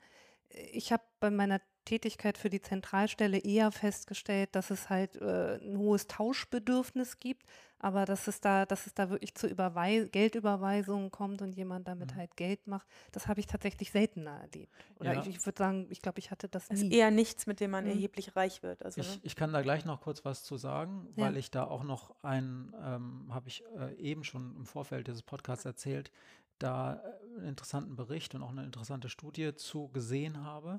[0.49, 5.77] Ich habe bei meiner Tätigkeit für die Zentralstelle eher festgestellt, dass es halt äh, ein
[5.77, 7.43] hohes Tauschbedürfnis gibt,
[7.79, 12.11] aber dass es da, dass es da wirklich zu Überweis Geldüberweisungen kommt und jemand damit
[12.11, 12.17] mhm.
[12.17, 14.73] halt Geld macht, das habe ich tatsächlich seltener erlebt.
[14.99, 15.21] Oder ja.
[15.21, 16.75] ich, ich würde sagen, ich glaube, ich hatte das nie.
[16.75, 17.91] Ist eher nichts, mit dem man mhm.
[17.91, 18.83] erheblich reich wird.
[18.83, 19.21] Also, ich, ne?
[19.23, 21.39] ich, kann da gleich noch kurz was zu sagen, weil ja.
[21.39, 25.63] ich da auch noch ein, ähm, habe ich äh, eben schon im Vorfeld dieses Podcasts
[25.63, 26.11] erzählt,
[26.59, 30.77] da äh, einen interessanten Bericht und auch eine interessante Studie zu gesehen habe.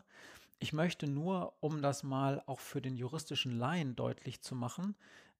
[0.59, 4.97] Ich möchte nur, um das mal auch für den juristischen Laien deutlich zu machen,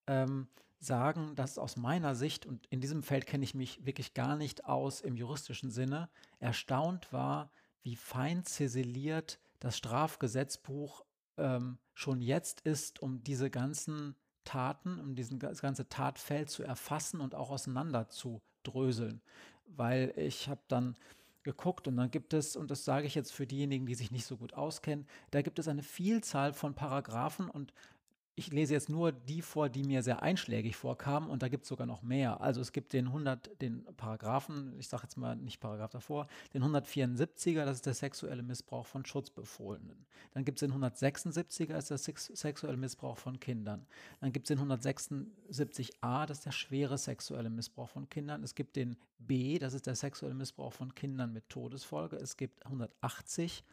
[0.07, 0.47] ähm,
[0.79, 4.65] sagen, dass aus meiner Sicht, und in diesem Feld kenne ich mich wirklich gar nicht
[4.65, 6.09] aus im juristischen Sinne,
[6.39, 7.51] erstaunt war,
[7.81, 11.03] wie fein ziseliert das Strafgesetzbuch
[11.37, 17.19] ähm, schon jetzt ist, um diese ganzen Taten, um diesen, das ganze Tatfeld zu erfassen
[17.19, 19.21] und auch auseinander zu dröseln.
[19.75, 20.95] Weil ich habe dann
[21.43, 24.25] geguckt und dann gibt es, und das sage ich jetzt für diejenigen, die sich nicht
[24.25, 27.73] so gut auskennen, da gibt es eine Vielzahl von Paragraphen und
[28.39, 31.69] ich lese jetzt nur die vor, die mir sehr einschlägig vorkamen und da gibt es
[31.69, 32.39] sogar noch mehr.
[32.39, 36.63] Also es gibt den 100, den Paragraphen, ich sage jetzt mal nicht Paragraph davor, den
[36.63, 40.05] 174er, das ist der sexuelle Missbrauch von Schutzbefohlenen.
[40.33, 43.85] Dann gibt es den 176er, das ist der sex sexuelle Missbrauch von Kindern.
[44.21, 48.41] Dann gibt es den 176a, das ist der schwere sexuelle Missbrauch von Kindern.
[48.41, 52.15] Es gibt den B, das ist der sexuelle Missbrauch von Kindern mit Todesfolge.
[52.15, 53.65] Es gibt 180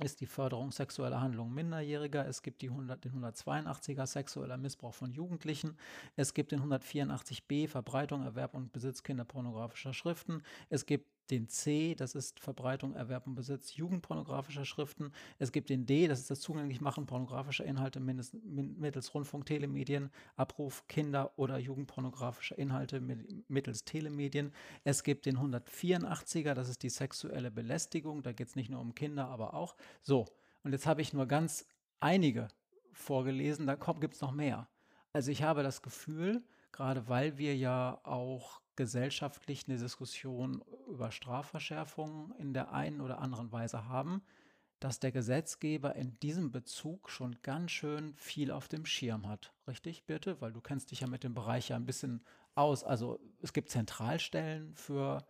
[0.00, 2.26] ist die Förderung sexueller Handlungen Minderjähriger.
[2.26, 5.76] Es gibt die 100, den 182er sexueller Missbrauch von Jugendlichen.
[6.16, 10.42] Es gibt den 184b Verbreitung, Erwerb und Besitz kinderpornografischer Schriften.
[10.70, 15.12] Es gibt den C, das ist Verbreitung, Erwerb und Besitz jugendpornografischer Schriften.
[15.38, 21.32] Es gibt den D, das ist das Zugänglichmachen pornografischer Inhalte mittels Rundfunk, Telemedien, Abruf Kinder-
[21.38, 23.00] oder jugendpornografischer Inhalte
[23.48, 24.52] mittels Telemedien.
[24.84, 28.22] Es gibt den 184er, das ist die sexuelle Belästigung.
[28.22, 29.76] Da geht es nicht nur um Kinder, aber auch.
[30.02, 30.26] So,
[30.64, 31.66] und jetzt habe ich nur ganz
[32.00, 32.48] einige
[32.92, 34.68] vorgelesen, da gibt es noch mehr.
[35.12, 36.42] Also ich habe das Gefühl,
[36.72, 43.52] gerade weil wir ja auch gesellschaftlich eine Diskussion über Strafverschärfungen in der einen oder anderen
[43.52, 44.22] Weise haben,
[44.80, 49.52] dass der Gesetzgeber in diesem Bezug schon ganz schön viel auf dem Schirm hat.
[49.68, 50.40] Richtig, Birte?
[50.40, 52.24] Weil du kennst dich ja mit dem Bereich ja ein bisschen
[52.54, 52.82] aus.
[52.82, 55.24] Also es gibt Zentralstellen für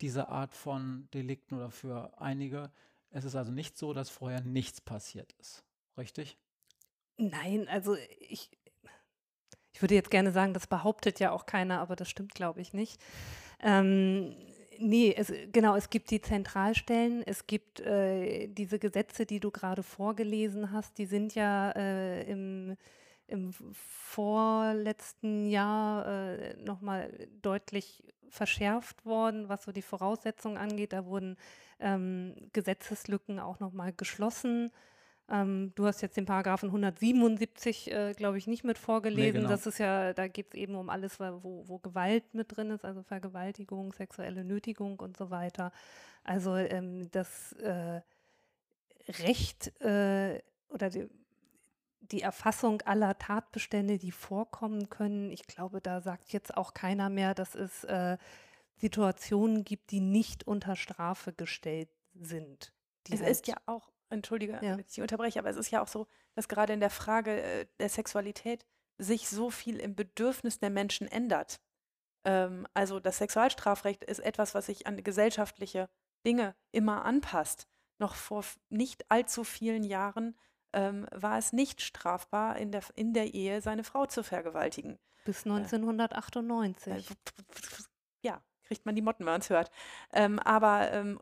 [0.00, 2.70] diese Art von Delikten oder für einige.
[3.10, 5.64] Es ist also nicht so, dass vorher nichts passiert ist.
[5.96, 6.36] Richtig?
[7.16, 8.50] Nein, also ich,
[9.80, 12.74] ich würde jetzt gerne sagen, das behauptet ja auch keiner, aber das stimmt, glaube ich,
[12.74, 13.00] nicht.
[13.62, 14.36] Ähm,
[14.78, 19.82] nee, es, genau, es gibt die Zentralstellen, es gibt äh, diese Gesetze, die du gerade
[19.82, 22.76] vorgelesen hast, die sind ja äh, im,
[23.26, 30.92] im vorletzten Jahr äh, nochmal deutlich verschärft worden, was so die Voraussetzungen angeht.
[30.92, 31.38] Da wurden
[31.78, 34.72] ähm, Gesetzeslücken auch nochmal geschlossen.
[35.30, 39.22] Ähm, du hast jetzt den Paragraphen 177, äh, glaube ich, nicht mit vorgelesen.
[39.22, 39.48] Nee, genau.
[39.48, 42.84] Das ist ja, da geht es eben um alles, wo, wo Gewalt mit drin ist,
[42.84, 45.70] also Vergewaltigung, sexuelle Nötigung und so weiter.
[46.24, 48.00] Also ähm, das äh,
[49.22, 51.08] Recht äh, oder die,
[52.00, 57.34] die Erfassung aller Tatbestände, die vorkommen können, ich glaube, da sagt jetzt auch keiner mehr,
[57.34, 58.18] dass es äh,
[58.76, 62.72] Situationen gibt, die nicht unter Strafe gestellt sind.
[63.08, 64.76] es halt ist ja auch entschuldige, ja.
[64.76, 67.66] wenn ich unterbreche, aber es ist ja auch so, dass gerade in der Frage äh,
[67.78, 68.66] der Sexualität
[68.98, 71.60] sich so viel im Bedürfnis der Menschen ändert.
[72.24, 75.88] Ähm, also das Sexualstrafrecht ist etwas, was sich an gesellschaftliche
[76.26, 77.66] Dinge immer anpasst.
[77.98, 80.36] Noch vor nicht allzu vielen Jahren
[80.72, 84.98] ähm, war es nicht strafbar, in der, in der Ehe seine Frau zu vergewaltigen.
[85.24, 87.10] Bis 1998.
[87.10, 87.14] Äh,
[88.22, 89.72] ja, kriegt man die Motten, wenn man es hört.
[90.12, 91.18] Ähm, aber ähm,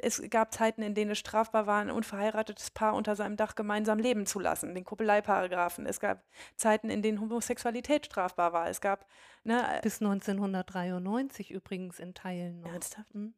[0.00, 3.98] es gab Zeiten, in denen es strafbar war, ein unverheiratetes Paar unter seinem Dach gemeinsam
[3.98, 5.84] leben zu lassen, den Koppeleieparagraphen.
[5.84, 6.24] Es gab
[6.56, 8.70] Zeiten, in denen Homosexualität strafbar war.
[8.70, 9.06] Es gab
[9.44, 12.72] ne, äh bis 1993 übrigens in Teilen noch.
[12.72, 13.12] Ernsthaft?
[13.12, 13.34] Hm?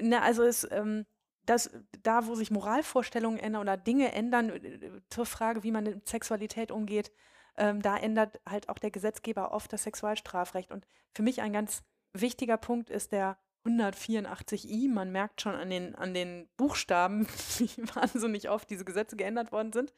[0.00, 1.06] Ne, also es ähm,
[1.46, 1.70] das,
[2.02, 6.72] da, wo sich Moralvorstellungen ändern oder Dinge ändern äh, zur Frage, wie man mit Sexualität
[6.72, 7.12] umgeht,
[7.56, 10.70] ähm, da ändert halt auch der Gesetzgeber oft das Sexualstrafrecht.
[10.70, 11.82] Und für mich ein ganz
[12.12, 14.88] wichtiger Punkt ist der 184i.
[14.88, 17.26] Man merkt schon an den, an den Buchstaben,
[17.58, 19.94] wie wahnsinnig oft diese Gesetze geändert worden sind.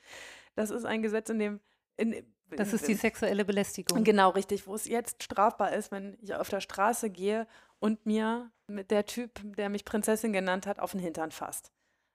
[0.55, 1.61] Das ist ein Gesetz, in dem.
[1.97, 4.05] In, das ist die sexuelle Belästigung.
[4.05, 4.67] Genau, richtig.
[4.67, 7.47] Wo es jetzt strafbar ist, wenn ich auf der Straße gehe
[7.79, 11.73] und mir mit der Typ, der mich Prinzessin genannt hat, auf den Hintern fasst.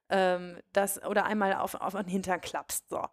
[0.09, 2.87] Ähm, das, oder einmal auf, auf den Hintern klappst.
[2.89, 3.03] So.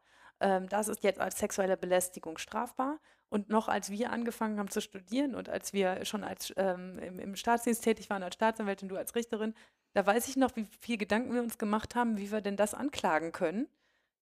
[0.44, 3.00] Ähm, das ist jetzt als sexuelle Belästigung strafbar.
[3.30, 7.18] Und noch als wir angefangen haben zu studieren und als wir schon als, ähm, im,
[7.18, 9.54] im, Staatsdienst tätig waren als Staatsanwältin, du als Richterin,
[9.94, 12.74] da weiß ich noch, wie viel Gedanken wir uns gemacht haben, wie wir denn das
[12.74, 13.66] anklagen können,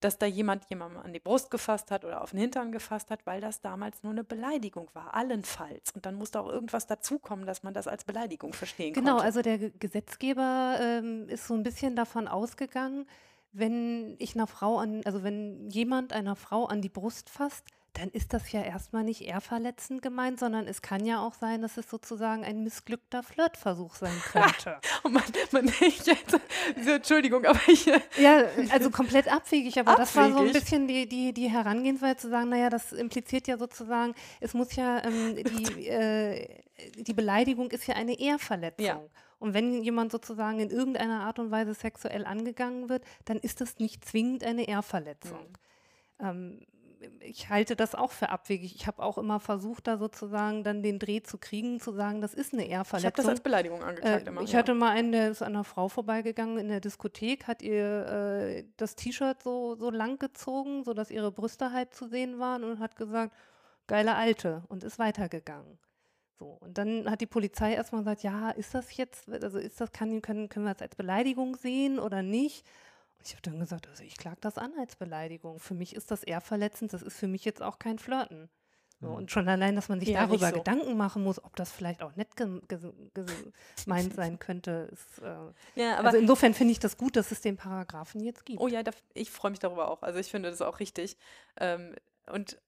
[0.01, 3.27] dass da jemand jemandem an die Brust gefasst hat oder auf den Hintern gefasst hat,
[3.27, 5.90] weil das damals nur eine Beleidigung war, allenfalls.
[5.93, 9.24] Und dann musste auch irgendwas dazukommen, dass man das als Beleidigung verstehen genau, konnte.
[9.24, 13.07] Genau, also der Gesetzgeber ähm, ist so ein bisschen davon ausgegangen,
[13.53, 17.65] wenn ich einer Frau an, also wenn jemand einer Frau an die Brust fasst,
[17.95, 21.61] dann ist das ja erstmal nicht eher verletzend gemeint, sondern es kann ja auch sein,
[21.61, 24.81] dass es sozusagen ein missglückter Flirtversuch sein könnte.
[25.03, 26.41] Und man, man ich jetzt,
[26.87, 27.87] Entschuldigung, aber ich.
[28.19, 30.07] Ja, also komplett abwegig, aber abwegig.
[30.07, 33.59] das war so ein bisschen die, die, die Herangehensweise zu sagen, naja, das impliziert ja
[33.59, 36.62] sozusagen, es muss ja, ähm, die, äh,
[36.97, 38.87] die Beleidigung ist ja eine Ehrverletzung.
[38.87, 39.01] Ja.
[39.43, 43.81] Und wenn jemand sozusagen in irgendeiner Art und Weise sexuell angegangen wird, dann ist das
[43.81, 45.40] nicht zwingend eine Ehrverletzung.
[46.20, 46.27] Mhm.
[46.27, 46.66] Ähm,
[47.19, 48.77] ich halte das auch für abwegig.
[48.77, 52.35] Ich habe auch immer versucht, da sozusagen dann den Dreh zu kriegen, zu sagen, das
[52.35, 52.98] ist eine Ehrverletzung.
[52.98, 54.27] Ich habe das als Beleidigung angeklagt.
[54.27, 54.60] Äh, immer, ich ja.
[54.60, 58.64] hatte mal einen, der ist an einer Frau vorbeigegangen in der Diskothek, hat ihr äh,
[58.77, 62.94] das T-Shirt so, so lang gezogen, sodass ihre Brüste halt zu sehen waren und hat
[62.94, 63.35] gesagt,
[63.89, 65.78] geile Alte und ist weitergegangen.
[66.38, 69.92] So, und dann hat die Polizei erstmal gesagt, ja, ist das jetzt, also ist das,
[69.92, 72.66] kann, können, können wir das als Beleidigung sehen oder nicht?
[73.18, 75.60] Und ich habe dann gesagt, also ich klage das an als Beleidigung.
[75.60, 78.48] Für mich ist das eher verletzend, das ist für mich jetzt auch kein Flirten.
[79.02, 79.14] So, mhm.
[79.14, 80.56] und schon allein, dass man sich ja, darüber so.
[80.56, 82.28] Gedanken machen muss, ob das vielleicht auch nett
[83.84, 84.88] gemeint sein könnte.
[84.92, 88.60] Ist, äh, ja, also insofern finde ich das gut, dass es den Paragraphen jetzt gibt.
[88.60, 90.02] Oh ja, da, ich freue mich darüber auch.
[90.02, 91.16] Also ich finde das auch richtig.
[91.59, 91.96] Ähm,
[92.32, 92.59] und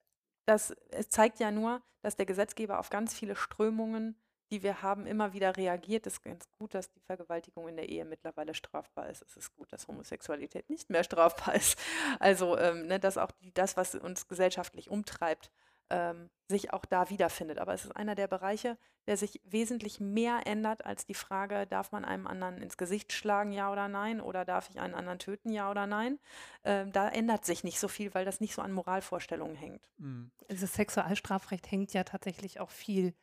[0.46, 4.16] das, es zeigt ja nur, dass der Gesetzgeber auf ganz viele Strömungen,
[4.50, 6.06] die wir haben, immer wieder reagiert.
[6.06, 9.22] Es ist ganz gut, dass die Vergewaltigung in der Ehe mittlerweile strafbar ist.
[9.22, 11.78] Es ist gut, dass Homosexualität nicht mehr strafbar ist.
[12.20, 15.50] Also, ähm, ne, dass auch die, das, was uns gesellschaftlich umtreibt,
[15.90, 17.58] ähm, sich auch da wiederfindet.
[17.58, 21.92] Aber es ist einer der Bereiche, der sich wesentlich mehr ändert als die Frage, darf
[21.92, 25.50] man einem anderen ins Gesicht schlagen, ja oder nein, oder darf ich einen anderen töten,
[25.50, 26.18] ja oder nein.
[26.64, 29.88] Ähm, da ändert sich nicht so viel, weil das nicht so an Moralvorstellungen hängt.
[29.98, 30.30] Mhm.
[30.48, 33.14] Das Sexualstrafrecht hängt ja tatsächlich auch viel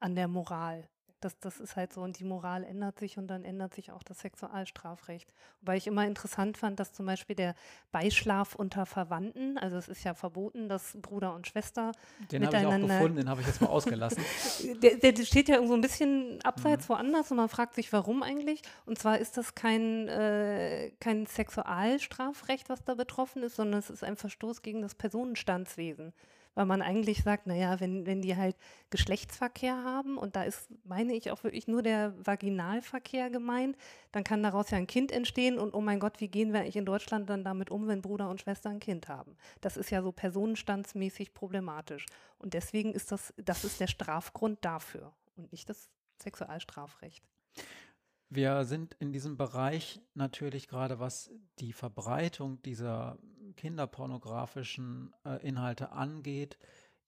[0.00, 0.88] an der Moral
[1.24, 4.02] das, das ist halt so und die Moral ändert sich und dann ändert sich auch
[4.02, 5.32] das Sexualstrafrecht.
[5.60, 7.54] Wobei ich immer interessant fand, dass zum Beispiel der
[7.92, 11.92] Beischlaf unter Verwandten, also es ist ja verboten, dass Bruder und Schwester
[12.30, 12.70] den miteinander.
[12.70, 14.22] Den habe ich auch gefunden, den habe ich jetzt mal ausgelassen.
[14.82, 16.92] der, der, steht ja so ein bisschen abseits mhm.
[16.92, 18.60] woanders und man fragt sich, warum eigentlich.
[18.84, 24.04] Und zwar ist das kein, äh, kein Sexualstrafrecht, was da betroffen ist, sondern es ist
[24.04, 26.12] ein Verstoß gegen das Personenstandswesen
[26.54, 28.56] weil man eigentlich sagt, naja, wenn, wenn die halt
[28.90, 33.76] Geschlechtsverkehr haben und da ist, meine ich, auch wirklich nur der Vaginalverkehr gemeint,
[34.12, 36.76] dann kann daraus ja ein Kind entstehen und oh mein Gott, wie gehen wir eigentlich
[36.76, 39.36] in Deutschland dann damit um, wenn Bruder und Schwester ein Kind haben?
[39.60, 42.06] Das ist ja so personenstandsmäßig problematisch.
[42.38, 45.90] Und deswegen ist das, das ist der Strafgrund dafür und nicht das
[46.22, 47.24] Sexualstrafrecht.
[48.34, 51.30] Wir sind in diesem Bereich natürlich gerade, was
[51.60, 53.16] die Verbreitung dieser
[53.54, 56.58] kinderpornografischen äh, Inhalte angeht,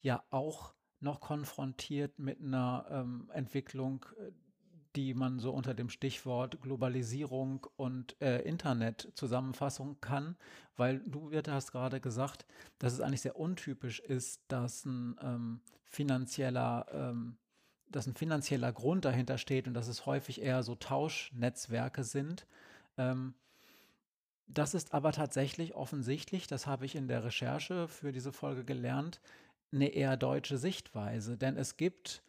[0.03, 4.31] ja auch noch konfrontiert mit einer ähm, Entwicklung, äh,
[4.94, 10.36] die man so unter dem Stichwort Globalisierung und äh, Internet zusammenfassen kann,
[10.77, 12.47] weil du, Wirte, hast gerade gesagt,
[12.78, 17.36] dass es eigentlich sehr untypisch ist, dass ein ähm, finanzieller ähm,
[17.90, 22.46] dass ein finanzieller Grund dahinter steht und dass es häufig eher so Tauschnetzwerke sind.
[22.98, 23.34] Ähm,
[24.46, 29.20] das ist aber tatsächlich offensichtlich, das habe ich in der Recherche für diese Folge gelernt,
[29.72, 31.36] eine eher deutsche Sichtweise.
[31.36, 32.22] Denn es gibt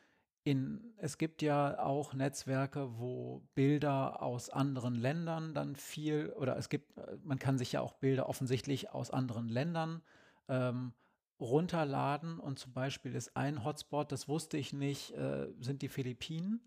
[0.43, 6.69] in, es gibt ja auch Netzwerke, wo Bilder aus anderen Ländern dann viel, oder es
[6.69, 10.01] gibt, äh, man kann sich ja auch Bilder offensichtlich aus anderen Ländern
[10.47, 10.93] ähm,
[11.39, 16.61] runterladen und zum Beispiel ist ein Hotspot, das wusste ich nicht, äh, sind die Philippinen.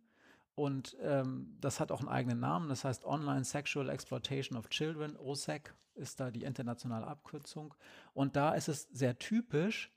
[0.55, 5.17] Und ähm, das hat auch einen eigenen Namen, das heißt Online Sexual Exploitation of Children,
[5.17, 7.75] OSEC ist da die internationale Abkürzung.
[8.13, 9.91] Und da ist es sehr typisch,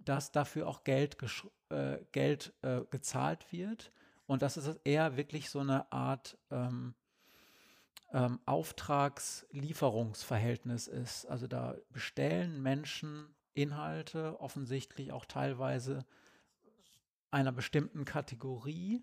[0.00, 1.16] dass dafür auch Geld,
[1.70, 3.92] äh, Geld äh, gezahlt wird
[4.26, 6.94] und dass es eher wirklich so eine Art ähm,
[8.12, 11.26] ähm, Auftragslieferungsverhältnis ist.
[11.26, 16.04] Also da bestellen Menschen Inhalte, offensichtlich auch teilweise
[17.30, 19.02] einer bestimmten Kategorie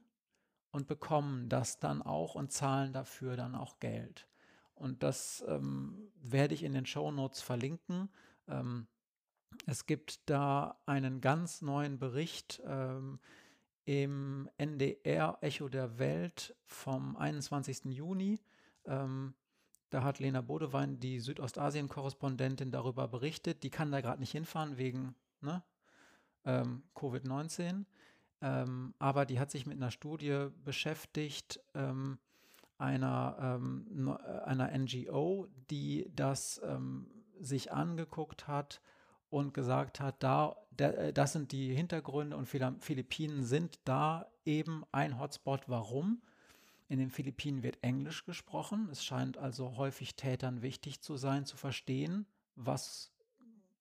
[0.71, 4.27] und bekommen das dann auch und zahlen dafür dann auch Geld.
[4.75, 8.09] Und das ähm, werde ich in den Show Notes verlinken.
[8.47, 8.87] Ähm,
[9.65, 13.19] es gibt da einen ganz neuen Bericht ähm,
[13.85, 17.85] im NDR Echo der Welt vom 21.
[17.85, 18.39] Juni.
[19.89, 23.63] Da hat Lena Bodewein, die Südostasien-Korrespondentin, darüber berichtet.
[23.63, 25.63] Die kann da gerade nicht hinfahren wegen ne,
[26.45, 27.85] ähm, Covid-19.
[28.41, 32.19] Ähm, aber die hat sich mit einer Studie beschäftigt, ähm,
[32.77, 37.07] einer, ähm, einer NGO, die das ähm,
[37.39, 38.81] sich angeguckt hat
[39.29, 45.19] und gesagt hat, da, äh, das sind die Hintergründe und Philippinen sind da eben ein
[45.19, 45.67] Hotspot.
[45.67, 46.21] Warum?
[46.89, 48.89] In den Philippinen wird Englisch gesprochen.
[48.91, 52.25] Es scheint also häufig Tätern wichtig zu sein, zu verstehen,
[52.55, 53.13] was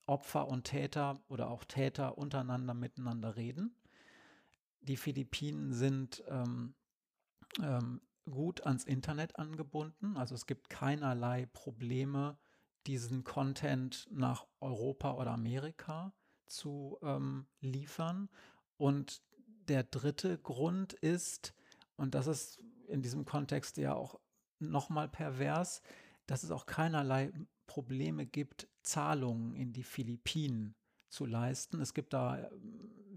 [0.06, 3.74] Opfer und Täter oder auch Täter untereinander miteinander reden.
[4.82, 6.74] Die Philippinen sind ähm,
[7.62, 12.39] ähm, gut ans Internet angebunden, also es gibt keinerlei Probleme
[12.86, 16.12] diesen Content nach Europa oder Amerika
[16.47, 18.28] zu ähm, liefern.
[18.76, 19.22] Und
[19.68, 21.55] der dritte Grund ist,
[21.97, 24.19] und das ist in diesem Kontext ja auch
[24.59, 25.82] nochmal pervers,
[26.27, 27.32] dass es auch keinerlei
[27.66, 30.74] Probleme gibt, Zahlungen in die Philippinen
[31.09, 31.81] zu leisten.
[31.81, 32.51] Es gibt da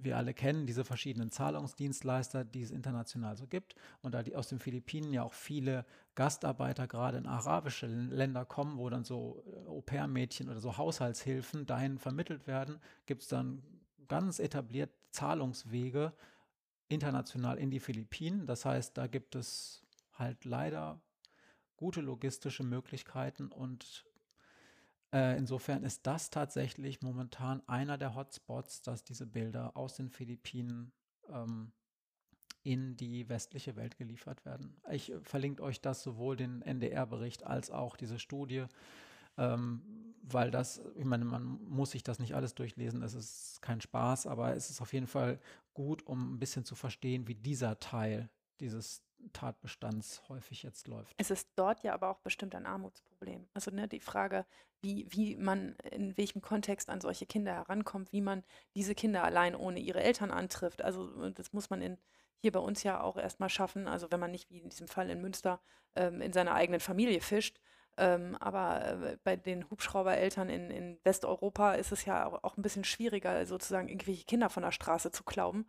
[0.03, 3.75] wir alle kennen diese verschiedenen Zahlungsdienstleister, die es international so gibt.
[4.01, 5.85] Und da die aus den Philippinen ja auch viele
[6.15, 11.97] Gastarbeiter gerade in arabische Länder kommen, wo dann so äh, Au-pair-Mädchen oder so Haushaltshilfen dahin
[11.99, 13.63] vermittelt werden, gibt es dann
[14.07, 16.13] ganz etabliert Zahlungswege
[16.91, 18.45] international in die Philippinen.
[18.45, 21.01] Das heißt, da gibt es halt leider
[21.77, 24.05] gute logistische Möglichkeiten und
[25.13, 30.93] äh, insofern ist das tatsächlich momentan einer der Hotspots, dass diese Bilder aus den Philippinen
[31.29, 31.73] ähm,
[32.63, 34.79] in die westliche Welt geliefert werden.
[34.91, 38.65] Ich äh, verlinke euch das sowohl den NDR-Bericht als auch diese Studie,
[39.37, 43.81] ähm, weil das, ich meine, man muss sich das nicht alles durchlesen, es ist kein
[43.81, 45.39] Spaß, aber es ist auf jeden Fall
[45.73, 48.29] gut, um ein bisschen zu verstehen, wie dieser Teil
[48.59, 49.03] dieses
[49.33, 51.13] Tatbestands häufig jetzt läuft.
[51.17, 53.47] Es ist dort ja aber auch bestimmt ein Armutsproblem.
[53.53, 54.45] Also ne, die Frage,
[54.81, 58.43] wie, wie man in welchem Kontext an solche Kinder herankommt, wie man
[58.75, 60.81] diese Kinder allein ohne ihre Eltern antrifft.
[60.81, 61.97] Also das muss man in,
[62.37, 63.87] hier bei uns ja auch erstmal schaffen.
[63.87, 65.61] Also wenn man nicht wie in diesem Fall in Münster
[65.95, 67.59] ähm, in seiner eigenen Familie fischt.
[67.97, 72.83] Ähm, aber äh, bei den Hubschraubereltern in, in Westeuropa ist es ja auch, ein bisschen
[72.83, 75.65] schwieriger, sozusagen irgendwelche Kinder von der Straße zu klauben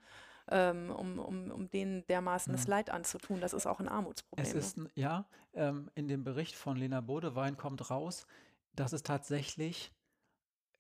[0.50, 3.40] ähm, um, um, um denen dermaßen das Leid anzutun.
[3.40, 4.46] Das ist auch ein Armutsproblem.
[4.46, 8.26] Es ist, ja, ähm, in dem Bericht von Lena Bodewein kommt raus,
[8.74, 9.92] dass es tatsächlich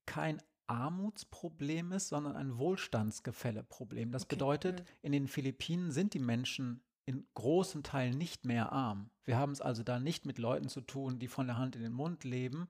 [0.06, 4.10] kein Armutsproblem ist, sondern ein Wohlstandsgefälleproblem.
[4.10, 4.36] Das okay.
[4.36, 4.86] bedeutet, mhm.
[5.02, 9.10] in den Philippinen sind die Menschen in großen Teilen nicht mehr arm.
[9.24, 11.82] Wir haben es also da nicht mit Leuten zu tun, die von der Hand in
[11.82, 12.68] den Mund leben.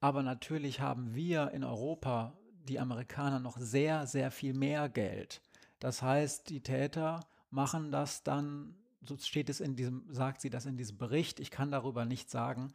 [0.00, 2.32] Aber natürlich haben wir in Europa,
[2.68, 5.42] die Amerikaner, noch sehr, sehr viel mehr Geld.
[5.78, 7.20] Das heißt, die Täter
[7.50, 11.50] machen das dann, so steht es in diesem, sagt sie das in diesem Bericht, ich
[11.50, 12.72] kann darüber nicht sagen,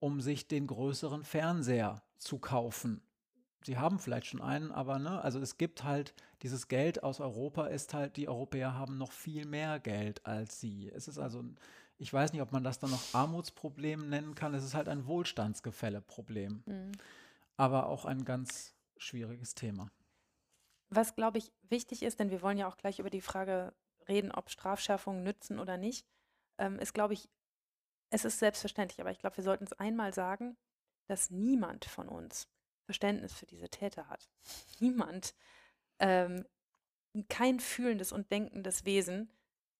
[0.00, 3.00] um sich den größeren Fernseher zu kaufen.
[3.64, 7.66] Sie haben vielleicht schon einen, aber ne, also es gibt halt dieses Geld aus Europa
[7.68, 10.90] ist halt, die Europäer haben noch viel mehr Geld als sie.
[10.92, 11.44] Es ist also,
[11.98, 14.54] ich weiß nicht, ob man das dann noch Armutsproblem nennen kann.
[14.54, 16.64] Es ist halt ein Wohlstandsgefälleproblem.
[16.66, 16.92] Mhm.
[17.56, 19.90] Aber auch ein ganz schwieriges Thema.
[20.90, 23.72] Was, glaube ich, wichtig ist, denn wir wollen ja auch gleich über die Frage
[24.08, 26.06] reden, ob Strafschärfungen nützen oder nicht,
[26.58, 27.30] ähm, ist, glaube ich,
[28.10, 30.56] es ist selbstverständlich, aber ich glaube, wir sollten es einmal sagen,
[31.06, 32.48] dass niemand von uns
[32.92, 34.28] Verständnis für diese Täter hat.
[34.78, 35.34] Niemand,
[35.98, 36.44] ähm,
[37.30, 39.30] kein fühlendes und denkendes Wesen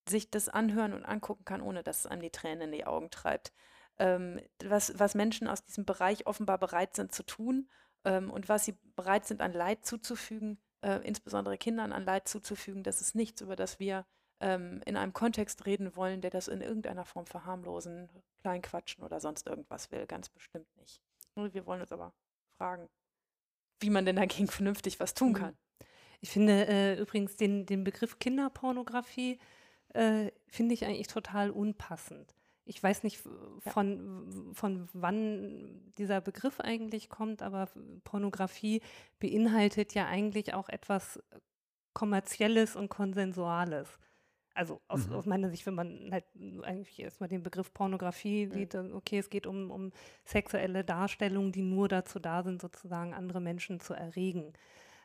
[0.09, 3.11] sich das anhören und angucken kann, ohne dass es einem die Tränen in die Augen
[3.11, 3.53] treibt.
[3.99, 7.69] Ähm, was, was Menschen aus diesem Bereich offenbar bereit sind zu tun
[8.05, 12.83] ähm, und was sie bereit sind an Leid zuzufügen, äh, insbesondere Kindern an Leid zuzufügen,
[12.83, 14.07] das ist nichts, über das wir
[14.41, 18.09] ähm, in einem Kontext reden wollen, der das in irgendeiner Form verharmlosen,
[18.41, 20.07] kleinquatschen oder sonst irgendwas will.
[20.07, 21.03] Ganz bestimmt nicht.
[21.35, 22.15] Wir wollen uns aber
[22.57, 22.89] fragen,
[23.83, 25.35] wie man denn dagegen vernünftig was tun mhm.
[25.35, 25.57] kann.
[26.21, 29.39] Ich finde äh, übrigens den, den Begriff Kinderpornografie
[29.93, 32.35] äh, finde ich eigentlich total unpassend.
[32.65, 33.21] Ich weiß nicht,
[33.59, 34.55] von, ja.
[34.55, 37.69] von wann dieser Begriff eigentlich kommt, aber
[38.05, 38.83] Pornografie
[39.19, 41.21] beinhaltet ja eigentlich auch etwas
[41.93, 43.99] Kommerzielles und Konsensuales.
[44.55, 45.15] Also aus, mhm.
[45.15, 46.25] aus, meiner Sicht, wenn man halt
[46.63, 48.53] eigentlich erstmal den Begriff Pornografie mhm.
[48.53, 49.93] sieht, okay, es geht um, um
[50.25, 54.53] sexuelle Darstellungen, die nur dazu da sind, sozusagen andere Menschen zu erregen.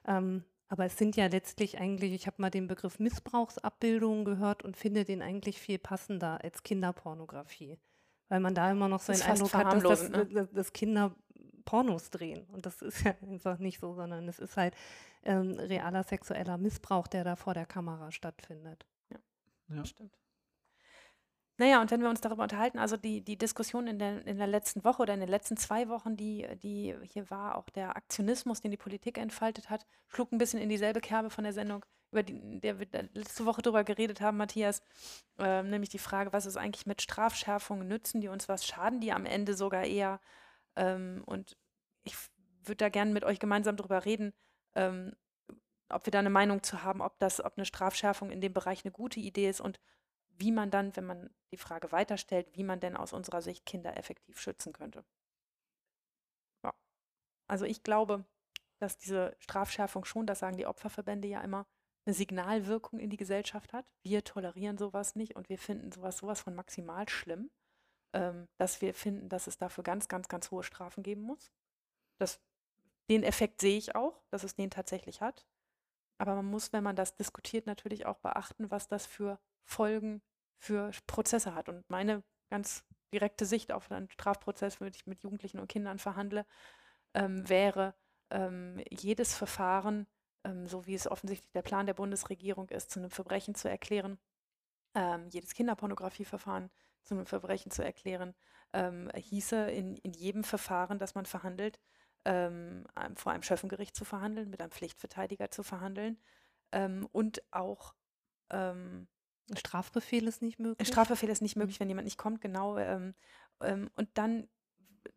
[0.06, 4.76] Ähm, aber es sind ja letztlich eigentlich, ich habe mal den Begriff Missbrauchsabbildungen gehört und
[4.76, 7.78] finde den eigentlich viel passender als Kinderpornografie.
[8.30, 10.50] Weil man da immer noch so einen Eindruck hat, dass, das, ne?
[10.52, 11.16] dass Kinder
[11.64, 12.46] Pornos drehen.
[12.52, 14.76] Und das ist ja einfach nicht so, sondern es ist halt
[15.24, 18.86] ähm, realer sexueller Missbrauch, der da vor der Kamera stattfindet.
[19.70, 19.86] Ja.
[19.86, 20.18] Stimmt.
[21.60, 24.46] Naja, und wenn wir uns darüber unterhalten, also die, die Diskussion in der, in der
[24.46, 28.62] letzten Woche oder in den letzten zwei Wochen, die, die hier war, auch der Aktionismus,
[28.62, 32.22] den die Politik entfaltet hat, schlug ein bisschen in dieselbe Kerbe von der Sendung, über
[32.22, 34.84] die der wir letzte Woche darüber geredet haben, Matthias,
[35.40, 39.12] äh, nämlich die Frage, was ist eigentlich mit Strafschärfungen nützen, die uns was schaden, die
[39.12, 40.20] am Ende sogar eher,
[40.76, 41.58] ähm, und
[42.04, 42.16] ich
[42.64, 44.34] würde da gerne mit euch gemeinsam darüber reden,
[44.76, 45.14] ähm,
[45.90, 48.84] ob wir da eine Meinung zu haben, ob das, ob eine Strafschärfung in dem Bereich
[48.84, 49.80] eine gute Idee ist und
[50.30, 53.98] wie man dann, wenn man die Frage weiterstellt, wie man denn aus unserer Sicht Kinder
[53.98, 55.04] effektiv schützen könnte.
[56.64, 56.74] Ja.
[57.48, 58.26] Also ich glaube,
[58.80, 61.66] dass diese Strafschärfung schon, das sagen die Opferverbände ja immer,
[62.06, 63.92] eine Signalwirkung in die Gesellschaft hat.
[64.02, 67.50] Wir tolerieren sowas nicht und wir finden sowas sowas von maximal schlimm,
[68.14, 71.52] ähm, dass wir finden, dass es dafür ganz, ganz, ganz hohe Strafen geben muss.
[72.18, 72.40] Das,
[73.10, 75.46] den Effekt sehe ich auch, dass es den tatsächlich hat.
[76.18, 80.22] Aber man muss, wenn man das diskutiert, natürlich auch beachten, was das für Folgen
[80.58, 81.70] für Prozesse hat.
[81.70, 82.84] Und meine ganz
[83.14, 86.46] direkte Sicht auf einen Strafprozess, wenn ich mit Jugendlichen und Kindern verhandle,
[87.14, 87.96] ähm, wäre,
[88.30, 90.08] ähm, jedes Verfahren,
[90.44, 94.20] ähm, so wie es offensichtlich der Plan der Bundesregierung ist, zu einem Verbrechen zu erklären,
[94.96, 96.70] ähm, jedes Kinderpornografieverfahren
[97.04, 98.36] zu einem Verbrechen zu erklären,
[98.74, 101.80] ähm, hieße in, in jedem Verfahren, das man verhandelt,
[102.28, 102.86] ähm,
[103.16, 106.20] vor einem Schöffengericht zu verhandeln, mit einem Pflichtverteidiger zu verhandeln
[106.74, 107.96] ähm, und auch
[108.50, 109.08] ähm,
[109.50, 110.80] ein Strafbefehl ist nicht möglich.
[110.80, 111.62] Ein Strafbefehl ist nicht mhm.
[111.62, 112.78] möglich, wenn jemand nicht kommt, genau.
[112.78, 113.16] Ähm,
[113.62, 114.50] ähm, und dann,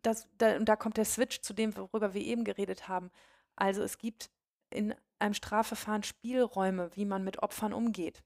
[0.02, 3.10] das, da, und da kommt der Switch zu dem, worüber wir eben geredet haben.
[3.56, 4.30] Also es gibt
[4.70, 8.22] in einem Strafverfahren Spielräume, wie man mit Opfern umgeht.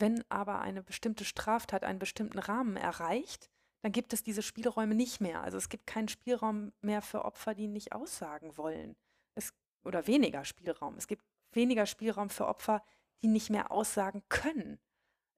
[0.00, 3.50] Wenn aber eine bestimmte Straftat einen bestimmten Rahmen erreicht,
[3.86, 5.42] dann gibt es diese Spielräume nicht mehr.
[5.42, 8.96] Also es gibt keinen Spielraum mehr für Opfer, die nicht aussagen wollen.
[9.36, 9.52] Es,
[9.84, 10.96] oder weniger Spielraum.
[10.96, 12.82] Es gibt weniger Spielraum für Opfer,
[13.22, 14.80] die nicht mehr aussagen können.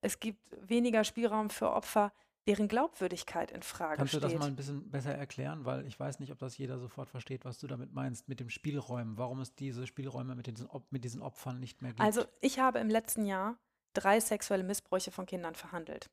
[0.01, 2.11] Es gibt weniger Spielraum für Opfer,
[2.47, 4.23] deren Glaubwürdigkeit in Frage Kannst steht.
[4.23, 5.67] Kannst du das mal ein bisschen besser erklären?
[5.67, 8.49] Weil ich weiß nicht, ob das jeder sofort versteht, was du damit meinst mit den
[8.49, 9.19] Spielräumen.
[9.19, 12.01] Warum es diese Spielräume mit diesen, mit diesen Opfern nicht mehr gibt?
[12.01, 13.59] Also ich habe im letzten Jahr
[13.93, 16.09] drei sexuelle Missbräuche von Kindern verhandelt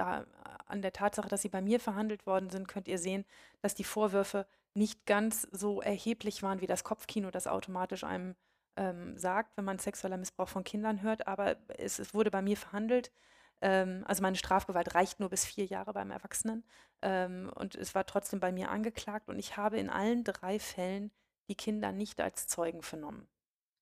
[0.00, 0.26] da
[0.66, 3.24] an der Tatsache, dass sie bei mir verhandelt worden sind, könnt ihr sehen,
[3.60, 8.36] dass die Vorwürfe nicht ganz so erheblich waren wie das Kopfkino, das automatisch einem
[8.76, 11.26] ähm, sagt, wenn man sexueller Missbrauch von Kindern hört.
[11.26, 13.10] Aber es, es wurde bei mir verhandelt.
[13.60, 16.64] Ähm, also meine Strafgewalt reicht nur bis vier Jahre beim Erwachsenen.
[17.02, 19.28] Ähm, und es war trotzdem bei mir angeklagt.
[19.28, 21.10] Und ich habe in allen drei Fällen
[21.48, 23.28] die Kinder nicht als Zeugen vernommen.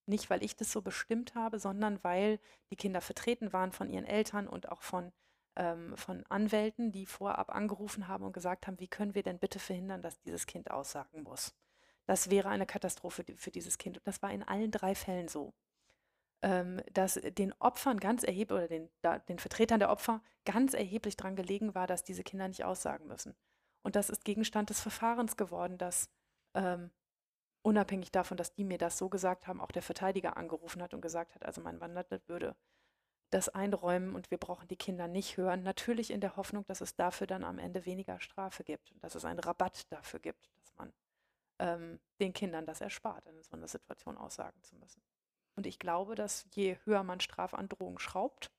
[0.07, 2.41] Nicht, weil ich das so bestimmt habe, sondern weil
[2.71, 5.13] die Kinder vertreten waren von ihren Eltern und auch von
[5.59, 9.59] ähm, von Anwälten, die vorab angerufen haben und gesagt haben, wie können wir denn bitte
[9.59, 11.53] verhindern, dass dieses Kind aussagen muss.
[12.07, 13.99] Das wäre eine Katastrophe für dieses Kind.
[13.99, 15.53] Und das war in allen drei Fällen so.
[16.41, 21.17] Ähm, dass den Opfern ganz erheblich, oder den, da, den Vertretern der Opfer ganz erheblich
[21.17, 23.35] daran gelegen war, dass diese Kinder nicht aussagen müssen.
[23.83, 26.09] Und das ist Gegenstand des Verfahrens geworden, dass
[26.55, 26.93] ähm,
[27.63, 31.01] unabhängig davon, dass die mir das so gesagt haben, auch der Verteidiger angerufen hat und
[31.01, 32.55] gesagt hat, also mein Mandant würde
[33.31, 35.63] das einräumen und wir brauchen die Kinder nicht hören.
[35.63, 39.15] Natürlich in der Hoffnung, dass es dafür dann am Ende weniger Strafe gibt und dass
[39.15, 40.93] es einen Rabatt dafür gibt, dass man
[41.59, 45.03] ähm, den Kindern das erspart, in so einer Situation aussagen zu müssen.
[45.57, 48.51] Und ich glaube, dass je höher man Strafandrohungen schraubt,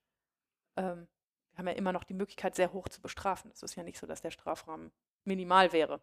[0.75, 1.07] ähm,
[1.51, 3.51] wir haben ja immer noch die Möglichkeit, sehr hoch zu bestrafen.
[3.51, 4.91] Es ist ja nicht so, dass der Strafrahmen
[5.25, 6.01] minimal wäre,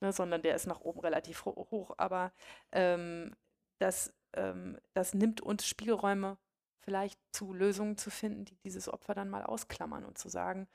[0.00, 1.94] ne, sondern der ist nach oben relativ ho hoch.
[1.98, 2.32] Aber
[2.72, 3.36] ähm,
[3.78, 6.38] das, ähm, das nimmt uns Spielräume
[6.86, 10.68] vielleicht zu Lösungen zu finden, die dieses Opfer dann mal ausklammern und zu sagen,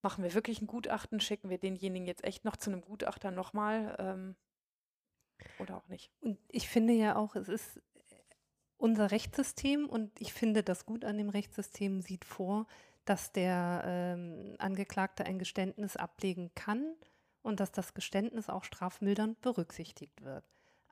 [0.00, 3.96] machen wir wirklich ein Gutachten, schicken wir denjenigen jetzt echt noch zu einem Gutachter nochmal
[3.98, 4.36] ähm,
[5.58, 6.12] oder auch nicht.
[6.20, 7.82] Und ich finde ja auch, es ist
[8.76, 12.68] unser Rechtssystem, und ich finde das gut an dem Rechtssystem, sieht vor,
[13.04, 16.94] dass der ähm, Angeklagte ein Geständnis ablegen kann
[17.42, 20.44] und dass das Geständnis auch strafmildernd berücksichtigt wird.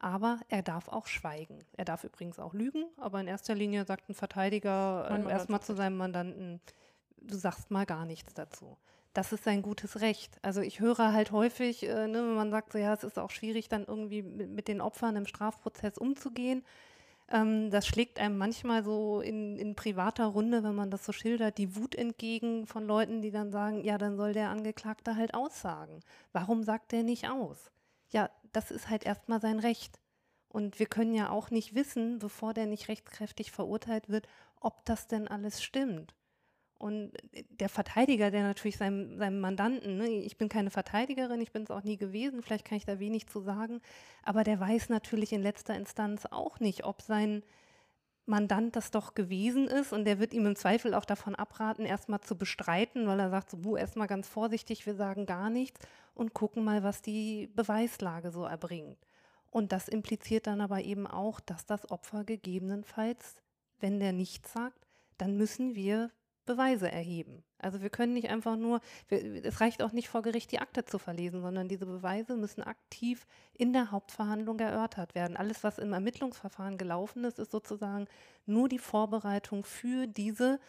[0.04, 1.64] Aber er darf auch schweigen.
[1.78, 5.74] Er darf übrigens auch lügen, aber in erster Linie sagt ein Verteidiger äh, erstmal zu
[5.74, 6.60] seinem Mandanten,
[7.16, 8.76] du sagst mal gar nichts dazu.
[9.14, 10.38] Das ist sein gutes Recht.
[10.42, 13.30] Also ich höre halt häufig, äh, ne, wenn man sagt, so, ja, es ist auch
[13.30, 16.66] schwierig, dann irgendwie mit, mit den Opfern im Strafprozess umzugehen.
[17.30, 21.56] Ähm, das schlägt einem manchmal so in, in privater Runde, wenn man das so schildert,
[21.56, 26.00] die Wut entgegen von Leuten, die dann sagen, ja, dann soll der Angeklagte halt aussagen.
[26.34, 27.70] Warum sagt der nicht aus?
[28.14, 30.00] Ja, das ist halt erstmal sein Recht.
[30.48, 34.28] Und wir können ja auch nicht wissen, bevor der nicht rechtskräftig verurteilt wird,
[34.60, 36.14] ob das denn alles stimmt.
[36.78, 37.12] Und
[37.50, 41.72] der Verteidiger, der natürlich seinem, seinem Mandanten, ne, ich bin keine Verteidigerin, ich bin es
[41.72, 43.80] auch nie gewesen, vielleicht kann ich da wenig zu sagen,
[44.22, 47.42] aber der weiß natürlich in letzter Instanz auch nicht, ob sein
[48.26, 52.20] Mandant das doch gewesen ist und der wird ihm im Zweifel auch davon abraten, erstmal
[52.20, 55.80] zu bestreiten, weil er sagt, so, erstmal ganz vorsichtig, wir sagen gar nichts
[56.14, 58.98] und gucken mal, was die Beweislage so erbringt.
[59.50, 63.36] Und das impliziert dann aber eben auch, dass das Opfer gegebenenfalls,
[63.78, 64.86] wenn der nichts sagt,
[65.18, 66.10] dann müssen wir
[66.46, 67.44] Beweise erheben.
[67.64, 70.84] Also wir können nicht einfach nur, wir, es reicht auch nicht vor Gericht die Akte
[70.84, 75.36] zu verlesen, sondern diese Beweise müssen aktiv in der Hauptverhandlung erörtert werden.
[75.36, 78.06] Alles, was im Ermittlungsverfahren gelaufen ist, ist sozusagen
[78.46, 80.60] nur die Vorbereitung für diese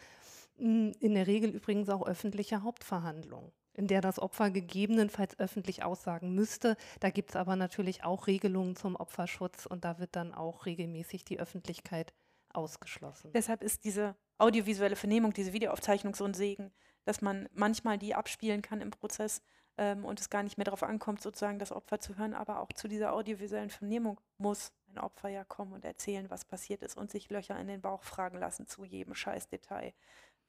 [0.58, 6.34] hm, in der Regel übrigens auch öffentliche Hauptverhandlung in der das Opfer gegebenenfalls öffentlich aussagen
[6.34, 6.76] müsste.
[7.00, 11.26] Da gibt es aber natürlich auch Regelungen zum Opferschutz und da wird dann auch regelmäßig
[11.26, 12.14] die Öffentlichkeit
[12.54, 13.32] ausgeschlossen.
[13.34, 16.72] Deshalb ist diese audiovisuelle Vernehmung, diese Videoaufzeichnung so ein Segen,
[17.04, 19.42] dass man manchmal die abspielen kann im Prozess
[19.78, 22.72] ähm, und es gar nicht mehr darauf ankommt, sozusagen das Opfer zu hören, aber auch
[22.72, 27.10] zu dieser audiovisuellen Vernehmung muss ein Opfer ja kommen und erzählen, was passiert ist und
[27.10, 29.92] sich Löcher in den Bauch fragen lassen zu jedem Scheißdetail,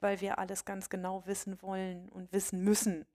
[0.00, 3.06] weil wir alles ganz genau wissen wollen und wissen müssen.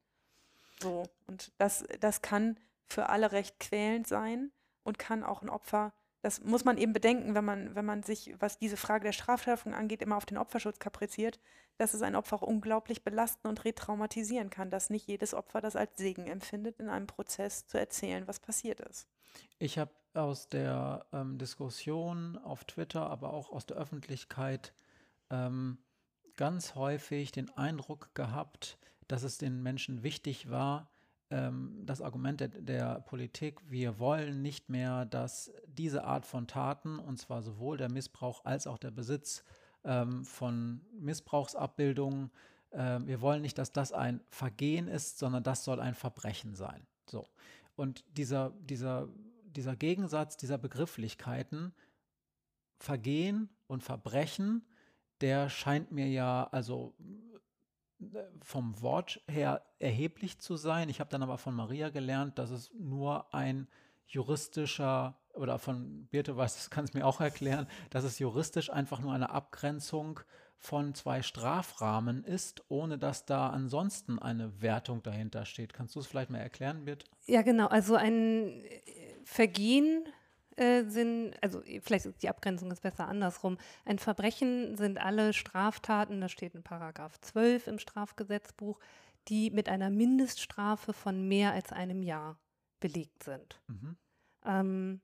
[0.80, 4.52] So, und das, das kann für alle recht quälend sein
[4.84, 5.94] und kann auch ein Opfer
[6.24, 9.74] das muss man eben bedenken, wenn man, wenn man sich, was diese Frage der Strafschärfung
[9.74, 11.38] angeht, immer auf den Opferschutz kapriziert,
[11.78, 15.76] dass es ein Opfer auch unglaublich belasten und retraumatisieren kann, dass nicht jedes Opfer das
[15.76, 19.06] als Segen empfindet, in einem Prozess zu erzählen, was passiert ist.
[19.60, 24.74] Ich habe aus der ähm, Diskussion auf Twitter, aber auch aus der Öffentlichkeit
[25.30, 25.78] ähm,
[26.38, 28.78] ganz häufig den Eindruck gehabt,
[29.10, 30.90] dass es den Menschen wichtig war,
[31.34, 37.00] ähm, das Argument der, der, Politik, wir wollen nicht mehr, dass diese Art von Taten,
[37.00, 39.44] und zwar sowohl der Missbrauch als auch der Besitz
[39.84, 42.30] ähm, von Missbrauchsabbildungen,
[42.70, 46.86] äh, wir wollen nicht, dass das ein Vergehen ist, sondern das soll ein Verbrechen sein.
[47.10, 47.28] So.
[47.76, 49.10] Und dieser, dieser,
[49.46, 51.74] dieser Gegensatz dieser Begrifflichkeiten,
[52.78, 54.68] Vergehen und Verbrechen,
[55.22, 56.94] der scheint mir ja, also
[58.42, 60.90] vom Wort her erheblich zu sein.
[60.90, 63.68] Ich habe dann aber von Maria gelernt, dass es nur ein
[64.08, 69.00] juristischer oder von Birte weiß, das kann es mir auch erklären, dass es juristisch einfach
[69.00, 70.20] nur eine Abgrenzung
[70.58, 75.74] von zwei Strafrahmen ist, ohne dass da ansonsten eine Wertung dahinter steht.
[75.74, 77.06] Kannst du es vielleicht mal erklären, Birte?
[77.26, 77.68] Ja, genau.
[77.68, 78.64] Also ein
[79.26, 80.06] Vergehen
[80.56, 83.58] äh, sind, also vielleicht ist die Abgrenzung ist besser andersrum.
[83.86, 88.80] Ein Verbrechen sind alle Straftaten, da steht in Paragraph 12 im Strafgesetzbuch,
[89.28, 92.38] die mit einer Mindeststrafe von mehr als einem Jahr
[92.80, 93.62] belegt sind.
[93.68, 93.98] Mhm.
[94.46, 95.02] Ähm,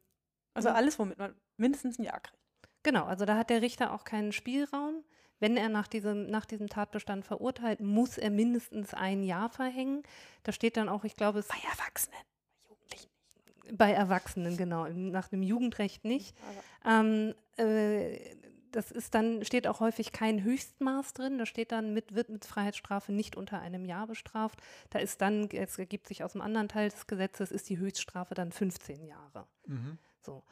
[0.53, 2.37] also alles, womit man mindestens ein Jahr kriegt.
[2.83, 5.03] Genau, also da hat der Richter auch keinen Spielraum.
[5.39, 10.03] Wenn er nach diesem, nach diesem Tatbestand verurteilt, muss er mindestens ein Jahr verhängen.
[10.43, 11.47] Da steht dann auch, ich glaube, es.
[11.47, 12.28] Bei Erwachsenen.
[13.71, 14.87] Bei Erwachsenen, genau.
[14.87, 16.35] Nach dem Jugendrecht nicht.
[16.85, 18.17] Ähm, äh,
[18.71, 21.37] das ist dann, steht auch häufig kein Höchstmaß drin.
[21.37, 24.61] Da steht dann, mit, wird mit Freiheitsstrafe nicht unter einem Jahr bestraft.
[24.89, 28.35] Da ist dann, es ergibt sich aus dem anderen Teil des Gesetzes, ist die Höchststrafe
[28.35, 29.47] dann 15 Jahre.
[29.65, 29.97] Mhm.
[30.21, 30.43] So.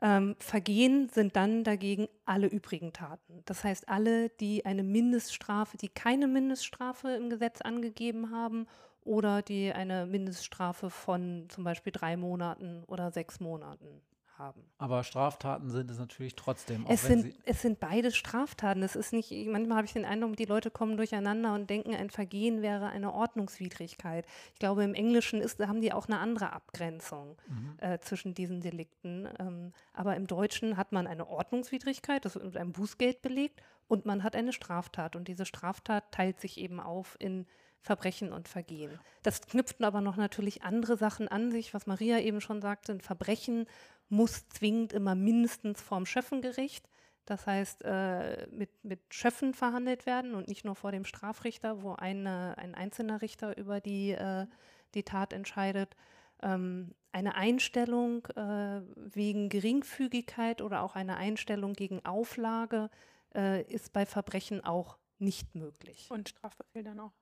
[0.00, 3.42] Ähm, Vergehen sind dann dagegen alle übrigen Taten.
[3.44, 8.66] Das heißt, alle, die eine Mindeststrafe, die keine Mindeststrafe im Gesetz angegeben haben
[9.04, 14.02] oder die eine Mindeststrafe von zum Beispiel drei Monaten oder sechs Monaten
[14.38, 14.62] haben.
[14.78, 16.84] Aber Straftaten sind es natürlich trotzdem.
[16.88, 18.82] es, sind, es sind beide Straftaten.
[18.82, 22.10] Es ist nicht, manchmal habe ich den Eindruck, die Leute kommen durcheinander und denken, ein
[22.10, 24.26] Vergehen wäre eine Ordnungswidrigkeit.
[24.52, 27.74] Ich glaube, im Englischen ist, haben die auch eine andere Abgrenzung mhm.
[27.78, 29.28] äh, zwischen diesen Delikten.
[29.38, 34.06] Ähm, aber im Deutschen hat man eine Ordnungswidrigkeit, das wird mit einem Bußgeld belegt, und
[34.06, 35.14] man hat eine Straftat.
[35.14, 37.46] Und diese Straftat teilt sich eben auf in
[37.84, 38.98] Verbrechen und Vergehen.
[39.22, 42.92] Das knüpften aber noch natürlich andere Sachen an sich, was Maria eben schon sagte.
[42.92, 43.66] Ein Verbrechen
[44.08, 46.88] muss zwingend immer mindestens vorm Schöffengericht
[47.26, 51.92] Das heißt, äh, mit, mit Schöffen verhandelt werden und nicht nur vor dem Strafrichter, wo
[51.92, 54.46] eine, ein einzelner Richter über die, äh,
[54.94, 55.94] die Tat entscheidet.
[56.42, 62.88] Ähm, eine Einstellung äh, wegen Geringfügigkeit oder auch eine Einstellung gegen Auflage
[63.34, 66.08] äh, ist bei Verbrechen auch nicht möglich.
[66.10, 67.12] Und Strafbefehl dann auch.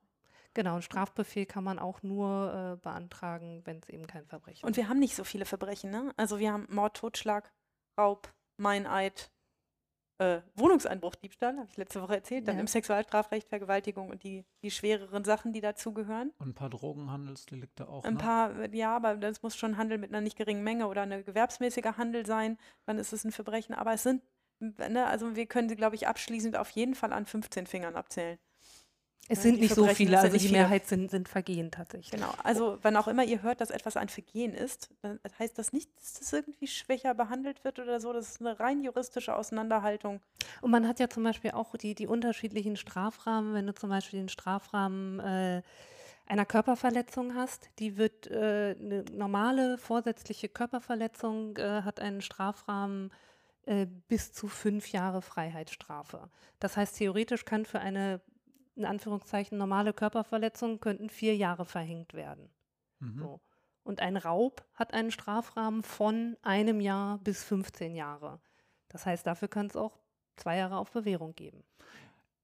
[0.53, 4.77] Genau, einen Strafbefehl kann man auch nur äh, beantragen, wenn es eben kein Verbrechen Und
[4.77, 6.13] wir haben nicht so viele Verbrechen, ne?
[6.15, 7.51] Also wir haben Mord, Totschlag,
[7.97, 9.31] Raub, Meineid,
[10.19, 12.61] äh, Wohnungseinbruch, Diebstahl, habe ich letzte Woche erzählt, dann Ja.
[12.61, 16.31] im Sexualstrafrecht, Vergewaltigung und die, die schwereren Sachen, die dazugehören.
[16.37, 18.03] Und ein paar Drogenhandelsdelikte auch.
[18.03, 18.19] Ein ne?
[18.19, 21.23] paar, äh, ja, aber das muss schon Handel mit einer nicht geringen Menge oder eine
[21.23, 23.73] gewerbsmäßiger Handel sein, dann ist es ein Verbrechen.
[23.73, 24.21] Aber es sind,
[24.59, 28.37] ne, also wir können sie, glaube ich, abschließend auf jeden Fall an 15 Fingern abzählen.
[29.29, 30.49] Es Ja, sind nicht so viele, also die.
[30.49, 32.11] Mehrheit sind, sind Vergehen tatsächlich.
[32.11, 32.33] Genau.
[32.43, 35.89] Also, wann auch immer ihr hört, dass etwas ein Vergehen ist, dann heißt das nicht,
[35.97, 38.11] dass das irgendwie schwächer behandelt wird oder so.
[38.11, 40.19] Das ist eine rein juristische Auseinanderhaltung.
[40.61, 44.19] Und man hat ja zum Beispiel auch die, die unterschiedlichen Strafrahmen, wenn du zum Beispiel
[44.19, 45.61] den Strafrahmen äh,
[46.25, 53.11] einer Körperverletzung hast, die wird äh, eine normale vorsätzliche Körperverletzung äh, hat einen Strafrahmen
[53.65, 56.29] äh, bis zu fünf Jahre Freiheitsstrafe.
[56.59, 58.21] Das heißt, theoretisch kann für eine
[58.75, 62.49] in Anführungszeichen normale Körperverletzung könnten vier Jahre verhängt werden.
[62.99, 63.19] Mhm.
[63.19, 63.41] So.
[63.83, 68.39] Und ein Raub hat einen Strafrahmen von einem Jahr bis 15 Jahre.
[68.87, 69.99] Das heißt, dafür kann es auch
[70.37, 71.63] zwei Jahre auf Bewährung geben.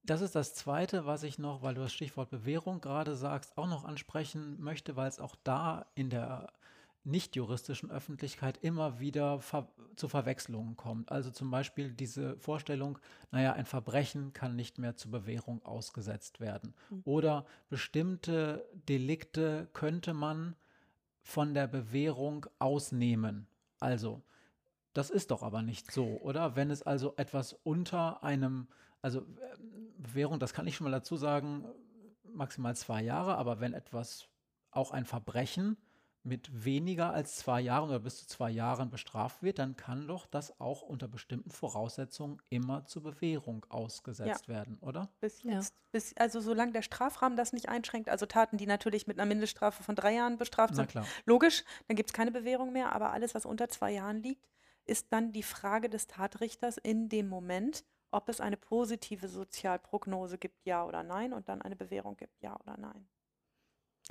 [0.03, 3.68] Das ist das Zweite, was ich noch, weil du das Stichwort Bewährung gerade sagst, auch
[3.68, 6.51] noch ansprechen möchte, weil es auch da in der
[7.03, 11.11] nicht juristischen Öffentlichkeit immer wieder ver zu Verwechslungen kommt.
[11.11, 12.99] Also zum Beispiel diese Vorstellung,
[13.31, 16.73] naja, ein Verbrechen kann nicht mehr zur Bewährung ausgesetzt werden.
[16.89, 17.01] Mhm.
[17.03, 20.55] Oder bestimmte Delikte könnte man
[21.21, 23.47] von der Bewährung ausnehmen.
[23.80, 24.21] Also,
[24.93, 26.55] das ist doch aber nicht so, oder?
[26.55, 28.67] Wenn es also etwas unter einem,
[29.01, 29.26] also
[29.97, 31.65] Bewährung, das kann ich schon mal dazu sagen,
[32.34, 34.27] maximal zwei Jahre, aber wenn etwas,
[34.71, 35.77] auch ein Verbrechen
[36.23, 40.25] mit weniger als zwei Jahren oder bis zu zwei Jahren bestraft wird, dann kann doch
[40.25, 45.09] das auch unter bestimmten Voraussetzungen immer zur Bewährung ausgesetzt werden, oder?
[45.21, 45.53] Bis Ja.
[45.53, 49.27] jetzt, bis, also solange der Strafrahmen das nicht einschränkt, also Taten, die natürlich mit einer
[49.27, 51.05] Mindeststrafe von drei Jahren bestraft sind, klar.
[51.25, 54.47] logisch, dann gibt es keine Bewährung mehr, aber alles, was unter zwei Jahren liegt,
[54.85, 60.65] ist dann die Frage des Tatrichters in dem Moment, ob es eine positive Sozialprognose gibt,
[60.65, 63.07] ja oder nein, und dann eine Bewährung gibt, ja oder nein.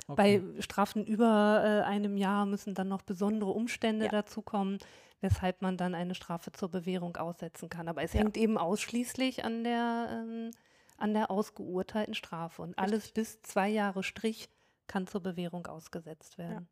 [0.09, 0.39] Okay.
[0.55, 4.11] Bei Strafen über äh, einem Jahr müssen dann noch besondere Umstände Ja.
[4.11, 4.79] dazukommen,
[5.21, 7.87] weshalb man dann eine Strafe zur Bewährung aussetzen kann.
[7.87, 8.21] Aber es Ja.
[8.21, 10.51] hängt eben ausschließlich an der, ähm,
[10.97, 12.63] an der ausgeurteilten Strafe.
[12.63, 13.13] Und alles Richtig.
[13.13, 14.49] bis zwei Jahre Strich
[14.87, 16.67] kann zur Bewährung ausgesetzt werden.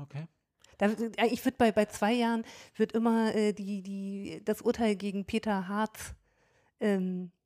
[0.00, 0.28] okay.
[0.78, 2.44] Da, äh, ich würde bei, bei zwei Jahren
[2.76, 6.14] wird immer äh, die, die, das Urteil gegen Peter Harz
[6.78, 7.37] ähm, äh,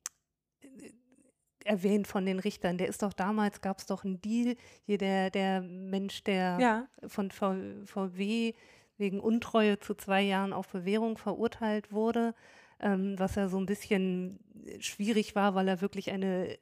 [1.65, 2.77] erwähnt von den Richtern.
[2.77, 6.87] Der ist doch damals, gab es doch einen Deal, hier der, der Mensch, der Ja,
[7.07, 8.53] von V- VW
[8.97, 12.35] wegen Untreue zu zwei Jahren auf Bewährung verurteilt wurde,
[12.79, 14.39] ähm, was ja so ein bisschen
[14.79, 16.57] schwierig war, weil er wirklich eine,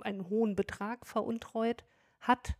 [0.00, 1.84] einen hohen Betrag veruntreut
[2.20, 2.54] hat.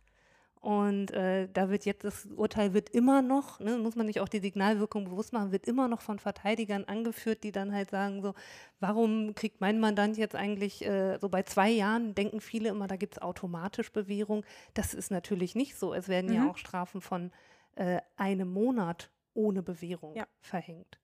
[0.63, 4.29] Und äh, da wird jetzt, das Urteil wird immer noch, ne, muss man sich auch
[4.29, 8.33] die Signalwirkung bewusst machen, wird immer noch von Verteidigern angeführt, die dann halt sagen so,
[8.79, 12.95] warum kriegt mein Mandant jetzt eigentlich, äh, so bei zwei Jahren denken viele immer, da
[12.95, 14.45] gibt es automatisch Bewährung.
[14.73, 15.93] Das ist natürlich nicht so.
[15.93, 16.49] Es werden ja Mhm.
[16.51, 17.31] auch Strafen von
[17.75, 20.27] äh, einem Monat ohne Bewährung Ja.
[20.39, 20.97] verhängt.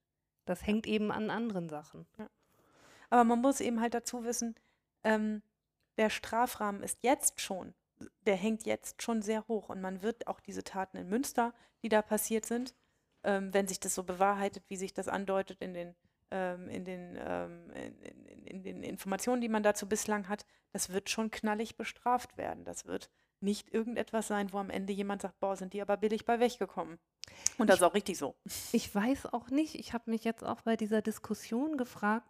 [0.46, 2.06] Das hängt eben an anderen Sachen.
[3.10, 4.54] aber man muss eben halt dazu wissen,
[5.04, 5.42] ähm,
[5.98, 7.74] der Strafrahmen ist jetzt schon,
[8.26, 11.88] der hängt jetzt schon sehr hoch und man wird auch diese Taten in Münster, die
[11.88, 12.74] da passiert sind,
[13.24, 15.94] ähm, wenn sich das so bewahrheitet, wie sich das andeutet in den,
[16.30, 20.90] ähm, in, den, ähm, in, in, in den Informationen, die man dazu bislang hat, das
[20.90, 22.64] wird schon knallig bestraft werden.
[22.64, 23.10] Das wird
[23.40, 26.98] nicht irgendetwas sein, wo am Ende jemand sagt, boah, sind die aber billig bei weggekommen.
[27.58, 28.36] Und das ist auch richtig so.
[28.72, 32.28] Ich weiß auch nicht, ich habe mich jetzt auch bei dieser Diskussion gefragt,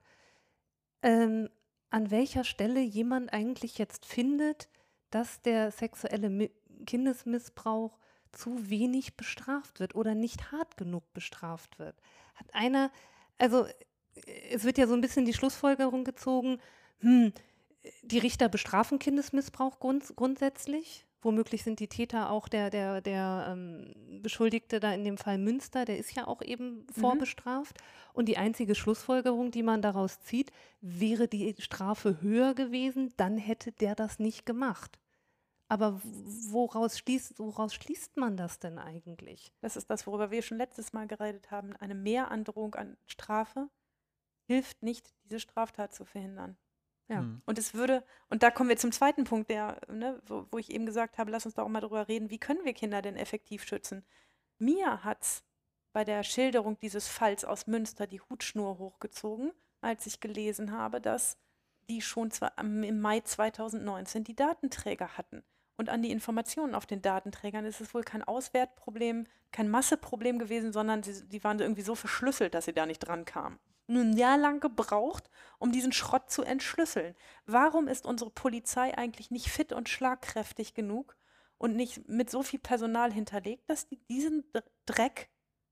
[1.03, 1.49] ähm,
[1.91, 4.69] an welcher Stelle jemand eigentlich jetzt findet,
[5.11, 6.51] dass der sexuelle Mi
[6.87, 7.99] Kindesmissbrauch
[8.33, 11.97] zu wenig bestraft wird oder nicht hart genug bestraft wird.
[12.35, 12.91] Hat einer,
[13.39, 13.73] also äh,
[14.51, 16.59] es wird ja so ein bisschen die Schlussfolgerung gezogen,
[17.01, 17.33] hm,
[18.03, 21.07] die Richter bestrafen Kindesmissbrauch grunds grundsätzlich.
[21.23, 25.85] Womöglich sind die Täter auch der, der, der ähm, Beschuldigte da in dem Fall Münster,
[25.85, 27.77] der ist ja auch eben vorbestraft.
[28.15, 30.51] Und die einzige Schlussfolgerung, die man daraus zieht,
[30.81, 34.99] wäre die Strafe höher gewesen, dann hätte der das nicht gemacht.
[35.71, 39.53] Aber woraus schließt, woraus schließt man das denn eigentlich?
[39.61, 41.77] Das ist das, worüber wir schon letztes Mal geredet haben.
[41.77, 43.71] Eine Mehrandrohung an Strafe
[44.49, 46.57] hilft nicht, diese Straftat zu verhindern.
[47.07, 47.21] Ja.
[47.21, 47.41] Hm.
[47.47, 50.73] Und es würde, und da kommen wir zum zweiten Punkt, der, ne, wo, wo ich
[50.73, 53.15] eben gesagt habe, lass uns doch auch mal drüber reden, wie können wir Kinder denn
[53.15, 54.05] effektiv schützen?
[54.59, 55.45] Mir hat es
[55.93, 59.53] bei der Schilderung dieses Falls aus Münster die Hutschnur hochgezogen,
[59.83, 61.39] als ich gelesen habe, dass
[61.89, 65.45] die schon im Mai 2019 die Datenträger hatten.
[65.81, 70.75] Und an die Informationen auf den Datenträgern ist es wohl kein Auswertproblem, kein Masseproblem gewesen,
[70.75, 73.59] sondern sie, die waren irgendwie so verschlüsselt, dass sie da nicht dran kamen.
[73.87, 77.15] Nur ein Jahr lang gebraucht, um diesen Schrott zu entschlüsseln.
[77.47, 81.17] Warum ist unsere Polizei eigentlich nicht fit und schlagkräftig genug
[81.57, 85.31] und nicht mit so viel Personal hinterlegt, dass die diesen Dr- Dreck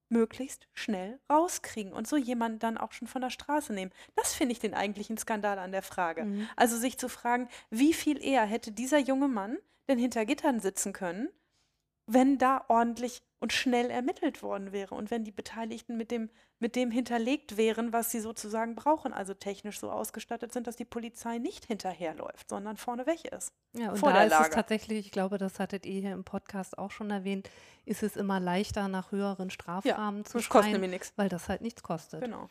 [0.09, 3.93] möglichst schnell rauskriegen und so jemanden dann auch schon von der Straße nehmen?
[4.17, 6.25] Das finde ich den eigentlichen Skandal an der Frage.
[6.25, 6.49] Mhm.
[6.57, 9.59] Also sich zu fragen, wie viel eher hätte dieser junge Mann
[9.89, 11.29] denn hinter Gittern sitzen können,
[12.07, 16.75] wenn da ordentlich und schnell ermittelt worden wäre und wenn die Beteiligten mit dem, mit
[16.75, 21.39] dem hinterlegt wären, was sie sozusagen brauchen, also technisch so ausgestattet sind, dass die Polizei
[21.39, 23.53] nicht hinterherläuft, sondern vorneweg ist.
[23.75, 24.55] Ja, und vor da der ist es Lage.
[24.55, 27.49] tatsächlich, ich glaube, das hattet ihr hier im Podcast auch schon erwähnt,
[27.85, 31.13] ist es immer leichter, nach höheren Strafrahmen zu Das kostet schreien, nämlich nichts.
[31.17, 32.23] weil das halt nichts kostet.
[32.23, 32.49] Genau.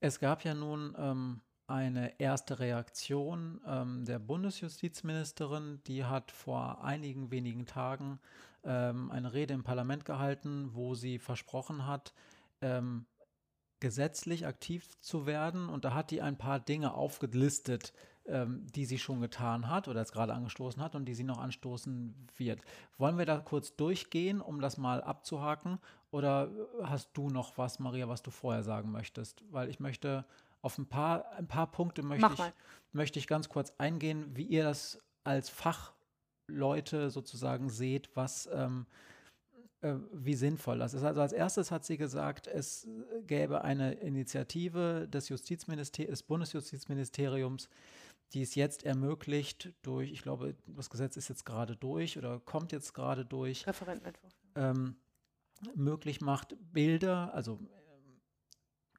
[0.00, 7.30] Es gab ja nun ähm, eine erste Reaktion ähm, der Bundesjustizministerin, die hat vor einigen
[7.30, 8.20] wenigen Tagen
[8.64, 12.12] ähm, eine Rede im Parlament gehalten, wo sie versprochen hat,
[12.60, 13.06] ähm,
[13.80, 15.68] gesetzlich aktiv zu werden.
[15.68, 17.92] Und da hat die ein paar Dinge aufgelistet,
[18.26, 21.38] ähm, die sie schon getan hat oder jetzt gerade angestoßen hat und die sie noch
[21.38, 22.60] anstoßen wird.
[22.96, 25.78] Wollen wir da kurz durchgehen, um das mal abzuhaken?
[26.10, 26.50] Oder
[26.82, 29.44] hast du noch was, Maria, was du vorher sagen möchtest?
[29.50, 30.24] Weil ich möchte
[30.64, 32.52] auf ein paar, ein paar Punkte möchte ich,
[32.92, 38.86] möchte ich ganz kurz eingehen, wie ihr das als Fachleute sozusagen seht, was ähm,
[39.84, 41.02] äh, wie sinnvoll das ist.
[41.02, 42.88] Also als erstes hat sie gesagt, es
[43.26, 47.68] gäbe eine Initiative des, Justizminister des Bundesjustizministeriums,
[48.32, 52.72] die es jetzt ermöglicht durch, ich glaube, das Gesetz ist jetzt gerade durch oder kommt
[52.72, 54.32] jetzt gerade durch, Referentenentwurf.
[54.54, 54.96] ähm,
[55.74, 57.60] möglich macht, Bilder, also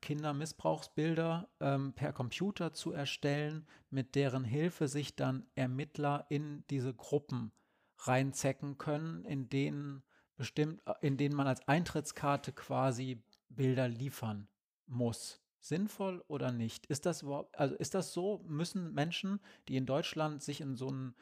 [0.06, 7.52] Kindermissbrauchsbilder ähm, per Computer zu erstellen, mit deren Hilfe sich dann Ermittler in diese Gruppen
[7.98, 10.04] reinzecken können, in denen
[10.38, 14.48] bestimmt, äh, in denen man als Eintrittskarte quasi Bilder liefern
[14.86, 15.42] muss.
[15.60, 16.86] Sinnvoll oder nicht?
[16.86, 18.44] Ist das also ist das so?
[18.48, 21.16] Müssen Menschen, die in Deutschland sich in so einen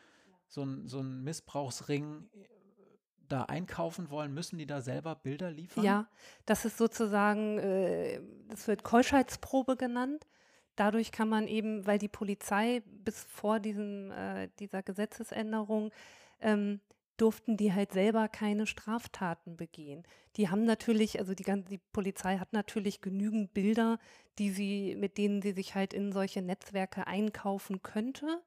[0.47, 2.47] so einen- so einen Missbrauchsring äh,
[3.29, 5.83] da einkaufen wollen, müssen die da selber Bilder liefern?
[5.83, 6.07] Ja,
[6.45, 10.25] das ist sozusagen, äh, das wird Keuschheitsprobe genannt.
[10.75, 15.91] Dadurch kann man eben, weil die Polizei bis vor diesem, äh, dieser Gesetzesänderung
[16.41, 16.79] ähm,
[17.17, 20.03] durften die halt selber keine Straftaten begehen.
[20.35, 23.99] Die haben natürlich, also die ganze, die Polizei hat natürlich genügend Bilder,
[24.39, 28.41] die sie, mit denen sie sich halt in solche Netzwerke einkaufen könnte.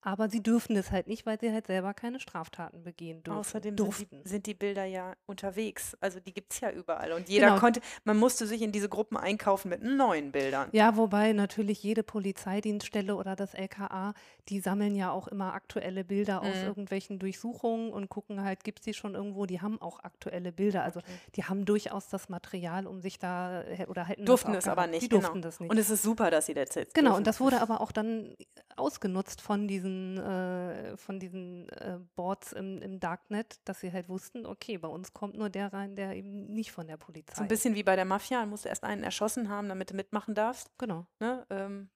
[0.00, 3.38] Aber sie dürfen es halt nicht, weil sie halt selber keine Straftaten begehen dürfen.
[3.40, 5.96] Außerdem sind die, sind die Bilder ja unterwegs.
[6.00, 7.12] Also die gibt es ja überall.
[7.12, 7.58] Und jeder Genau.
[7.58, 10.68] konnte, man musste sich in diese Gruppen einkaufen mit neuen Bildern.
[10.72, 14.14] Ja, wobei natürlich jede Polizeidienststelle oder das LKA,
[14.48, 16.66] die sammeln ja auch immer aktuelle Bilder aus Mhm.
[16.68, 20.84] irgendwelchen Durchsuchungen und gucken halt, gibt es die schon irgendwo, die haben auch aktuelle Bilder.
[20.84, 21.10] Also Okay.
[21.34, 25.02] die haben durchaus das Material, um sich da, oder hätten Durften es aber nicht.
[25.02, 25.22] Die genau.
[25.22, 25.70] durften das nicht.
[25.70, 27.18] Und es ist super, dass sie das jetzt Genau, dürfen.
[27.18, 28.36] und das wurde aber auch dann
[28.76, 29.87] ausgenutzt von diesen,
[30.18, 35.12] äh, von diesen äh, Boards im, im Darknet, dass sie halt wussten, okay, bei uns
[35.12, 37.48] kommt nur der rein, der eben nicht von der Polizei So ein ist.
[37.50, 38.40] bisschen wie bei der Mafia.
[38.40, 40.70] Man musste erst einen erschossen haben, damit du mitmachen darfst.
[40.78, 41.46] Genau, Ne?
[41.50, 41.90] Ähm,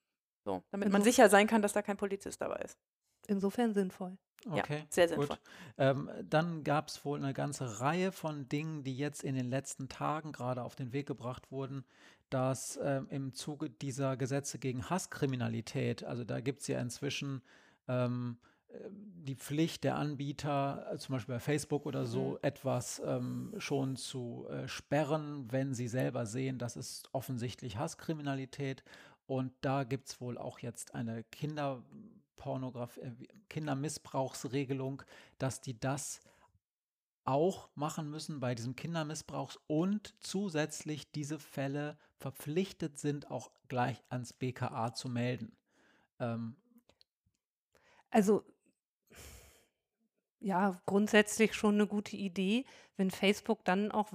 [0.44, 0.98] so, damit Genau.
[0.98, 2.78] man sicher sein kann, dass da kein Polizist dabei ist.
[3.28, 4.18] insofern sinnvoll.
[4.50, 5.28] Okay, sehr sinnvoll.
[5.28, 5.40] gut.
[5.78, 9.88] Ähm, dann gab es wohl eine ganze Reihe von Dingen, die jetzt in den letzten
[9.88, 11.84] Tagen gerade auf den Weg gebracht wurden,
[12.30, 17.42] dass ähm, im Zuge dieser Gesetze gegen Hasskriminalität, also da gibt es ja inzwischen
[17.88, 18.38] ähm,
[18.68, 22.38] äh, die Pflicht der Anbieter, äh, zum Beispiel bei Facebook oder so, Mhm.
[22.42, 28.82] etwas ähm, schon zu äh, sperren, wenn sie selber sehen, das ist offensichtlich Hasskriminalität.
[29.26, 33.12] Und da gibt es wohl auch jetzt eine Kinderpornografie, äh,
[33.48, 35.02] Kindermissbrauchsregelung,
[35.38, 36.20] dass die das
[37.24, 44.32] auch machen müssen bei diesem Kindermissbrauchs und zusätzlich diese Fälle verpflichtet sind, auch gleich ans
[44.32, 45.56] BKA zu melden.
[46.18, 46.56] Ähm,
[48.12, 48.44] Also
[50.38, 52.64] ja, grundsätzlich schon eine gute Idee,
[52.96, 54.12] wenn Facebook dann auch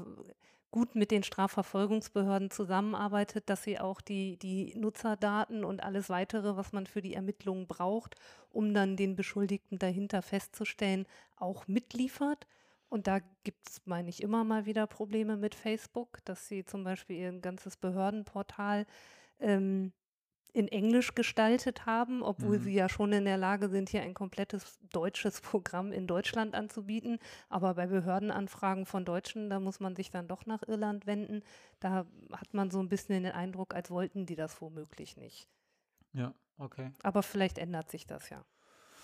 [0.71, 6.73] gut mit den Strafverfolgungsbehörden zusammenarbeitet, dass sie auch die, die Nutzerdaten und alles weitere, was
[6.73, 8.15] man für die Ermittlungen braucht,
[8.51, 11.07] um dann den Beschuldigten dahinter festzustellen,
[11.37, 12.45] auch mitliefert.
[12.89, 16.83] Und da gibt es, meine ich, immer mal wieder Probleme mit Facebook, dass sie zum
[16.83, 18.85] Beispiel ihr ganzes Behördenportal
[19.39, 19.93] ähm,
[20.53, 22.63] in Englisch gestaltet haben, obwohl Mhm.
[22.63, 27.19] sie ja schon in der Lage sind, hier ein komplettes deutsches Programm in Deutschland anzubieten.
[27.49, 31.43] Aber bei Behördenanfragen von Deutschen, da muss man sich dann doch nach Irland wenden.
[31.79, 35.47] Da hat man so ein bisschen den Eindruck, als wollten die das womöglich nicht.
[36.13, 36.91] Ja, okay.
[37.03, 38.45] Aber vielleicht ändert sich das ja.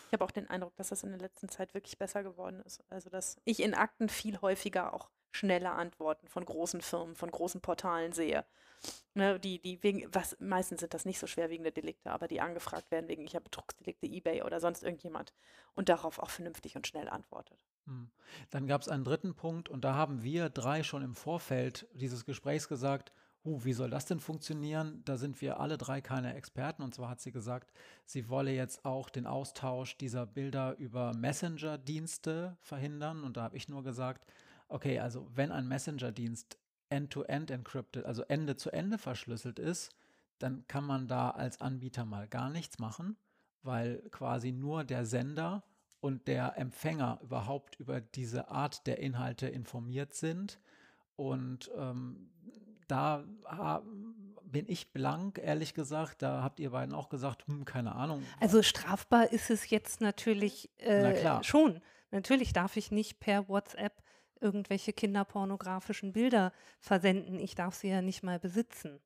[0.08, 2.84] Ich habe auch den Eindruck, dass das in der letzten Zeit wirklich besser geworden ist.
[2.90, 7.62] Also, dass ich in Akten viel häufiger auch schnelle Antworten von großen Firmen, von großen
[7.62, 8.46] Portalen sehe.
[9.14, 12.92] Ne, die, die wegen, was meistens sind das nicht so schwerwiegende Delikte, aber die angefragt
[12.92, 15.34] werden wegen ich habe Betrugsdelikte, Ebay oder sonst irgendjemand
[15.74, 17.58] und darauf auch vernünftig und schnell antwortet.
[17.86, 18.10] Hm.
[18.50, 22.26] Dann gab es einen dritten Punkt und da haben wir drei schon im Vorfeld dieses
[22.26, 23.14] Gesprächs gesagt,
[23.46, 25.02] huh, wie soll das denn funktionieren?
[25.06, 26.82] Da sind wir alle drei keine Experten.
[26.82, 27.72] Und zwar hat sie gesagt,
[28.06, 33.24] sie wolle jetzt auch den Austausch dieser Bilder über Messenger-Dienste verhindern.
[33.24, 34.26] Und da habe ich nur gesagt,
[34.74, 36.58] okay, also wenn ein Messenger-Dienst
[36.90, 39.92] end-to-end encrypted, also Ende zu Ende verschlüsselt ist,
[40.40, 43.16] dann kann man da als Anbieter mal gar nichts machen,
[43.62, 45.64] weil quasi nur der Sender
[46.02, 50.60] und der Empfänger überhaupt über diese Art der Inhalte informiert sind.
[51.16, 52.32] Und ähm,
[52.88, 53.24] da
[54.44, 56.24] bin ich blank, ehrlich gesagt.
[56.24, 58.24] Da habt ihr beiden auch gesagt, hm, keine Ahnung.
[58.40, 61.44] Also strafbar ist es jetzt natürlich Na äh, klar.
[61.44, 61.80] schon.
[62.12, 64.03] Natürlich darf ich nicht per WhatsApp
[64.42, 67.40] irgendwelche kinderpornografischen Bilder versenden.
[67.40, 69.00] Ich darf sie ja nicht mal besitzen.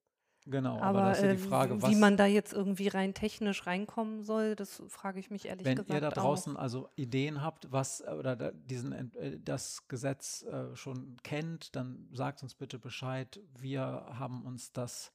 [0.49, 2.87] Genau, aber, Aber, das ist ja äh, die Frage, wie was, man da jetzt irgendwie
[2.87, 6.13] rein technisch reinkommen soll, das frage ich mich ehrlich wenn gesagt ihr da auch.
[6.13, 12.07] draußen also Ideen habt, was äh, oder diesen äh, das Gesetz äh, schon kennt, dann
[12.13, 13.41] sagt uns bitte Bescheid.
[13.59, 13.81] Wir
[14.17, 15.11] haben uns das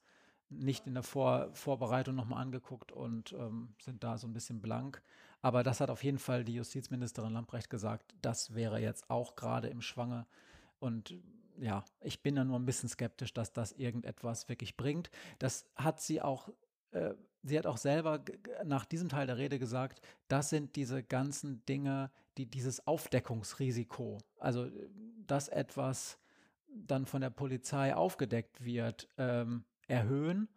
[0.49, 5.01] nicht in der Vor Vorbereitung nochmal angeguckt und ähm, sind da so ein bisschen blank.
[5.43, 9.67] Aber das hat auf jeden Fall die Justizministerin Lamprecht gesagt, das wäre jetzt auch gerade
[9.67, 10.25] im Schwange.
[10.79, 11.13] Und
[11.59, 15.11] ja, ich bin da nur ein bisschen skeptisch, dass das irgendetwas wirklich bringt.
[15.39, 16.47] Das hat sie auch,
[16.91, 17.13] äh,
[17.43, 18.23] sie hat auch selber
[18.63, 19.99] nach diesem Teil der Rede gesagt,
[20.29, 24.69] das sind diese ganzen Dinge, die dieses Aufdeckungsrisiko, also
[25.27, 26.19] dass etwas
[26.67, 30.47] dann von der Polizei aufgedeckt wird, ähm, erhöhen.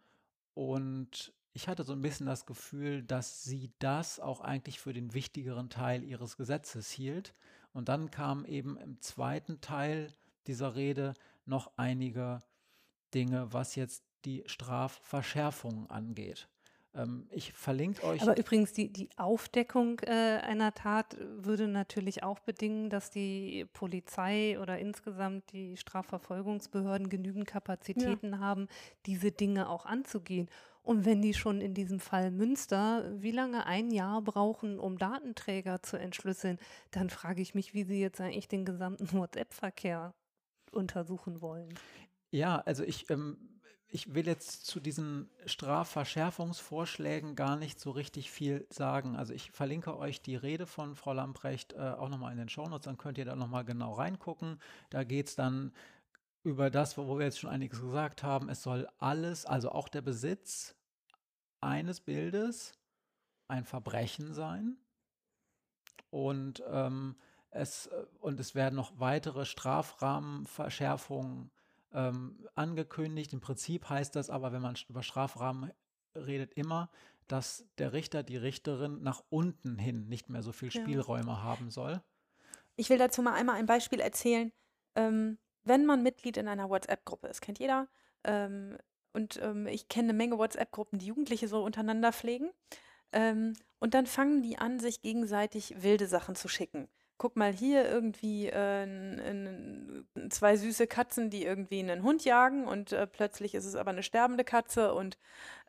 [0.53, 5.15] Und ich hatte so ein bisschen das Gefühl, dass sie das auch eigentlich für den
[5.15, 7.33] wichtigeren Teil ihres Gesetzes hielt.
[7.73, 10.13] Und dann kamen eben im zweiten Teil
[10.45, 11.15] dieser Rede
[11.47, 12.43] noch einige
[13.15, 16.47] Dinge, was jetzt die Strafverschärfungen angeht.
[16.93, 18.21] Ähm, ich verlinke euch.
[18.21, 20.11] Aber übrigens, die, die Aufdeckung äh,
[20.43, 28.39] einer Tat würde natürlich auch bedingen, dass die Polizei oder insgesamt die Strafverfolgungsbehörden genügend Kapazitäten
[28.39, 28.67] haben,
[29.07, 30.49] diese Dinge auch anzugehen.
[30.87, 35.83] Und wenn die schon in diesem Fall Münster wie lange ein Jahr brauchen, um Datenträger
[35.83, 36.59] zu entschlüsseln,
[36.91, 40.13] dann frage ich mich, wie sie jetzt eigentlich den gesamten WhatsApp-Verkehr
[40.71, 41.73] untersuchen wollen.
[42.31, 43.59] Ja, also ich, ähm,
[43.89, 49.17] ich will jetzt zu diesen Strafverschärfungsvorschlägen gar nicht so richtig viel sagen.
[49.17, 52.85] Also ich verlinke euch die Rede von Frau Lamprecht äh, auch nochmal in den Shownotes,
[52.85, 54.61] dann könnt ihr da nochmal genau reingucken.
[54.89, 55.73] Da geht es dann
[56.43, 58.47] über das, wo wir jetzt schon einiges gesagt haben.
[58.47, 60.76] Es soll alles, also auch der Besitz
[61.61, 62.73] eines Bildes,
[63.47, 64.77] ein Verbrechen sein.
[66.09, 67.15] Und ähm,
[67.51, 71.51] es, äh, und es werden noch weitere Strafrahmenverschärfungen
[71.93, 73.33] ähm, angekündigt.
[73.33, 75.71] Im Prinzip heißt das aber, wenn man über Strafrahmen
[76.15, 76.89] redet, immer,
[77.27, 80.81] dass der Richter, die Richterin nach unten hin nicht mehr so viel Ja.
[80.81, 82.01] Spielräume haben soll.
[82.75, 84.51] Ich will dazu mal einmal ein Beispiel erzählen.
[84.95, 87.87] Ähm, wenn man Mitglied in einer WhatsApp-Gruppe ist, kennt jeder,
[88.23, 88.77] ähm,
[89.17, 92.51] und ähm, ich kenne eine Menge WhatsApp-Gruppen, die Jugendliche so untereinander pflegen.
[93.11, 96.87] Ähm, und dann fangen die an, sich gegenseitig wilde Sachen zu schicken.
[97.17, 102.67] Guck mal hier irgendwie äh, n- n- zwei süße Katzen, die irgendwie einen Hund jagen
[102.67, 105.17] und äh, plötzlich ist es aber eine sterbende Katze und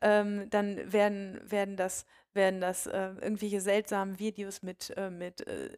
[0.03, 2.05] ähm, dann werden, werden das,
[2.35, 5.71] werden das äh, irgendwelche seltsamen Videos mit, äh, mit äh,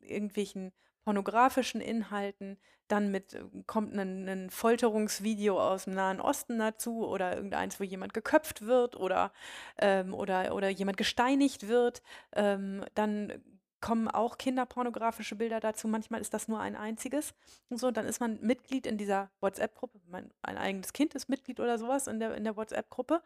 [0.00, 0.72] irgendwelchen
[1.04, 2.58] pornografischen Inhalten,
[2.88, 7.84] dann mit äh, kommt ein, ein Folterungsvideo aus dem Nahen Osten dazu oder irgendeins, wo
[7.84, 9.32] jemand geköpft wird oder,
[9.78, 12.02] ähm, oder, oder jemand gesteinigt wird.
[12.32, 13.42] Ähm, dann
[13.80, 15.88] kommen auch kinderpornografische Bilder dazu.
[15.88, 17.32] Manchmal ist das nur ein einziges.
[17.70, 20.00] Und so, dann ist man Mitglied in dieser WhatsApp-Gruppe.
[20.06, 23.22] Mein, ein eigenes Kind ist Mitglied oder sowas in der, in der WhatsApp-Gruppe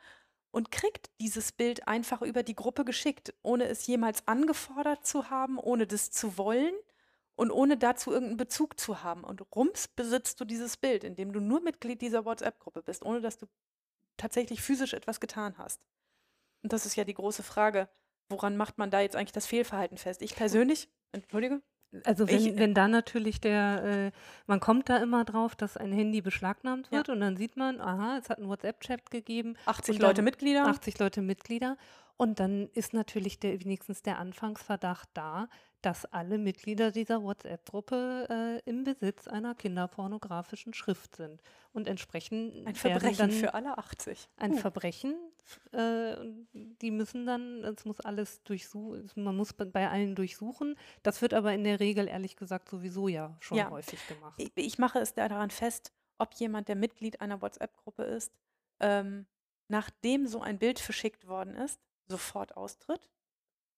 [0.53, 5.59] und kriegt dieses Bild einfach über die Gruppe geschickt, ohne es jemals angefordert zu haben,
[5.59, 6.75] ohne das zu wollen
[7.37, 9.25] und ohne dazu irgendeinen Bezug zu haben.
[9.25, 13.39] Und rums besitzt du dieses Bild, indem du nur Mitglied dieser WhatsApp-Gruppe bist, ohne dass
[13.39, 13.47] du
[14.17, 15.81] tatsächlich physisch etwas getan hast.
[16.63, 17.89] Und das ist ja die große Frage,
[18.29, 20.23] woran macht man da jetzt eigentlich das Fehlverhalten fest?
[20.23, 21.61] Ich persönlich, entschuldige,
[22.05, 25.93] Also wenn, Ich- wenn da natürlich der, äh, man kommt da immer drauf, dass ein
[25.93, 26.99] Handy beschlagnahmt Ja.
[26.99, 30.23] wird und dann sieht man, aha, es hat einen WhatsApp-Chat gegeben, 80 Und dann Leute
[30.23, 30.67] Mitglieder.
[30.67, 31.77] 80 Leute Mitglieder
[32.17, 35.49] und dann ist natürlich der, wenigstens der Anfangsverdacht da,
[35.85, 38.27] dass alle Mitglieder dieser WhatsApp-Gruppe
[38.65, 41.43] äh, im Besitz einer kinderpornografischen Schrift sind
[41.73, 44.29] und entsprechend Ein Verbrechen dann für alle 80.
[44.37, 44.57] ein Uh.
[44.57, 45.15] Verbrechen.
[45.73, 46.17] Äh,
[46.55, 50.75] die müssen dann, es muss alles durchsuchen, man muss bei- allen durchsuchen.
[51.03, 53.71] Das wird aber in der Regel, ehrlich gesagt, sowieso ja schon Ja.
[53.71, 54.35] häufig gemacht.
[54.39, 58.33] Ich, ich mache es da daran fest, ob jemand, der Mitglied einer WhatsApp-Gruppe ist,
[58.81, 59.27] ähm,
[59.69, 61.79] nachdem so ein Bild verschickt worden ist,
[62.09, 63.11] sofort austritt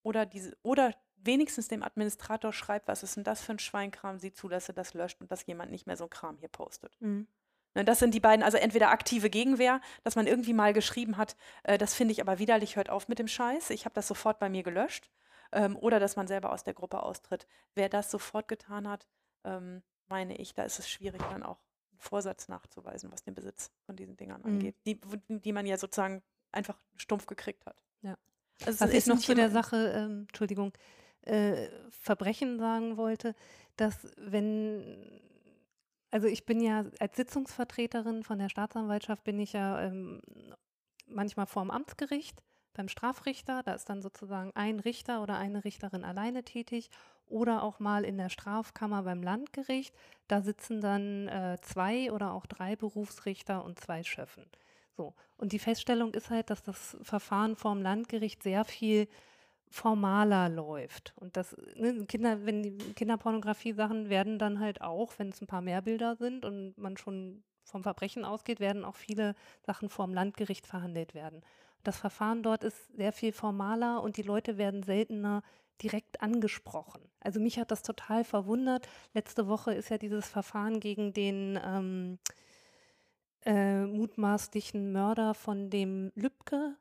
[0.03, 4.33] oder, diese, oder wenigstens dem Administrator schreibt, was ist denn das für ein Schweinkram, sieh
[4.33, 6.97] zu, dass er das löscht und dass jemand nicht mehr so ein Kram hier postet.
[7.01, 7.27] Mhm.
[7.75, 11.37] Ne, das sind die beiden, also entweder aktive Gegenwehr, dass man irgendwie mal geschrieben hat,
[11.65, 14.39] äh, das finde ich aber widerlich, hört auf mit dem Scheiß, ich habe das sofort
[14.39, 15.11] bei mir gelöscht,
[15.53, 17.47] ähm, oder dass man selber aus der Gruppe austritt.
[17.75, 19.07] Wer das sofort getan hat,
[19.45, 21.59] ähm, meine ich, da ist es schwierig, dann auch
[21.91, 24.47] einen Vorsatz nachzuweisen, was den Besitz von diesen Dingern Mhm.
[24.47, 24.99] angeht, die,
[25.29, 26.23] die man ja sozusagen
[26.53, 27.83] einfach stumpf gekriegt hat.
[28.03, 28.17] Ja.
[28.65, 30.73] Also Was ist noch zu der Sache, ähm, Entschuldigung,
[31.27, 33.35] äh, Verbrechen sagen wollte,
[33.77, 35.21] dass wenn,
[36.11, 40.21] also ich bin ja als Sitzungsvertreterin von der Staatsanwaltschaft, bin ich ja ähm,
[41.07, 42.43] manchmal vorm Amtsgericht,
[42.75, 46.91] beim Strafrichter, da ist dann sozusagen ein Richter oder eine Richterin alleine tätig
[47.27, 49.95] oder auch mal in der Strafkammer beim Landgericht,
[50.29, 54.45] da sitzen dann äh, zwei oder auch drei Berufsrichter und zwei Schöffen.
[54.97, 55.15] So.
[55.37, 59.09] Und die Feststellung ist halt, dass das Verfahren vorm Landgericht sehr viel
[59.71, 61.13] formaler läuft.
[61.17, 65.63] Und das, ne, Kinder, wenn die Kinderpornografie-Sachen werden dann halt auch, wenn es ein paar
[65.63, 69.35] mehr Bilder sind und man schon vom Verbrechen ausgeht, werden auch viele
[69.67, 71.43] Sachen vorm Landgericht verhandelt werden.
[71.83, 75.43] Das Verfahren dort ist sehr viel formaler und die Leute werden seltener
[75.83, 77.03] direkt angesprochen.
[77.21, 78.89] Also mich hat das total verwundert.
[79.13, 82.19] Letzte Woche ist ja dieses Verfahren gegen den ähm,
[83.45, 86.77] äh, mutmaßlichen Mörder von dem Lübcke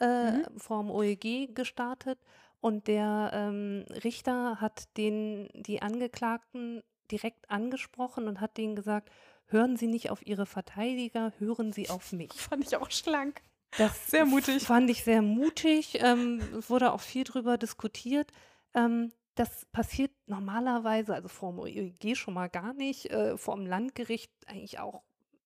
[0.00, 0.44] äh, Mhm.
[0.58, 2.18] vom OEG gestartet
[2.60, 9.10] und der ähm, Richter hat den, die Angeklagten direkt angesprochen und hat denen gesagt,
[9.46, 12.32] hören Sie nicht auf Ihre Verteidiger, hören Sie auf mich.
[12.50, 13.42] Fand ich auch schlank.
[13.78, 14.62] Das Sehr mutig.
[14.62, 15.98] Fand ich sehr mutig.
[16.00, 18.30] Ähm, es wurde auch viel drüber diskutiert.
[18.74, 23.66] Ähm, das passiert normalerweise, also vor dem OEG schon mal gar nicht, äh, vor dem
[23.66, 25.02] Landgericht eigentlich auch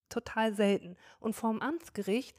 [0.09, 0.97] total selten.
[1.19, 2.37] Und vor dem Amtsgericht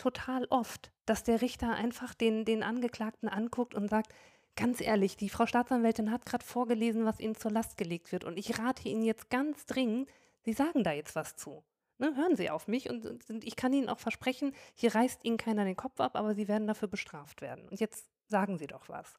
[0.00, 4.12] total oft, dass der Richter einfach den, den Angeklagten anguckt und sagt,
[4.56, 8.24] ganz ehrlich, die Frau Staatsanwältin hat gerade vorgelesen, was Ihnen zur Last gelegt wird.
[8.24, 10.08] Und ich rate Ihnen jetzt ganz dringend,
[10.42, 11.62] Sie sagen da jetzt was zu.
[11.98, 15.36] Ne, hören Sie auf mich und, und ich kann Ihnen auch versprechen, hier reißt Ihnen
[15.36, 17.68] keiner den Kopf ab, aber Sie werden dafür bestraft werden.
[17.68, 19.18] Und jetzt sagen Sie doch was.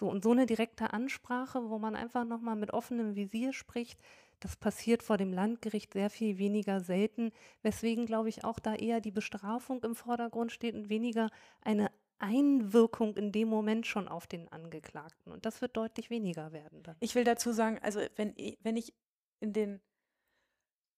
[0.00, 4.00] So, und so eine direkte Ansprache, wo man einfach nochmal mit offenem Visier spricht,
[4.42, 7.32] das passiert vor dem Landgericht sehr viel weniger selten,
[7.62, 13.16] weswegen, glaube ich, auch da eher die Bestrafung im Vordergrund steht und weniger eine Einwirkung
[13.16, 15.32] in dem Moment schon auf den Angeklagten.
[15.32, 16.96] Und das wird deutlich weniger werden dann.
[17.00, 18.94] Ich will dazu sagen, also wenn, wenn ich
[19.40, 19.80] in den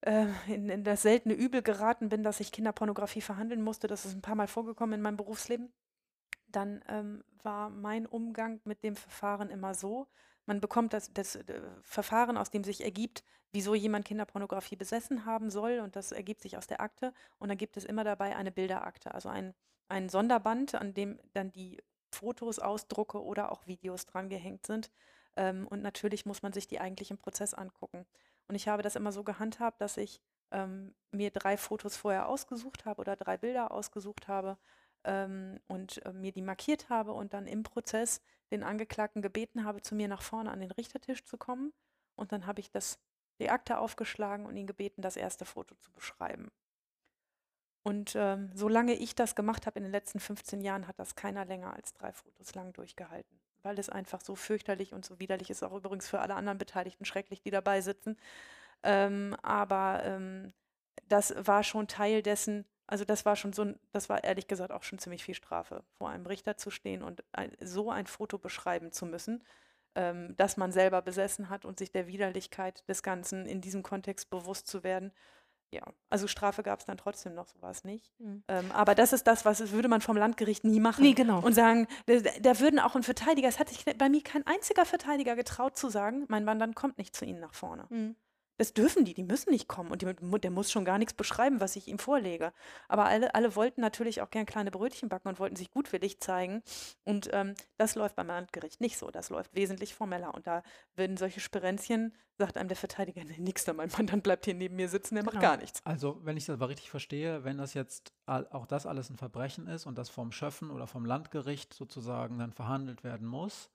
[0.00, 4.14] äh, in, in das seltene Übel geraten bin, dass ich Kinderpornografie verhandeln musste, das ist
[4.14, 5.72] ein paar Mal vorgekommen in meinem Berufsleben,
[6.48, 10.06] dann ähm, war mein Umgang mit dem Verfahren immer so,
[10.46, 15.50] man bekommt das, das äh, Verfahren, aus dem sich ergibt, wieso jemand Kinderpornografie besessen haben
[15.50, 18.50] soll und das ergibt sich aus der Akte und dann gibt es immer dabei eine
[18.50, 19.54] Bilderakte, also ein,
[19.88, 21.80] ein Sonderband, an dem dann die
[22.10, 24.90] Fotos, Ausdrucke oder auch Videos drangehängt sind.
[25.36, 28.06] Ähm, und natürlich muss man sich die eigentlich im Prozess angucken.
[28.48, 32.84] Und ich habe das immer so gehandhabt, dass ich ähm, mir drei Fotos vorher ausgesucht
[32.84, 34.56] habe oder drei Bilder ausgesucht habe
[35.04, 38.20] ähm, und äh, mir die markiert habe und dann im Prozess
[38.50, 41.72] den Angeklagten gebeten habe, zu mir nach vorne an den Richtertisch zu kommen.
[42.16, 42.98] Und dann habe ich das,
[43.40, 46.50] die Akte aufgeschlagen und ihn gebeten, das erste Foto zu beschreiben.
[47.82, 51.44] Und ähm, solange ich das gemacht habe in den letzten 15 Jahren, hat das keiner
[51.44, 55.62] länger als drei Fotos lang durchgehalten, weil es einfach so fürchterlich und so widerlich ist,
[55.62, 58.16] auch übrigens für alle anderen Beteiligten schrecklich, die dabei sitzen.
[58.82, 60.54] Ähm, aber ähm,
[61.08, 64.72] das war schon Teil dessen, also das war schon so ein, das war ehrlich gesagt
[64.72, 68.38] auch schon ziemlich viel Strafe, vor einem Richter zu stehen und ein, so ein Foto
[68.38, 69.42] beschreiben zu müssen,
[69.94, 74.30] ähm, das man selber besessen hat und sich der Widerlichkeit des Ganzen in diesem Kontext
[74.30, 75.12] bewusst zu werden.
[75.72, 78.12] Ja, also Strafe gab es dann trotzdem noch, so war es nicht.
[78.20, 78.44] Mhm.
[78.46, 81.02] Ähm, aber das ist das, was es würde man vom Landgericht nie machen.
[81.02, 81.40] Nee, genau.
[81.40, 84.84] Und sagen, da, da würden auch ein Verteidiger, es hat sich bei mir kein einziger
[84.84, 87.86] Verteidiger getraut zu sagen, mein Mandant kommt nicht zu Ihnen nach vorne.
[87.88, 88.14] Mhm.
[88.56, 91.60] Das dürfen die, die müssen nicht kommen und die, der muss schon gar nichts beschreiben,
[91.60, 92.52] was ich ihm vorlege.
[92.88, 96.62] Aber alle, alle wollten natürlich auch gern kleine Brötchen backen und wollten sich gutwillig zeigen.
[97.04, 99.10] Und ähm, das läuft beim Landgericht nicht so.
[99.10, 100.34] Das läuft wesentlich formeller.
[100.34, 100.62] Und da
[100.94, 104.76] werden solche Sperenzchen, sagt einem der Verteidiger, nee, nix da, mein Mann, bleibt hier neben
[104.76, 105.34] mir sitzen, der genau.
[105.34, 105.80] macht gar nichts.
[105.84, 109.66] Also, wenn ich das aber richtig verstehe, wenn das jetzt auch das alles ein Verbrechen
[109.66, 113.70] ist und das vom Schöffen oder vom Landgericht sozusagen dann verhandelt werden muss,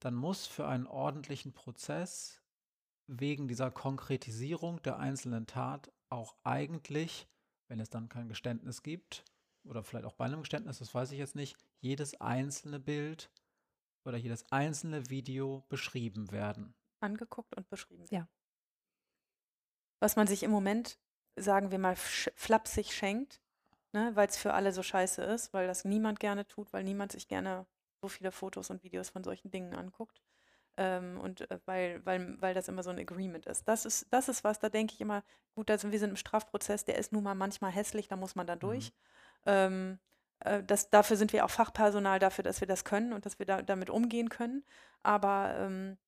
[0.00, 2.40] dann muss für einen ordentlichen Prozess
[3.08, 7.26] wegen dieser Konkretisierung der einzelnen Tat auch eigentlich,
[7.68, 9.24] wenn es dann kein Geständnis gibt,
[9.64, 13.30] oder vielleicht auch bei einem Geständnis, das weiß ich jetzt nicht, jedes einzelne Bild
[14.04, 16.74] oder jedes einzelne Video beschrieben werden.
[17.00, 18.06] Angeguckt und beschrieben.
[18.10, 18.28] Ja.
[20.00, 20.98] Was man sich im Moment,
[21.36, 23.42] sagen wir mal, flapsig schenkt,
[23.92, 27.12] ne, weil es für alle so scheiße ist, weil das niemand gerne tut, weil niemand
[27.12, 27.66] sich gerne
[28.00, 30.22] so viele Fotos und Videos von solchen Dingen anguckt.
[30.80, 33.66] Ähm, und äh, weil, weil, weil das immer so ein Agreement ist.
[33.66, 35.24] Das ist, das ist was, da denke ich immer,
[35.56, 38.46] gut, also wir sind im Strafprozess, der ist nun mal manchmal hässlich, da muss man
[38.46, 38.92] dann durch.
[39.44, 39.46] Mhm.
[39.46, 39.98] Ähm,
[40.38, 43.46] äh, das, dafür sind wir auch Fachpersonal, dafür, dass wir das können und dass wir
[43.46, 44.64] da, damit umgehen können.
[45.02, 45.98] Aber ähm,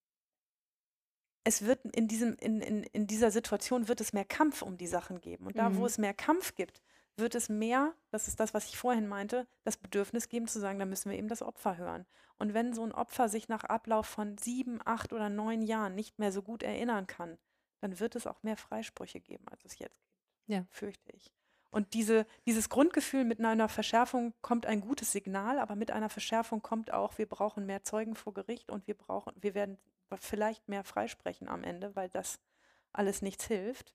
[1.42, 4.86] es wird in, diesem, in, in, in dieser Situation wird es mehr Kampf um die
[4.86, 5.48] Sachen geben.
[5.48, 5.78] Und da, mhm.
[5.78, 6.80] wo es mehr Kampf gibt,
[7.20, 10.78] wird es mehr, das ist das, was ich vorhin meinte, das Bedürfnis geben zu sagen,
[10.78, 12.06] da müssen wir eben das Opfer hören.
[12.38, 16.18] Und wenn so ein Opfer sich nach Ablauf von sieben, acht oder neun Jahren nicht
[16.18, 17.38] mehr so gut erinnern kann,
[17.80, 20.20] dann wird es auch mehr Freisprüche geben, als es jetzt gibt.
[20.46, 20.64] Ja.
[20.70, 21.32] Fürchte ich.
[21.70, 26.62] Und diese, dieses Grundgefühl, mit einer Verschärfung kommt ein gutes Signal, aber mit einer Verschärfung
[26.62, 29.78] kommt auch, wir brauchen mehr Zeugen vor Gericht und wir brauchen, wir werden
[30.18, 32.40] vielleicht mehr freisprechen am Ende, weil das
[32.92, 33.94] alles nichts hilft.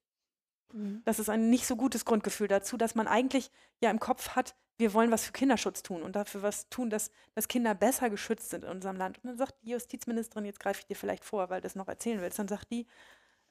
[0.73, 1.01] Mhm.
[1.05, 3.51] Das ist ein nicht so gutes Grundgefühl dazu, dass man eigentlich
[3.81, 7.11] ja im Kopf hat, wir wollen was für Kinderschutz tun und dafür was tun, dass,
[7.33, 9.17] dass Kinder besser geschützt sind in unserem Land.
[9.23, 11.87] Und dann sagt die Justizministerin, jetzt greife ich dir vielleicht vor, weil du das noch
[11.87, 12.87] erzählen willst, dann sagt die,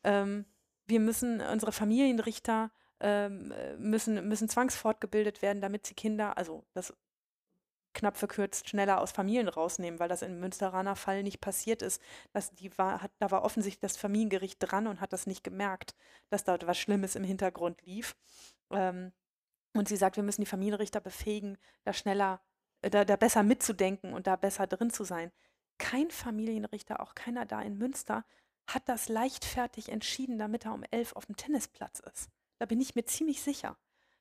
[0.03, 0.45] ähm,
[0.87, 2.71] wir müssen, unsere Familienrichter
[3.01, 6.93] ähm, müssen, müssen zwangsfortgebildet werden, damit sie Kinder, also das
[7.95, 12.03] knapp verkürzt schneller aus Familien rausnehmen, weil das im Münsteraner Fall nicht passiert ist.
[12.33, 15.95] Das, die war, hat, da war offensichtlich das Familiengericht dran und hat das nicht gemerkt,
[16.29, 18.17] dass da was Schlimmes im Hintergrund lief.
[18.71, 19.13] Ähm,
[19.75, 22.41] und sie sagt, wir müssen die Familienrichter befähigen, da schneller,
[22.83, 25.33] äh, da, da besser mitzudenken und da besser drin zu sein.
[25.79, 28.25] Kein Familienrichter, auch keiner da in Münster,
[28.67, 32.31] hat das leichtfertig entschieden, damit er um elf auf dem Tennisplatz ist.
[32.59, 33.77] Da bin ich mir ziemlich sicher,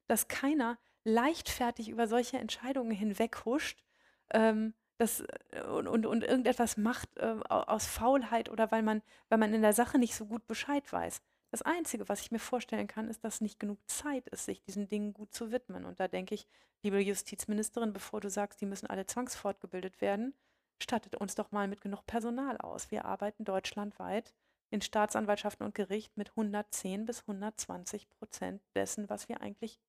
[0.07, 3.83] dass keiner leichtfertig über solche Entscheidungen hinweghuscht
[4.31, 5.21] ähm, das,
[5.51, 9.61] äh, und, und, und irgendetwas macht äh, aus Faulheit oder weil man, weil man in
[9.61, 11.21] der Sache nicht so gut Bescheid weiß.
[11.51, 14.87] Das Einzige, was ich mir vorstellen kann, ist, dass nicht genug Zeit ist, sich diesen
[14.87, 15.85] Dingen gut zu widmen.
[15.85, 16.47] Und da denke ich,
[16.81, 20.33] liebe Justizministerin, bevor du sagst, die müssen alle zwangsfortgebildet werden,
[20.81, 22.89] stattet uns doch mal mit genug Personal aus.
[22.89, 24.33] Wir arbeiten deutschlandweit
[24.71, 29.79] in Staatsanwaltschaften und Gericht mit 110 bis 120 Prozent dessen, was wir eigentlich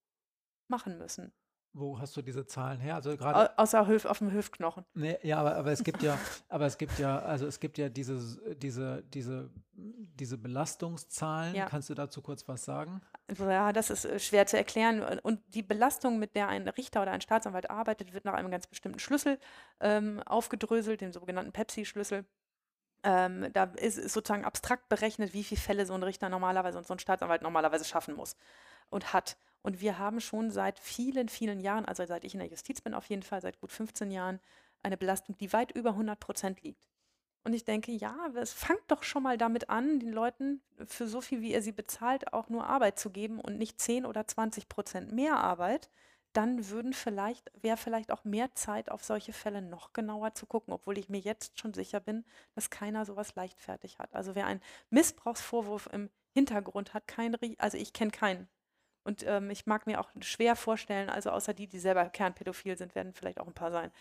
[0.69, 1.33] machen müssen.
[1.77, 2.95] Wo hast du diese Zahlen her?
[2.95, 4.85] Also gerade außer Hüf, auf dem Hüftknochen.
[4.93, 6.17] Nee, ja, aber, aber es gibt ja,
[6.47, 8.17] aber es gibt ja, also es gibt ja diese,
[8.55, 11.53] diese, diese, diese Belastungszahlen.
[11.53, 11.65] Ja.
[11.65, 13.01] Kannst du dazu kurz was sagen?
[13.37, 15.19] Ja, das ist äh, schwer zu erklären.
[15.19, 18.67] Und die Belastung, mit der ein Richter oder ein Staatsanwalt arbeitet, wird nach einem ganz
[18.67, 19.37] bestimmten Schlüssel
[19.81, 22.23] ähm, aufgedröselt, dem sogenannten Pepsi-Schlüssel.
[23.03, 26.87] Ähm, da ist, ist sozusagen abstrakt berechnet, wie viele Fälle so ein Richter normalerweise und
[26.87, 28.37] so ein Staatsanwalt normalerweise schaffen muss
[28.89, 29.35] und hat.
[29.65, 32.93] Und wir haben schon seit vielen, vielen Jahren, also seit ich in der Justiz bin
[32.93, 34.39] auf jeden Fall, seit gut 15 Jahren,
[34.83, 36.87] eine Belastung, die weit über 100 Prozent liegt.
[37.43, 41.19] Und ich denke, ja, es fangt doch schon mal damit an, den Leuten für so
[41.19, 44.69] viel, wie ihr sie bezahlt, auch nur Arbeit zu geben und nicht 10 oder 20
[44.69, 45.89] Prozent mehr Arbeit.
[46.33, 50.75] Dann würden vielleicht, wäre vielleicht auch mehr Zeit, auf solche Fälle noch genauer zu gucken,
[50.75, 52.23] obwohl ich mir jetzt schon sicher bin,
[52.53, 54.13] dass keiner sowas leichtfertig hat.
[54.13, 54.61] Also wer einen
[54.91, 58.47] Missbrauchsvorwurf im Hintergrund hat, kein, also ich kenne keinen,
[59.05, 62.95] und ähm, ich mag mir auch schwer vorstellen, also außer die, die selber kernpädophil sind,
[62.95, 63.91] werden vielleicht auch ein paar sein,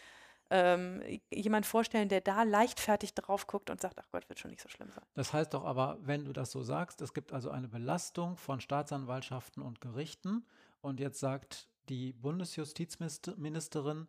[0.50, 4.62] ähm, jemand vorstellen, der da leichtfertig drauf guckt und sagt, ach Gott, wird schon nicht
[4.62, 5.04] so schlimm sein.
[5.14, 8.60] Das heißt doch aber, wenn du das so sagst, es gibt also eine Belastung von
[8.60, 10.44] Staatsanwaltschaften und Gerichten.
[10.80, 14.06] Und jetzt sagt die Bundesjustizministerin,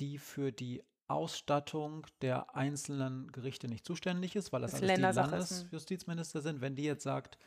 [0.00, 5.00] die für die Ausstattung der einzelnen Gerichte nicht zuständig ist, weil das, das alles die
[5.00, 7.38] Landesjustizminister sind, wenn die jetzt sagt,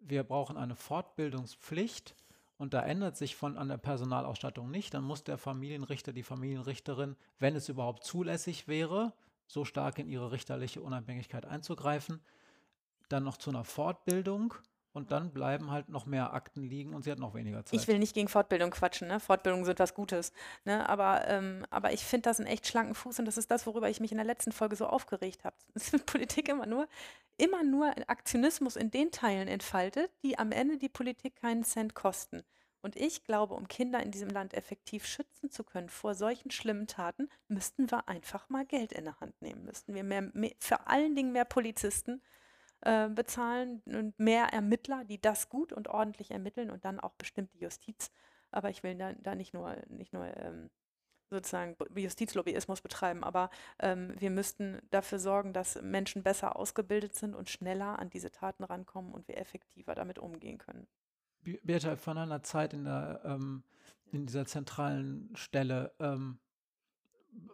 [0.00, 2.14] wir brauchen eine Fortbildungspflicht
[2.60, 7.16] und da ändert sich von an der Personalausstattung nicht, dann muss der Familienrichter, die Familienrichterin,
[7.38, 9.14] wenn es überhaupt zulässig wäre,
[9.46, 12.20] so stark in ihre richterliche Unabhängigkeit einzugreifen,
[13.08, 14.52] dann noch zu einer Fortbildung
[14.92, 17.78] und dann bleiben halt noch mehr Akten liegen und sie hat noch weniger Zeit.
[17.78, 19.20] Ich will nicht gegen Fortbildung quatschen, ne?
[19.20, 20.32] Fortbildungen sind was Gutes.
[20.64, 20.88] Ne?
[20.88, 23.88] Aber, ähm, aber ich finde das einen echt schlanken Fuß und das ist das, worüber
[23.88, 25.56] ich mich in der letzten Folge so aufgeregt habe.
[26.06, 26.88] Politik immer nur,
[27.36, 32.42] immer nur Aktionismus in den Teilen entfaltet, die am Ende die Politik keinen Cent kosten.
[32.82, 36.86] Und ich glaube, um Kinder in diesem Land effektiv schützen zu können vor solchen schlimmen
[36.86, 39.66] Taten, müssten wir einfach mal Geld in der Hand nehmen.
[39.66, 42.22] Müssten wir mehr, mehr vor allen Dingen mehr Polizisten
[42.82, 47.52] äh, bezahlen und mehr Ermittler, die das gut und ordentlich ermitteln und dann auch bestimmt
[47.54, 48.10] die Justiz.
[48.50, 50.70] Aber ich will da, da nicht nur, nicht nur ähm,
[51.30, 57.48] sozusagen Justizlobbyismus betreiben, aber ähm, wir müssten dafür sorgen, dass Menschen besser ausgebildet sind und
[57.48, 60.88] schneller an diese Taten rankommen und wir effektiver damit umgehen können.
[61.42, 63.62] Birte, von einer Zeit in, der, ähm,
[64.12, 66.38] in dieser zentralen Stelle, ähm,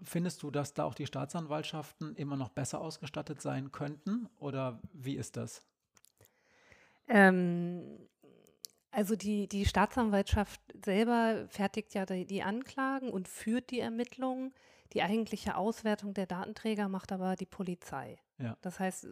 [0.02, 4.28] findest du, dass da auch die Staatsanwaltschaften immer noch besser ausgestattet sein könnten?
[4.38, 5.62] Oder wie ist das?
[7.08, 8.08] Ähm,
[8.90, 14.54] also die, die Staatsanwaltschaft selber fertigt ja die, die, Anklagen und führt die Ermittlungen.
[14.92, 18.18] Die eigentliche Auswertung der Datenträger macht aber die Polizei.
[18.38, 18.56] Ja.
[18.62, 19.08] Das heißt,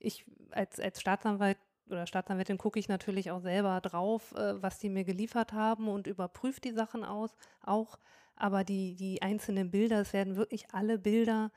[0.00, 1.58] ich als, als Staatsanwalt
[1.88, 6.06] oder Staatsanwältin gucke ich natürlich auch selber drauf, äh, was die mir geliefert haben und
[6.06, 7.98] überprüfe die Sachen aus, auch.
[8.36, 11.50] Aber die, die einzelnen Bilder, es werden wirklich alle Bilder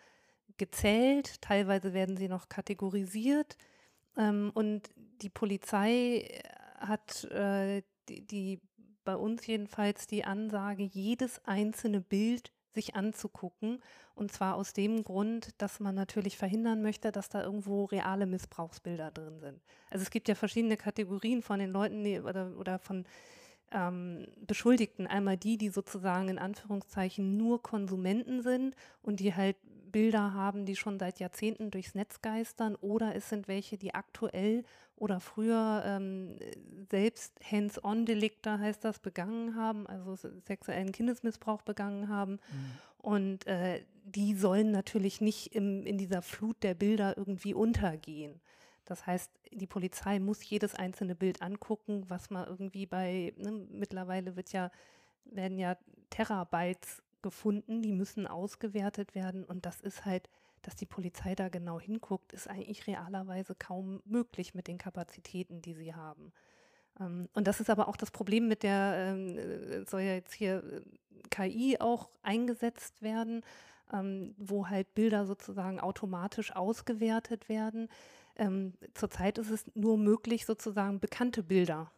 [0.58, 3.58] gezählt, teilweise werden sie noch kategorisiert.
[4.18, 4.90] Ähm, und
[5.22, 6.42] die Polizei
[6.80, 8.62] hat äh, die, die
[9.04, 13.80] bei uns jedenfalls die Ansage, jedes einzelne Bild sich anzugucken.
[14.16, 19.12] Und zwar aus dem Grund, dass man natürlich verhindern möchte, dass da irgendwo reale Missbrauchsbilder
[19.12, 19.62] drin sind.
[19.90, 23.06] Also es gibt ja verschiedene Kategorien von den Leuten die, oder, oder von
[23.72, 25.08] ähm, Beschuldigten.
[25.08, 29.58] Einmal die, die sozusagen in Anführungszeichen nur Konsumenten sind und die halt
[29.92, 32.76] Bilder haben, die schon seit Jahrzehnten durchs Netz geistern.
[32.76, 34.64] Oder es sind welche, die aktuell
[34.96, 36.36] oder früher ähm,
[36.90, 40.16] selbst Hands-on-Delikte, heißt das, begangen haben, also
[40.46, 42.34] sexuellen Kindesmissbrauch begangen haben.
[42.34, 42.72] Mhm.
[42.98, 48.40] Und äh, die sollen natürlich nicht im, in dieser Flut der Bilder irgendwie untergehen.
[48.90, 54.36] Das heißt, die Polizei muss jedes einzelne Bild angucken, was man irgendwie bei, ne, mittlerweile
[54.36, 54.72] wird ja,
[55.26, 55.78] werden ja
[56.10, 60.30] Terabytes gefunden, die müssen ausgewertet werden und das ist halt
[60.62, 65.74] dass die Polizei da genau hinguckt, ist eigentlich realerweise kaum möglich mit den Kapazitäten, die
[65.74, 66.34] sie haben.
[67.00, 70.34] Ähm, und das ist aber auch das Problem mit der, ähm, äh, soll ja jetzt
[70.34, 70.82] hier äh,
[71.30, 73.44] KI auch eingesetzt werden,
[73.94, 77.88] ähm, wo halt Bilder sozusagen automatisch ausgewertet werden.
[78.38, 81.92] Ähm, zurzeit ist es nur möglich, sozusagen bekannte Bilder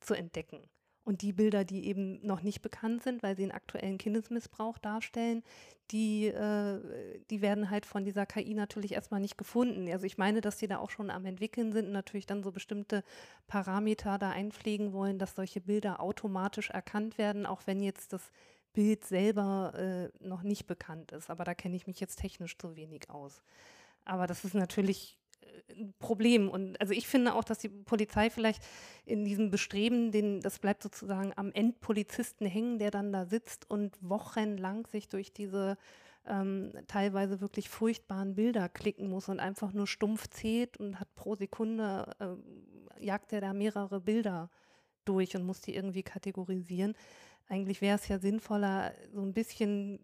[0.00, 0.60] zu entdecken.
[1.04, 5.44] Und die Bilder, die eben noch nicht bekannt sind, weil sie einen aktuellen Kindesmissbrauch darstellen,
[5.92, 6.80] die, äh,
[7.30, 9.88] die werden halt von dieser KI natürlich erstmal nicht gefunden.
[9.88, 12.50] Also ich meine, dass die da auch schon am entwickeln sind und natürlich dann so
[12.50, 13.04] bestimmte
[13.46, 18.32] Parameter da einpflegen wollen, dass solche Bilder automatisch erkannt werden, auch wenn jetzt das
[18.72, 21.30] Bild selber äh, noch nicht bekannt ist.
[21.30, 23.42] Aber da kenne ich mich jetzt technisch zu wenig aus.
[24.04, 25.18] Aber das ist natürlich
[25.70, 26.48] ein Problem.
[26.48, 28.62] Und also ich finde auch, dass die Polizei vielleicht
[29.04, 33.96] in diesem Bestreben, den, das bleibt sozusagen am Endpolizisten hängen, der dann da sitzt und
[34.00, 35.76] wochenlang sich durch diese
[36.26, 41.36] ähm, teilweise wirklich furchtbaren Bilder klicken muss und einfach nur stumpf zählt und hat pro
[41.36, 44.50] Sekunde, äh, jagt er da mehrere Bilder
[45.04, 46.94] durch und muss die irgendwie kategorisieren.
[47.48, 50.00] Eigentlich wäre es ja sinnvoller, so ein bisschen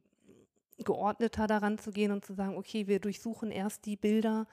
[0.79, 4.47] geordneter daran zu gehen und zu sagen, okay, wir durchsuchen erst die Bilder,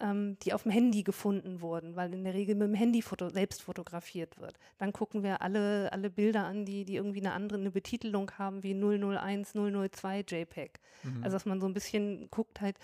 [0.00, 3.28] ähm, die auf dem Handy gefunden wurden, weil in der Regel mit dem Handy foto
[3.28, 4.58] selbst fotografiert wird.
[4.78, 8.62] Dann gucken wir alle, alle Bilder an, die, die irgendwie eine andere eine Betitelung haben,
[8.62, 10.80] wie 001, 002 JPEG.
[11.02, 11.24] Mhm.
[11.24, 12.76] Also dass man so ein bisschen guckt halt,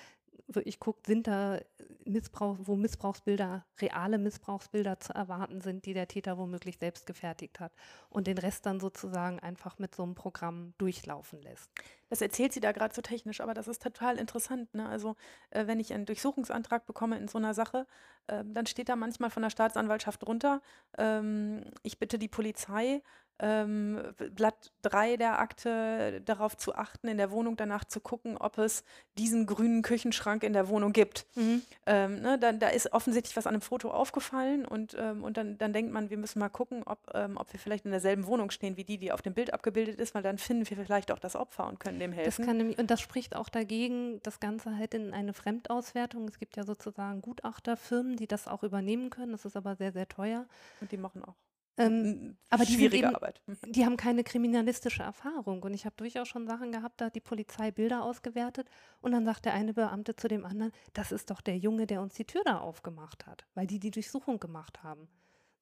[0.48, 1.60] wirklich guckt, sind da
[2.04, 7.72] Missbrauch, wo Missbrauchsbilder, reale Missbrauchsbilder zu erwarten sind, die der Täter womöglich selbst gefertigt hat
[8.10, 11.70] und den Rest dann sozusagen einfach mit so einem Programm durchlaufen lässt.
[12.08, 14.74] Das erzählt sie da gerade so technisch, aber das ist total interessant.
[14.74, 14.88] Ne?
[14.88, 15.16] Also
[15.50, 17.86] äh, wenn ich einen Durchsuchungsantrag bekomme in so einer Sache,
[18.26, 20.60] äh, dann steht da manchmal von der Staatsanwaltschaft drunter,
[20.98, 23.02] ähm, ich bitte die Polizei,
[23.38, 24.00] ähm,
[24.30, 28.84] Blatt 3 der Akte darauf zu achten, in der Wohnung danach zu gucken, ob es
[29.18, 31.26] diesen grünen Küchenschrank in der Wohnung gibt.
[31.34, 31.62] Mhm.
[31.86, 35.58] Ähm, ne, dann, da ist offensichtlich was an einem Foto aufgefallen und, ähm, und dann,
[35.58, 38.50] dann denkt man, wir müssen mal gucken, ob, ähm, ob wir vielleicht in derselben Wohnung
[38.50, 41.18] stehen wie die, die auf dem Bild abgebildet ist, weil dann finden wir vielleicht auch
[41.18, 42.44] das Opfer und können dem helfen.
[42.44, 46.28] Das kann und das spricht auch dagegen, das Ganze halt in eine Fremdauswertung.
[46.28, 49.32] Es gibt ja sozusagen Gutachterfirmen, die das auch übernehmen können.
[49.32, 50.46] Das ist aber sehr, sehr teuer.
[50.80, 51.34] Und die machen auch
[51.78, 53.40] ähm, aber die, Schwierige eben, Arbeit.
[53.46, 53.72] Mhm.
[53.72, 55.62] die haben keine kriminalistische Erfahrung.
[55.62, 58.68] Und ich habe durchaus schon Sachen gehabt, da hat die Polizei Bilder ausgewertet
[59.00, 62.02] und dann sagt der eine Beamte zu dem anderen, das ist doch der Junge, der
[62.02, 65.08] uns die Tür da aufgemacht hat, weil die die Durchsuchung gemacht haben.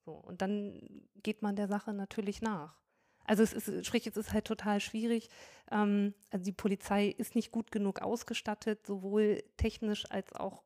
[0.05, 0.81] So, und dann
[1.23, 2.81] geht man der Sache natürlich nach.
[3.25, 5.29] Also es ist, sprich, es ist halt total schwierig.
[5.71, 10.65] Ähm, also die Polizei ist nicht gut genug ausgestattet, sowohl technisch als auch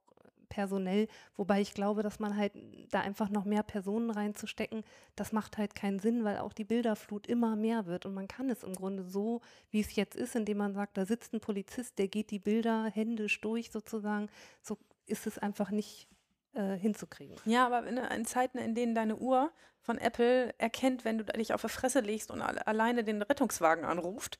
[0.54, 2.52] personell, wobei ich glaube, dass man halt
[2.90, 4.84] da einfach noch mehr Personen reinzustecken,
[5.16, 8.48] das macht halt keinen Sinn, weil auch die Bilderflut immer mehr wird und man kann
[8.50, 9.40] es im Grunde so,
[9.70, 12.84] wie es jetzt ist, indem man sagt, da sitzt ein Polizist, der geht die Bilder
[12.84, 14.28] händisch durch sozusagen,
[14.62, 16.06] so ist es einfach nicht
[16.54, 17.36] äh, hinzukriegen.
[17.46, 19.50] Ja, aber in, in, Zeiten, in denen deine Uhr
[19.80, 24.38] von Apple erkennt, wenn du dich auf die Fresse legst und alleine den Rettungswagen anruft,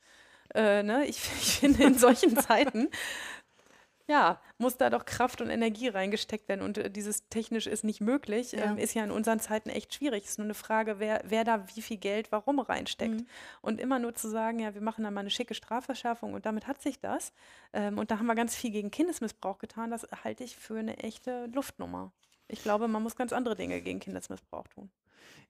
[0.55, 1.05] äh, ne?
[1.07, 2.89] ich, ich finde, in solchen Zeiten
[4.07, 6.61] ja, muss da doch Kraft und Energie reingesteckt werden.
[6.63, 8.65] Und äh, dieses technisch ist nicht möglich, Ja.
[8.65, 10.25] ähm, ist ja in unseren Zeiten echt schwierig.
[10.25, 13.15] Es ist nur eine Frage, wer, wer da wie viel Geld warum reinsteckt.
[13.21, 13.27] Mhm.
[13.63, 16.67] Und immer nur zu sagen, ja, wir machen da mal eine schicke Strafverschärfung und damit
[16.67, 17.33] hat sich das.
[17.73, 19.91] Ähm, und da haben wir ganz viel gegen Kindesmissbrauch getan.
[19.91, 22.13] Das halte ich für eine echte Luftnummer.
[22.49, 24.91] Ich glaube, man muss ganz andere Dinge gegen Kindesmissbrauch tun.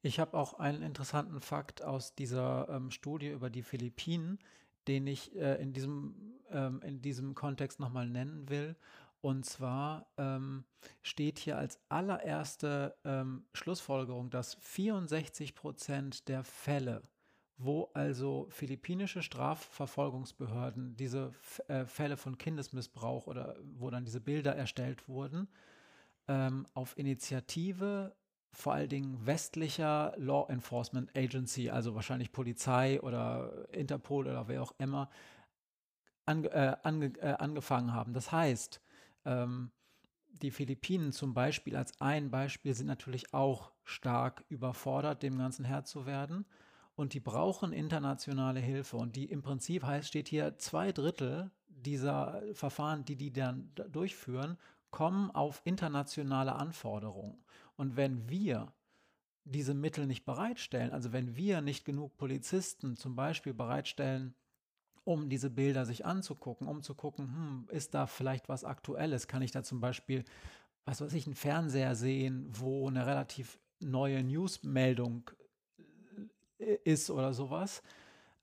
[0.02, 4.38] Ich habe auch einen interessanten Fakt aus dieser ähm, Studie über die Philippinen,
[4.88, 8.76] den ich äh, in, diesem, ähm, in diesem Kontext nochmal nennen will.
[9.20, 10.64] Und zwar ähm,
[11.02, 17.02] steht hier als allererste ähm, Schlussfolgerung, dass 64 Prozent der Fälle,
[17.56, 24.54] wo also philippinische Strafverfolgungsbehörden diese F äh, Fälle von Kindesmissbrauch oder wo dann diese Bilder
[24.56, 25.48] erstellt wurden,
[26.28, 28.14] ähm, auf Initiative
[28.54, 34.74] vor allen Dingen westlicher Law Enforcement Agency, also wahrscheinlich Polizei oder Interpol oder wer auch
[34.78, 35.10] immer,
[36.26, 38.12] ange, äh, ange, äh, angefangen haben.
[38.12, 38.80] Das heißt,
[39.24, 39.70] ähm,
[40.42, 45.84] die Philippinen zum Beispiel als ein Beispiel sind natürlich auch stark überfordert, dem Ganzen Herr
[45.84, 46.44] zu werden.
[46.96, 48.96] Und die brauchen internationale Hilfe.
[48.96, 54.56] Und die im Prinzip heißt, steht hier, zwei Drittel dieser Verfahren, die die dann durchführen,
[54.90, 57.44] kommen auf internationale Anforderungen.
[57.76, 58.72] Und wenn wir
[59.44, 64.34] diese Mittel nicht bereitstellen, also wenn wir nicht genug Polizisten zum Beispiel bereitstellen,
[65.04, 69.28] um diese Bilder sich anzugucken, um zu gucken, hm, ist da vielleicht was Aktuelles?
[69.28, 70.24] Kann ich da zum Beispiel,
[70.86, 75.30] was weiß ich, einen Fernseher sehen, wo eine relativ neue Newsmeldung
[76.58, 77.82] äh, ist oder sowas?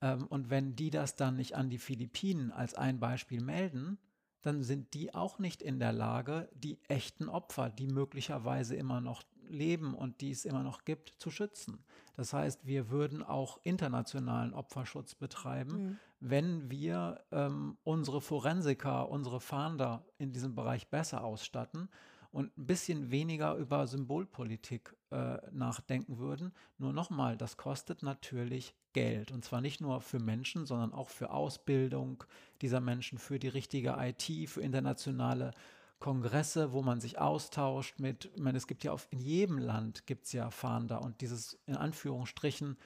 [0.00, 3.98] Ähm, und wenn die das dann nicht an die Philippinen als ein Beispiel melden,
[4.42, 9.22] dann sind die auch nicht in der Lage, die echten Opfer, die möglicherweise immer noch
[9.48, 11.84] leben und die es immer noch gibt, zu schützen.
[12.16, 15.98] Das heißt, wir würden auch internationalen Opferschutz betreiben, Mhm.
[16.20, 21.88] wenn wir ähm, unsere Forensiker, unsere Fahnder in diesem Bereich besser ausstatten
[22.32, 26.52] und ein bisschen weniger über Symbolpolitik äh, nachdenken würden.
[26.78, 29.30] Nur nochmal, das kostet natürlich Geld.
[29.30, 32.24] Und zwar nicht nur für Menschen, sondern auch für Ausbildung
[32.62, 35.52] dieser Menschen, für die richtige IT, für internationale
[35.98, 40.06] Kongresse, wo man sich austauscht mit, ich meine, es gibt ja auf, in jedem Land
[40.06, 42.76] gibt es ja Fahnder und dieses in Anführungsstrichen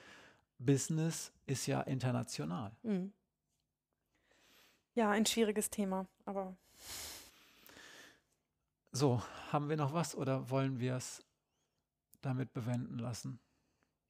[0.59, 2.71] Business ist ja international.
[2.83, 3.11] Mhm.
[4.93, 6.55] Ja, ein schwieriges Thema, aber
[8.97, 9.21] So,
[9.51, 11.23] haben wir noch was oder wollen wir es
[12.21, 13.39] damit bewenden lassen?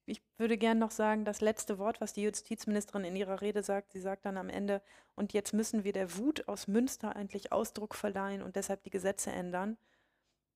[0.06, 3.92] Ich würde gern noch sagen, das letzte Wort, was die Justizministerin in ihrer Rede sagt,
[3.92, 4.80] sie sagt dann am Ende,
[5.14, 9.30] und jetzt müssen wir der Wut aus Münster endlich Ausdruck verleihen und deshalb die Gesetze
[9.30, 9.76] ändern.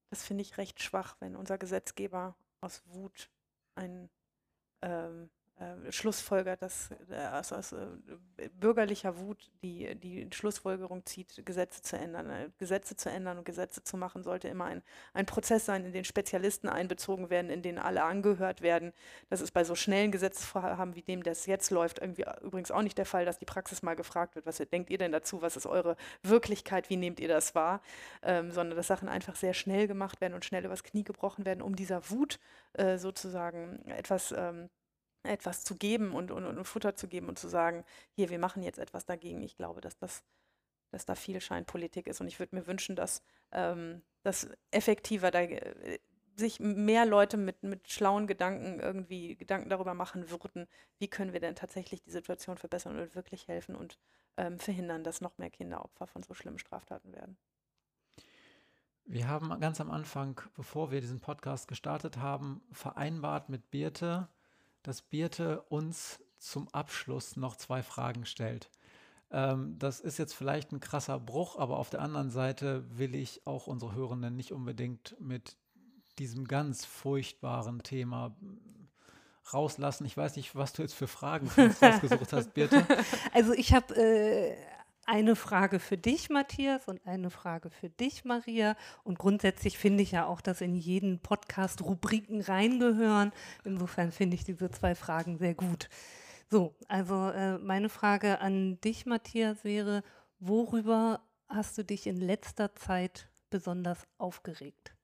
[0.08, 3.28] Das finde ich recht schwach, wenn unser Gesetzgeber aus Wut
[3.74, 4.08] ein
[4.80, 11.82] ähm, äh, Schlussfolgert, dass äh, aus, aus äh, bürgerlicher Wut die, die Schlussfolgerung zieht, Gesetze
[11.82, 12.30] zu ändern.
[12.30, 15.92] Äh, Gesetze zu ändern und Gesetze zu machen sollte immer ein, ein Prozess sein, in
[15.92, 18.92] den Spezialisten einbezogen werden, in den alle angehört werden.
[19.28, 22.98] Das ist bei so schnellen Gesetzesvorhaben wie dem, das jetzt läuft, irgendwie übrigens auch nicht
[22.98, 25.66] der Fall, dass die Praxis mal gefragt wird, was denkt ihr denn dazu, was ist
[25.66, 27.82] eure Wirklichkeit, wie nehmt ihr das wahr,
[28.22, 31.62] ähm, sondern dass Sachen einfach sehr schnell gemacht werden und schnell übers Knie gebrochen werden,
[31.62, 32.38] um dieser Wut
[32.72, 34.70] äh, sozusagen etwas ähm,
[35.22, 38.62] etwas zu geben und, und, und Futter zu geben und zu sagen, hier, wir machen
[38.62, 39.42] jetzt etwas dagegen.
[39.42, 40.22] Ich glaube, dass das,
[40.90, 43.22] dass da viel Scheinpolitik ist und ich würde mir wünschen, dass
[43.52, 45.98] ähm, das effektiver da, äh,
[46.36, 50.66] sich mehr Leute mit, mit schlauen Gedanken irgendwie Gedanken darüber machen würden,
[50.98, 53.98] wie können wir denn tatsächlich die Situation verbessern und wirklich helfen und
[54.36, 57.36] ähm, verhindern, dass noch mehr Kinder Opfer von so schlimmen Straftaten werden.
[59.04, 64.28] Wir haben ganz am Anfang, bevor wir diesen Podcast gestartet haben, vereinbart mit Birte,
[64.82, 68.70] dass Birte uns zum Abschluss noch zwei Fragen stellt.
[69.30, 73.46] Ähm, das ist jetzt vielleicht ein krasser Bruch, aber auf der anderen Seite will ich
[73.46, 75.56] auch unsere Hörenden nicht unbedingt mit
[76.18, 78.36] diesem ganz furchtbaren Thema
[79.52, 80.04] rauslassen.
[80.04, 82.86] Ich weiß nicht, was du jetzt für Fragen für uns rausgesucht hast, Birte.
[83.32, 84.56] Also ich habe äh,
[85.06, 88.76] eine Frage für dich, Matthias, und eine Frage für dich, Maria.
[89.04, 93.32] Und grundsätzlich finde ich ja auch, dass in jeden Podcast Rubriken reingehören.
[93.64, 95.88] Insofern finde ich diese zwei Fragen sehr gut.
[96.50, 100.02] So, also äh, meine Frage an dich, Matthias, wäre,
[100.38, 104.94] worüber hast du dich in letzter Zeit besonders aufgeregt?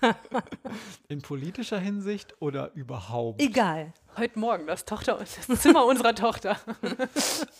[1.08, 3.40] In politischer Hinsicht oder überhaupt?
[3.40, 3.92] Egal.
[4.16, 6.56] Heute Morgen das Tochter das Zimmer unserer Tochter.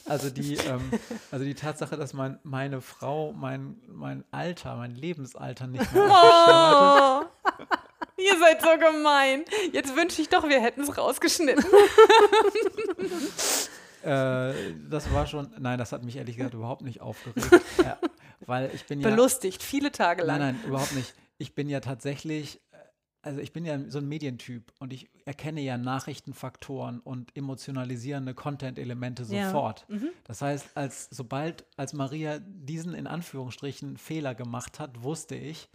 [0.09, 0.93] Also die, ähm,
[1.33, 7.25] also die Tatsache, dass mein, meine Frau mein, mein Alter, mein Lebensalter nicht mehr oh,
[8.17, 9.45] Ihr seid so gemein.
[9.73, 11.65] Jetzt wünsche ich doch, wir hätten es rausgeschnitten.
[14.05, 14.53] äh,
[14.89, 17.51] das war schon, nein, das hat mich ehrlich gesagt überhaupt nicht aufgeregt.
[17.83, 17.99] Ja,
[18.47, 19.11] weil ich bin ja.
[19.11, 20.39] Belustigt, viele Tage lang.
[20.39, 22.77] Nein, nein, überhaupt nicht ich bin ja tatsächlich, äh,
[23.23, 29.25] also ich bin ja so ein Medientyp und ich erkenne ja Nachrichtenfaktoren und emotionalisierende Content-Elemente
[29.25, 29.85] sofort.
[29.89, 29.97] Ja.
[29.97, 30.09] Mhm.
[30.25, 35.69] Das heißt, als sobald als Maria diesen in Anführungsstrichen Fehler gemacht hat, wusste ich,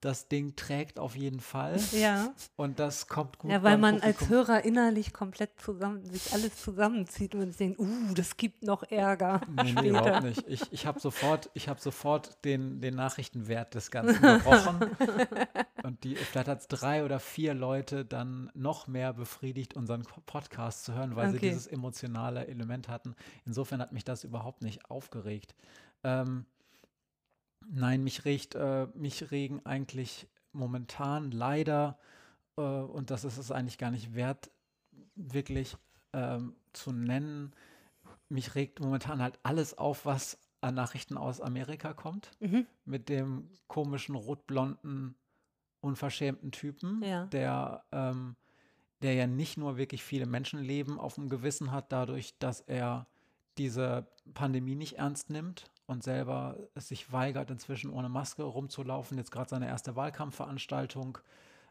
[0.00, 1.78] das Ding trägt auf jeden Fall.
[1.92, 2.32] Ja.
[2.56, 3.50] Und das kommt gut.
[3.50, 4.20] Ja, weil man Publikum.
[4.22, 9.42] als Hörer innerlich komplett zusammen, sich alles zusammenzieht und denkt, uh, das gibt noch Ärger.
[9.62, 10.44] Nee, nee überhaupt nicht.
[10.48, 14.90] Ich, ich habe sofort, ich hab sofort den, den Nachrichtenwert des Ganzen gebrochen.
[15.82, 20.84] und die, vielleicht hat es drei oder vier Leute dann noch mehr befriedigt, unseren Podcast
[20.84, 21.38] zu hören, weil okay.
[21.38, 23.14] sie dieses emotionale Element hatten.
[23.44, 25.54] Insofern hat mich das überhaupt nicht aufgeregt.
[26.04, 26.46] Ähm,
[27.72, 31.98] Nein, mich regt, äh, mich regen eigentlich momentan leider,
[32.56, 34.50] äh, und das ist es eigentlich gar nicht wert,
[35.14, 35.76] wirklich
[36.12, 37.52] ähm, zu nennen,
[38.28, 42.32] mich regt momentan halt alles auf, was an Nachrichten aus Amerika kommt.
[42.40, 42.66] Mhm.
[42.84, 45.14] Mit dem komischen rotblonden,
[45.80, 47.26] unverschämten Typen, ja.
[47.26, 48.34] der, ähm,
[49.00, 53.06] der ja nicht nur wirklich viele Menschenleben auf dem Gewissen hat, dadurch, dass er
[53.58, 59.18] diese Pandemie nicht ernst nimmt und selber sich weigert, inzwischen ohne Maske rumzulaufen.
[59.18, 61.18] Jetzt gerade seine erste Wahlkampfveranstaltung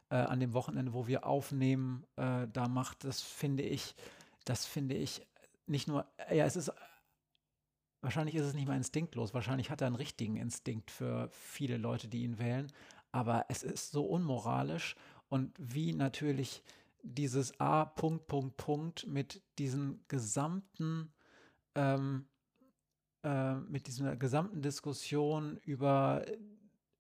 [0.10, 3.96] äh, an dem Wochenende, wo wir aufnehmen, äh, da macht, das finde ich,
[4.44, 5.26] das finde ich
[5.68, 6.70] nicht nur, ja, es ist,
[8.02, 12.10] wahrscheinlich ist es nicht mal instinktlos, wahrscheinlich hat er einen richtigen Instinkt für viele Leute,
[12.10, 12.70] die ihn wählen,
[13.14, 14.98] aber es ist so unmoralisch
[15.30, 16.62] und wie natürlich
[17.04, 21.14] dieses A, Punkt, Punkt, Punkt mit diesen gesamten
[21.76, 22.28] ähm,
[23.24, 26.26] äh, mit dieser gesamten Diskussion über,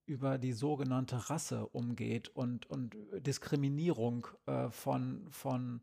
[0.05, 5.81] über die sogenannte Rasse umgeht und, und Diskriminierung äh, von, von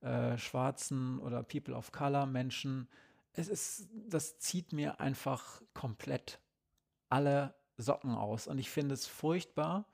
[0.00, 2.88] äh, schwarzen oder People of Color Menschen.
[3.32, 6.40] Es ist, das zieht mir einfach komplett
[7.08, 8.46] alle Socken aus.
[8.46, 9.86] Und ich finde es furchtbar.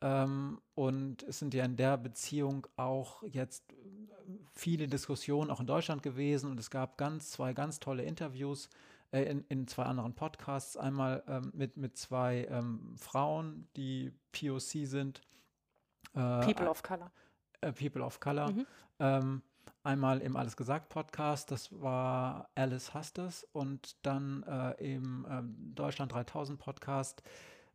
[0.00, 3.64] Ähm, und es sind ja in der Beziehung auch jetzt
[4.52, 8.68] viele Diskussionen auch in Deutschland gewesen und es gab ganz zwei ganz tolle Interviews
[9.12, 10.76] äh, in, in, zwei anderen Podcasts.
[10.76, 15.20] Einmal ähm, mit, mit zwei ähm, Frauen, die POC sind.
[16.14, 17.10] Äh, People of Color.
[17.60, 18.52] Äh, People of Color.
[18.52, 18.66] Mhm.
[18.98, 19.42] Ähm,
[19.82, 26.12] einmal im Alles gesagt Podcast, das war Alice Hastes und dann äh, im ähm, Deutschland
[26.12, 27.22] 3000 Podcast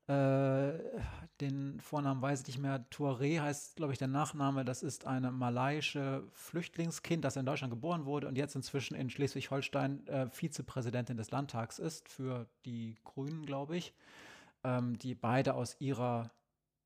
[0.08, 0.80] äh,
[1.42, 4.66] den Vornamen weiß ich nicht mehr, Touré heißt, glaube ich, der Nachname.
[4.66, 10.08] Das ist eine malaiische Flüchtlingskind, das in Deutschland geboren wurde und jetzt inzwischen in Schleswig-Holstein
[10.08, 13.94] äh, Vizepräsidentin des Landtags ist für die Grünen, glaube ich,
[14.64, 16.32] ähm, die beide aus ihrer,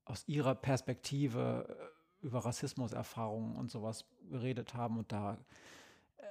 [0.04, 1.66] aus ihrer Perspektive
[2.22, 5.34] äh, über Rassismuserfahrungen und sowas geredet haben und da
[6.16, 6.22] äh,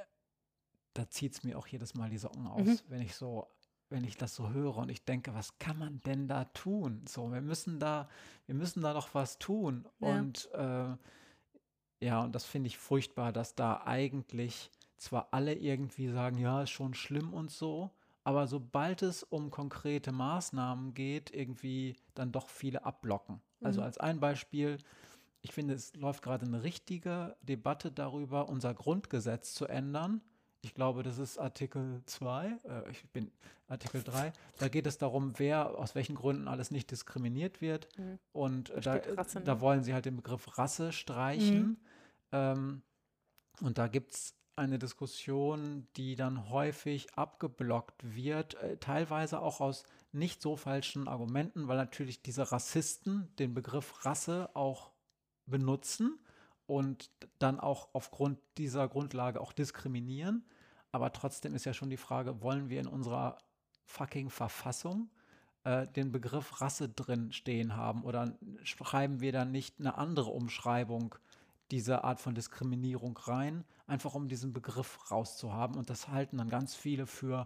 [0.93, 2.79] da zieht es mir auch jedes Mal die Socken aus, mhm.
[2.87, 3.47] wenn ich so
[3.95, 7.05] wenn ich das so höre und ich denke, was kann man denn da tun?
[7.07, 8.09] So, wir müssen da,
[8.45, 9.87] wir müssen da doch was tun.
[9.99, 10.07] Ja.
[10.09, 10.97] Und äh,
[12.05, 16.71] ja, und das finde ich furchtbar, dass da eigentlich zwar alle irgendwie sagen, ja, ist
[16.71, 17.89] schon schlimm und so,
[18.25, 23.35] aber sobald es um konkrete Maßnahmen geht, irgendwie dann doch viele abblocken.
[23.61, 23.65] Also mhm.
[23.65, 24.77] Also als ein Beispiel,
[25.41, 30.21] ich finde, es läuft gerade eine richtige Debatte darüber, unser Grundgesetz zu ändern
[30.65, 33.31] ich glaube, das ist Artikel 2, äh, ich bin
[33.67, 34.33] Artikel 3.
[34.57, 37.87] Da geht es darum, wer aus welchen Gründen alles nicht diskriminiert wird.
[37.99, 38.17] Mhm.
[38.33, 39.45] Und äh, da, Rasse, ne?
[39.45, 41.67] da, wollen sie halt den Begriff Rasse streichen.
[41.67, 41.77] Mhm.
[42.31, 42.81] Ähm,
[43.61, 49.83] und da gibt es eine Diskussion, die dann häufig abgeblockt wird, äh, teilweise auch aus
[50.13, 54.89] nicht so falschen Argumenten, weil natürlich diese Rassisten den Begriff Rasse auch
[55.45, 56.17] benutzen
[56.65, 60.43] und dann auch aufgrund dieser Grundlage auch diskriminieren.
[60.95, 63.37] Aber trotzdem ist ja schon die Frage, wollen wir in unserer
[63.83, 65.09] fucking Verfassung
[65.65, 68.33] äh, den Begriff Rasse drin stehen haben oder
[68.63, 71.13] schreiben wir dann nicht eine andere Umschreibung,
[71.69, 75.75] diese Art von Diskriminierung rein, einfach um diesen Begriff rauszuhaben.
[75.75, 77.45] Und das halten dann ganz viele für,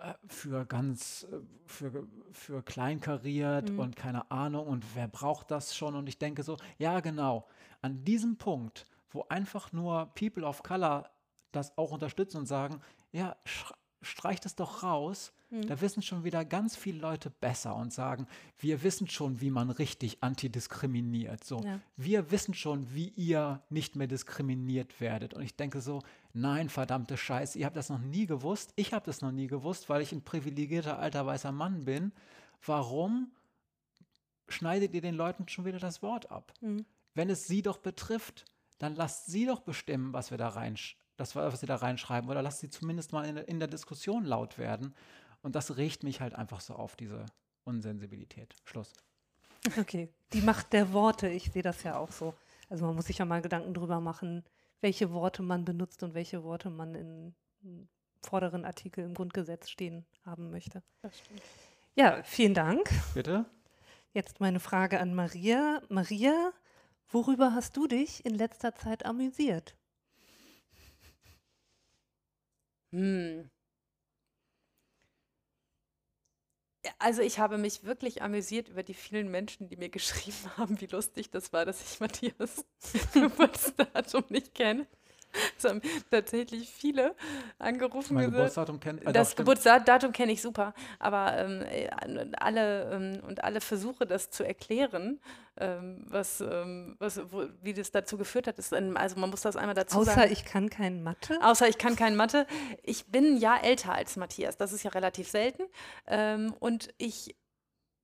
[0.00, 3.80] äh, für ganz, äh, für, für kleinkariert Mhm.
[3.80, 5.94] und keine Ahnung und wer braucht das schon?
[5.94, 7.46] Und ich denke so, ja genau,
[7.82, 11.10] an diesem Punkt, wo einfach nur People of Color
[11.58, 12.80] das auch unterstützen und sagen,
[13.12, 15.66] ja, sch- streich das doch raus, Mhm.
[15.66, 18.26] da wissen schon wieder ganz viele Leute besser und sagen,
[18.58, 21.42] wir wissen schon, wie man richtig antidiskriminiert.
[21.42, 21.80] So, Ja.
[21.96, 25.32] wir wissen schon, wie ihr nicht mehr diskriminiert werdet.
[25.34, 26.02] Und ich denke so,
[26.34, 28.72] nein, verdammte Scheiße, ihr habt das noch nie gewusst.
[28.76, 32.12] Ich habe das noch nie gewusst, weil ich ein privilegierter alter weißer Mann bin.
[32.64, 33.32] Warum
[34.48, 36.52] schneidet ihr den Leuten schon wieder das Wort ab?
[36.60, 36.84] Mhm.
[37.14, 38.44] Wenn es sie doch betrifft,
[38.78, 40.76] dann lasst sie doch bestimmen, was wir da rein,
[41.18, 42.30] das, was sie da reinschreiben.
[42.30, 44.94] Oder lasst sie zumindest mal in, der- in der Diskussion laut werden.
[45.42, 47.26] Und das regt mich halt einfach so auf, diese
[47.64, 48.54] Unsensibilität.
[48.64, 48.92] Schluss.
[49.78, 52.32] Okay, die Macht der Worte, ich sehe das ja auch so.
[52.70, 54.44] Also man muss sich ja mal Gedanken drüber machen,
[54.80, 57.88] welche Worte man benutzt und welche Worte man in, in
[58.22, 60.82] vorderen Artikel im Grundgesetz stehen haben möchte.
[61.02, 61.42] Das stimmt.
[61.96, 62.88] Ja, vielen Dank.
[63.14, 63.46] Bitte?
[64.12, 65.82] Jetzt meine Frage an Maria.
[65.88, 66.52] Maria,
[67.08, 69.74] worüber hast du dich in letzter Zeit amüsiert?
[72.92, 73.48] Hm.
[76.98, 80.86] Also ich habe mich wirklich amüsiert über die vielen Menschen, die mir geschrieben haben, wie
[80.86, 82.64] lustig das war, dass ich Matthias
[83.14, 84.86] Geburtsdatum nicht kenne.
[85.58, 87.14] Es haben tatsächlich viele
[87.58, 88.36] angerufen Mein gesagt.
[88.36, 89.06] Geburtsdatum kennt.
[89.06, 89.36] äh, Das.
[89.36, 91.88] Geburtsdatum kenne ich super, aber ähm, äh,
[92.38, 95.20] alle ähm, und alle Versuche, das zu erklären,
[95.56, 99.40] ähm, was, ähm, was, wo, wie das dazu geführt hat, ist, ein, also man muss
[99.42, 100.32] das einmal dazu Außer sagen.
[100.32, 101.38] ich kann kein Mathe.
[101.42, 102.46] Außer ich kann kein Mathe.
[102.82, 104.56] Ich bin ein Jahr älter als Matthias.
[104.56, 105.64] Das ist ja relativ selten.
[106.06, 107.34] Ähm, und ich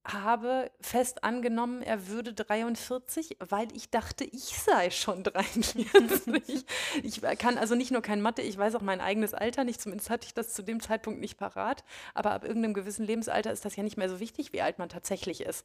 [0.05, 6.66] habe fest angenommen, er würde 43, weil ich dachte, ich sei schon 43.
[7.02, 9.81] ich kann also nicht nur kein Mathe, ich weiß auch mein eigenes Alter nicht.
[9.81, 11.84] Zumindest hatte ich das zu dem Zeitpunkt nicht parat.
[12.12, 14.91] Aber ab irgendeinem gewissen Lebensalter ist das ja nicht mehr so wichtig, wie alt man
[14.91, 15.65] tatsächlich ist.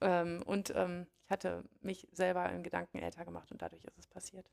[0.00, 4.06] Ähm, und ähm, ich hatte mich selber in Gedanken älter gemacht und dadurch ist es
[4.06, 4.48] passiert.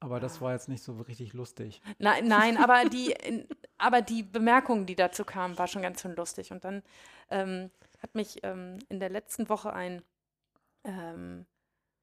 [0.00, 1.82] Aber das war jetzt nicht so richtig lustig.
[1.98, 3.14] Nein, nein, aber die,
[3.76, 6.52] aber die Bemerkung, die dazu kam, war schon ganz schön lustig.
[6.52, 6.82] Und dann
[7.30, 10.02] ähm, hat mich ähm, in der letzten Woche ein
[10.84, 11.46] ähm,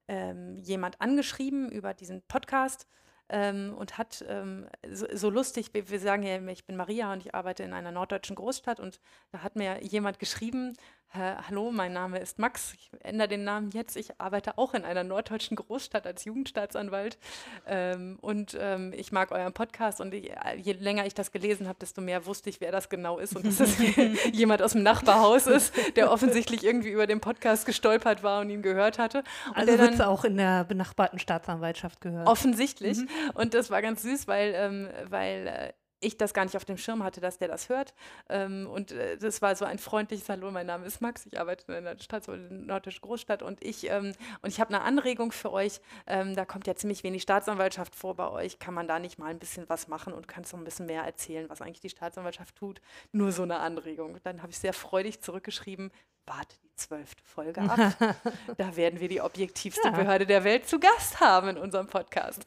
[0.08, 2.86] ähm, jemand angeschrieben über diesen Podcast
[3.28, 7.34] ähm, und hat ähm, so, so lustig, wir, sagen ja, ich bin Maria und ich
[7.34, 9.00] arbeite in einer norddeutschen Großstadt und
[9.32, 13.70] da hat mir jemand geschrieben, "Äh, hallo, mein Name ist Max, ich ändere den Namen
[13.70, 17.18] jetzt, ich arbeite auch in einer norddeutschen Großstadt als Jugendstaatsanwalt
[17.66, 21.68] ähm, und ähm, ich mag euren Podcast und ich, äh, je länger ich das gelesen
[21.68, 23.76] habe, desto mehr wusste ich, wer das genau ist und dass es
[24.32, 28.62] jemand aus dem Nachbarhaus ist, der offensichtlich irgendwie über den Podcast gestolpert war und ihn
[28.62, 29.22] gehört hatte.
[29.48, 32.28] Und Also wird es auch in der benachbarten Staatsanwaltschaft gehört.
[32.28, 32.98] Offensichtlich.
[33.34, 36.76] Und das war ganz süß, weil, ähm, weil äh, ich das gar nicht auf dem
[36.76, 37.94] Schirm hatte, dass der das hört.
[38.28, 41.72] Ähm, und äh, das war so ein freundliches Hallo, mein Name ist Max, ich arbeite
[41.72, 44.12] in einer Stadt, so in nordischen Großstadt und ich, ähm,
[44.46, 45.80] ich habe eine Anregung für euch.
[46.06, 48.58] Ähm, da kommt ja ziemlich wenig Staatsanwaltschaft vor bei euch.
[48.58, 51.02] Kann man da nicht mal ein bisschen was machen und kannst noch ein bisschen mehr
[51.02, 52.80] erzählen, was eigentlich die Staatsanwaltschaft tut?
[53.12, 54.18] Nur so eine Anregung.
[54.22, 55.90] Dann habe ich sehr freudig zurückgeschrieben,
[56.26, 57.96] warte die zwölfte Folge ab.
[58.56, 59.90] Da werden wir die objektivste Ja.
[59.90, 62.46] Behörde der Welt zu Gast haben in unserem Podcast.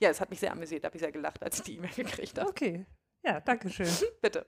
[0.00, 2.38] Ja, es hat mich sehr amüsiert, habe ich sehr gelacht, als ich die E-Mail gekriegt
[2.38, 2.48] habe.
[2.48, 2.86] Okay.
[3.24, 3.88] Ja, danke schön.
[4.22, 4.46] Bitte.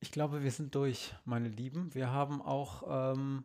[0.00, 1.94] Ich glaube, wir sind durch, meine Lieben.
[1.94, 3.44] Wir haben auch ähm,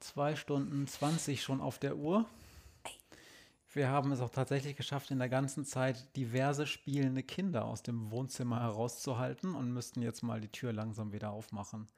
[0.00, 2.26] zwei Stunden 20 schon auf der Uhr.
[3.72, 8.10] Wir haben es auch tatsächlich geschafft, in der ganzen Zeit diverse spielende Kinder aus dem
[8.12, 11.88] Wohnzimmer herauszuhalten und müssten jetzt mal die Tür langsam wieder aufmachen.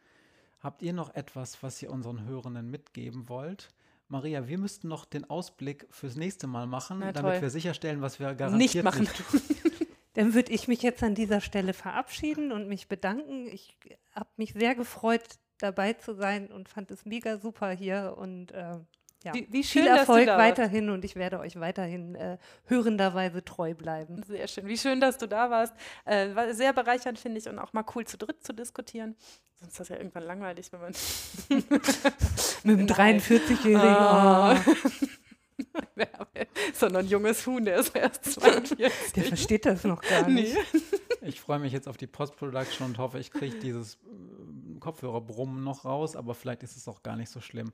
[0.61, 3.69] Habt ihr noch etwas, was ihr unseren Hörenden mitgeben wollt?
[4.09, 7.43] Maria, wir müssten noch den Ausblick fürs nächste Mal machen, Na, damit toll.
[7.43, 9.09] wir sicherstellen, was wir garantiert Nicht machen.
[10.15, 13.49] Dann würde ich mich jetzt an dieser Stelle verabschieden und mich bedanken.
[13.49, 13.77] Ich
[14.15, 15.23] habe mich sehr gefreut,
[15.59, 18.79] dabei zu sein und fand es mega super hier und äh,
[19.27, 22.39] ja, Wie, wie viel schön, dass du Erfolg weiterhin und ich werde euch weiterhin äh,
[22.67, 24.23] hörenderweise treu bleiben.
[24.23, 24.67] Sehr schön.
[24.69, 25.75] Wie schön, dass du da warst.
[26.05, 29.17] Äh, war sehr bereichernd, finde ich, und auch mal cool zu dritt zu diskutieren.
[29.59, 30.93] Sonst ist das ja irgendwann langweilig, wenn man.
[32.63, 33.21] Mit dem Nein.
[33.21, 33.81] 43-Jährigen.
[33.81, 34.65] Ah.
[34.65, 36.25] oh,
[36.75, 38.77] sondern ein junges Huhn, der ist erst 42.
[39.15, 40.57] der versteht das noch gar nicht.
[40.73, 40.81] Nee.
[41.23, 45.85] Ich freue mich jetzt auf die Post-Production und hoffe, ich kriege dieses äh, Kopfhörerbrummen noch
[45.85, 47.73] raus, aber vielleicht ist es auch gar nicht so schlimm.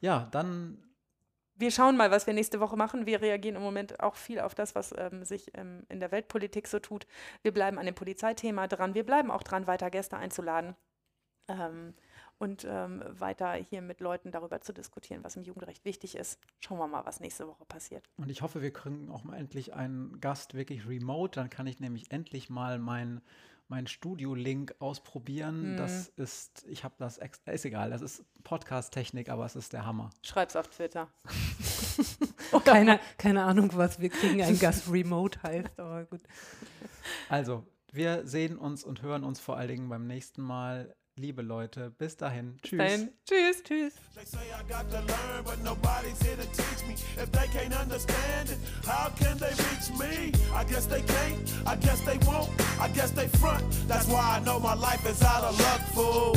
[0.00, 0.78] Ja, dann
[1.56, 3.04] Wir schauen mal, was wir nächste Woche machen.
[3.06, 6.66] Wir reagieren im Moment auch viel auf das, was ähm, sich ähm, in der Weltpolitik
[6.66, 7.06] so tut.
[7.42, 8.94] Wir bleiben an dem Polizeithema dran.
[8.94, 10.74] Wir bleiben auch dran, weiter Gäste einzuladen.
[11.48, 11.94] Ähm,
[12.38, 16.40] und ähm, weiter hier mit Leuten darüber zu diskutieren, was im Jugendrecht wichtig ist.
[16.60, 18.08] Schauen wir mal, was nächste Woche passiert.
[18.16, 21.38] Und ich hoffe, wir kriegen auch mal endlich einen Gast wirklich remote.
[21.38, 23.20] Dann kann ich nämlich endlich mal mein,
[23.70, 25.72] mein Studio-Link ausprobieren.
[25.72, 25.76] Mhm.
[25.76, 30.10] Das ist, ich habe das, ist egal, das ist Podcast-Technik, aber es ist der Hammer.
[30.22, 31.08] Schreib's auf Twitter.
[32.64, 36.20] keine, keine Ahnung, was wir kriegen, ein Gast remote heißt, aber gut.
[37.28, 40.94] Also, wir sehen uns und hören uns vor allen Dingen beim nächsten Mal.
[41.16, 42.56] Liebe Leute, bis dahin.
[42.62, 42.78] Tschüss.
[42.78, 43.10] Dahin.
[43.26, 43.62] Tschüss.
[43.62, 43.94] Tschüss.
[44.14, 46.94] They say I got to learn, but nobody's here to teach me.
[47.20, 50.32] If they can't understand it, how can they reach me?
[50.54, 53.64] I guess they can't, I guess they won't, I guess they front.
[53.86, 56.36] That's why I know my life is out of luck, fool.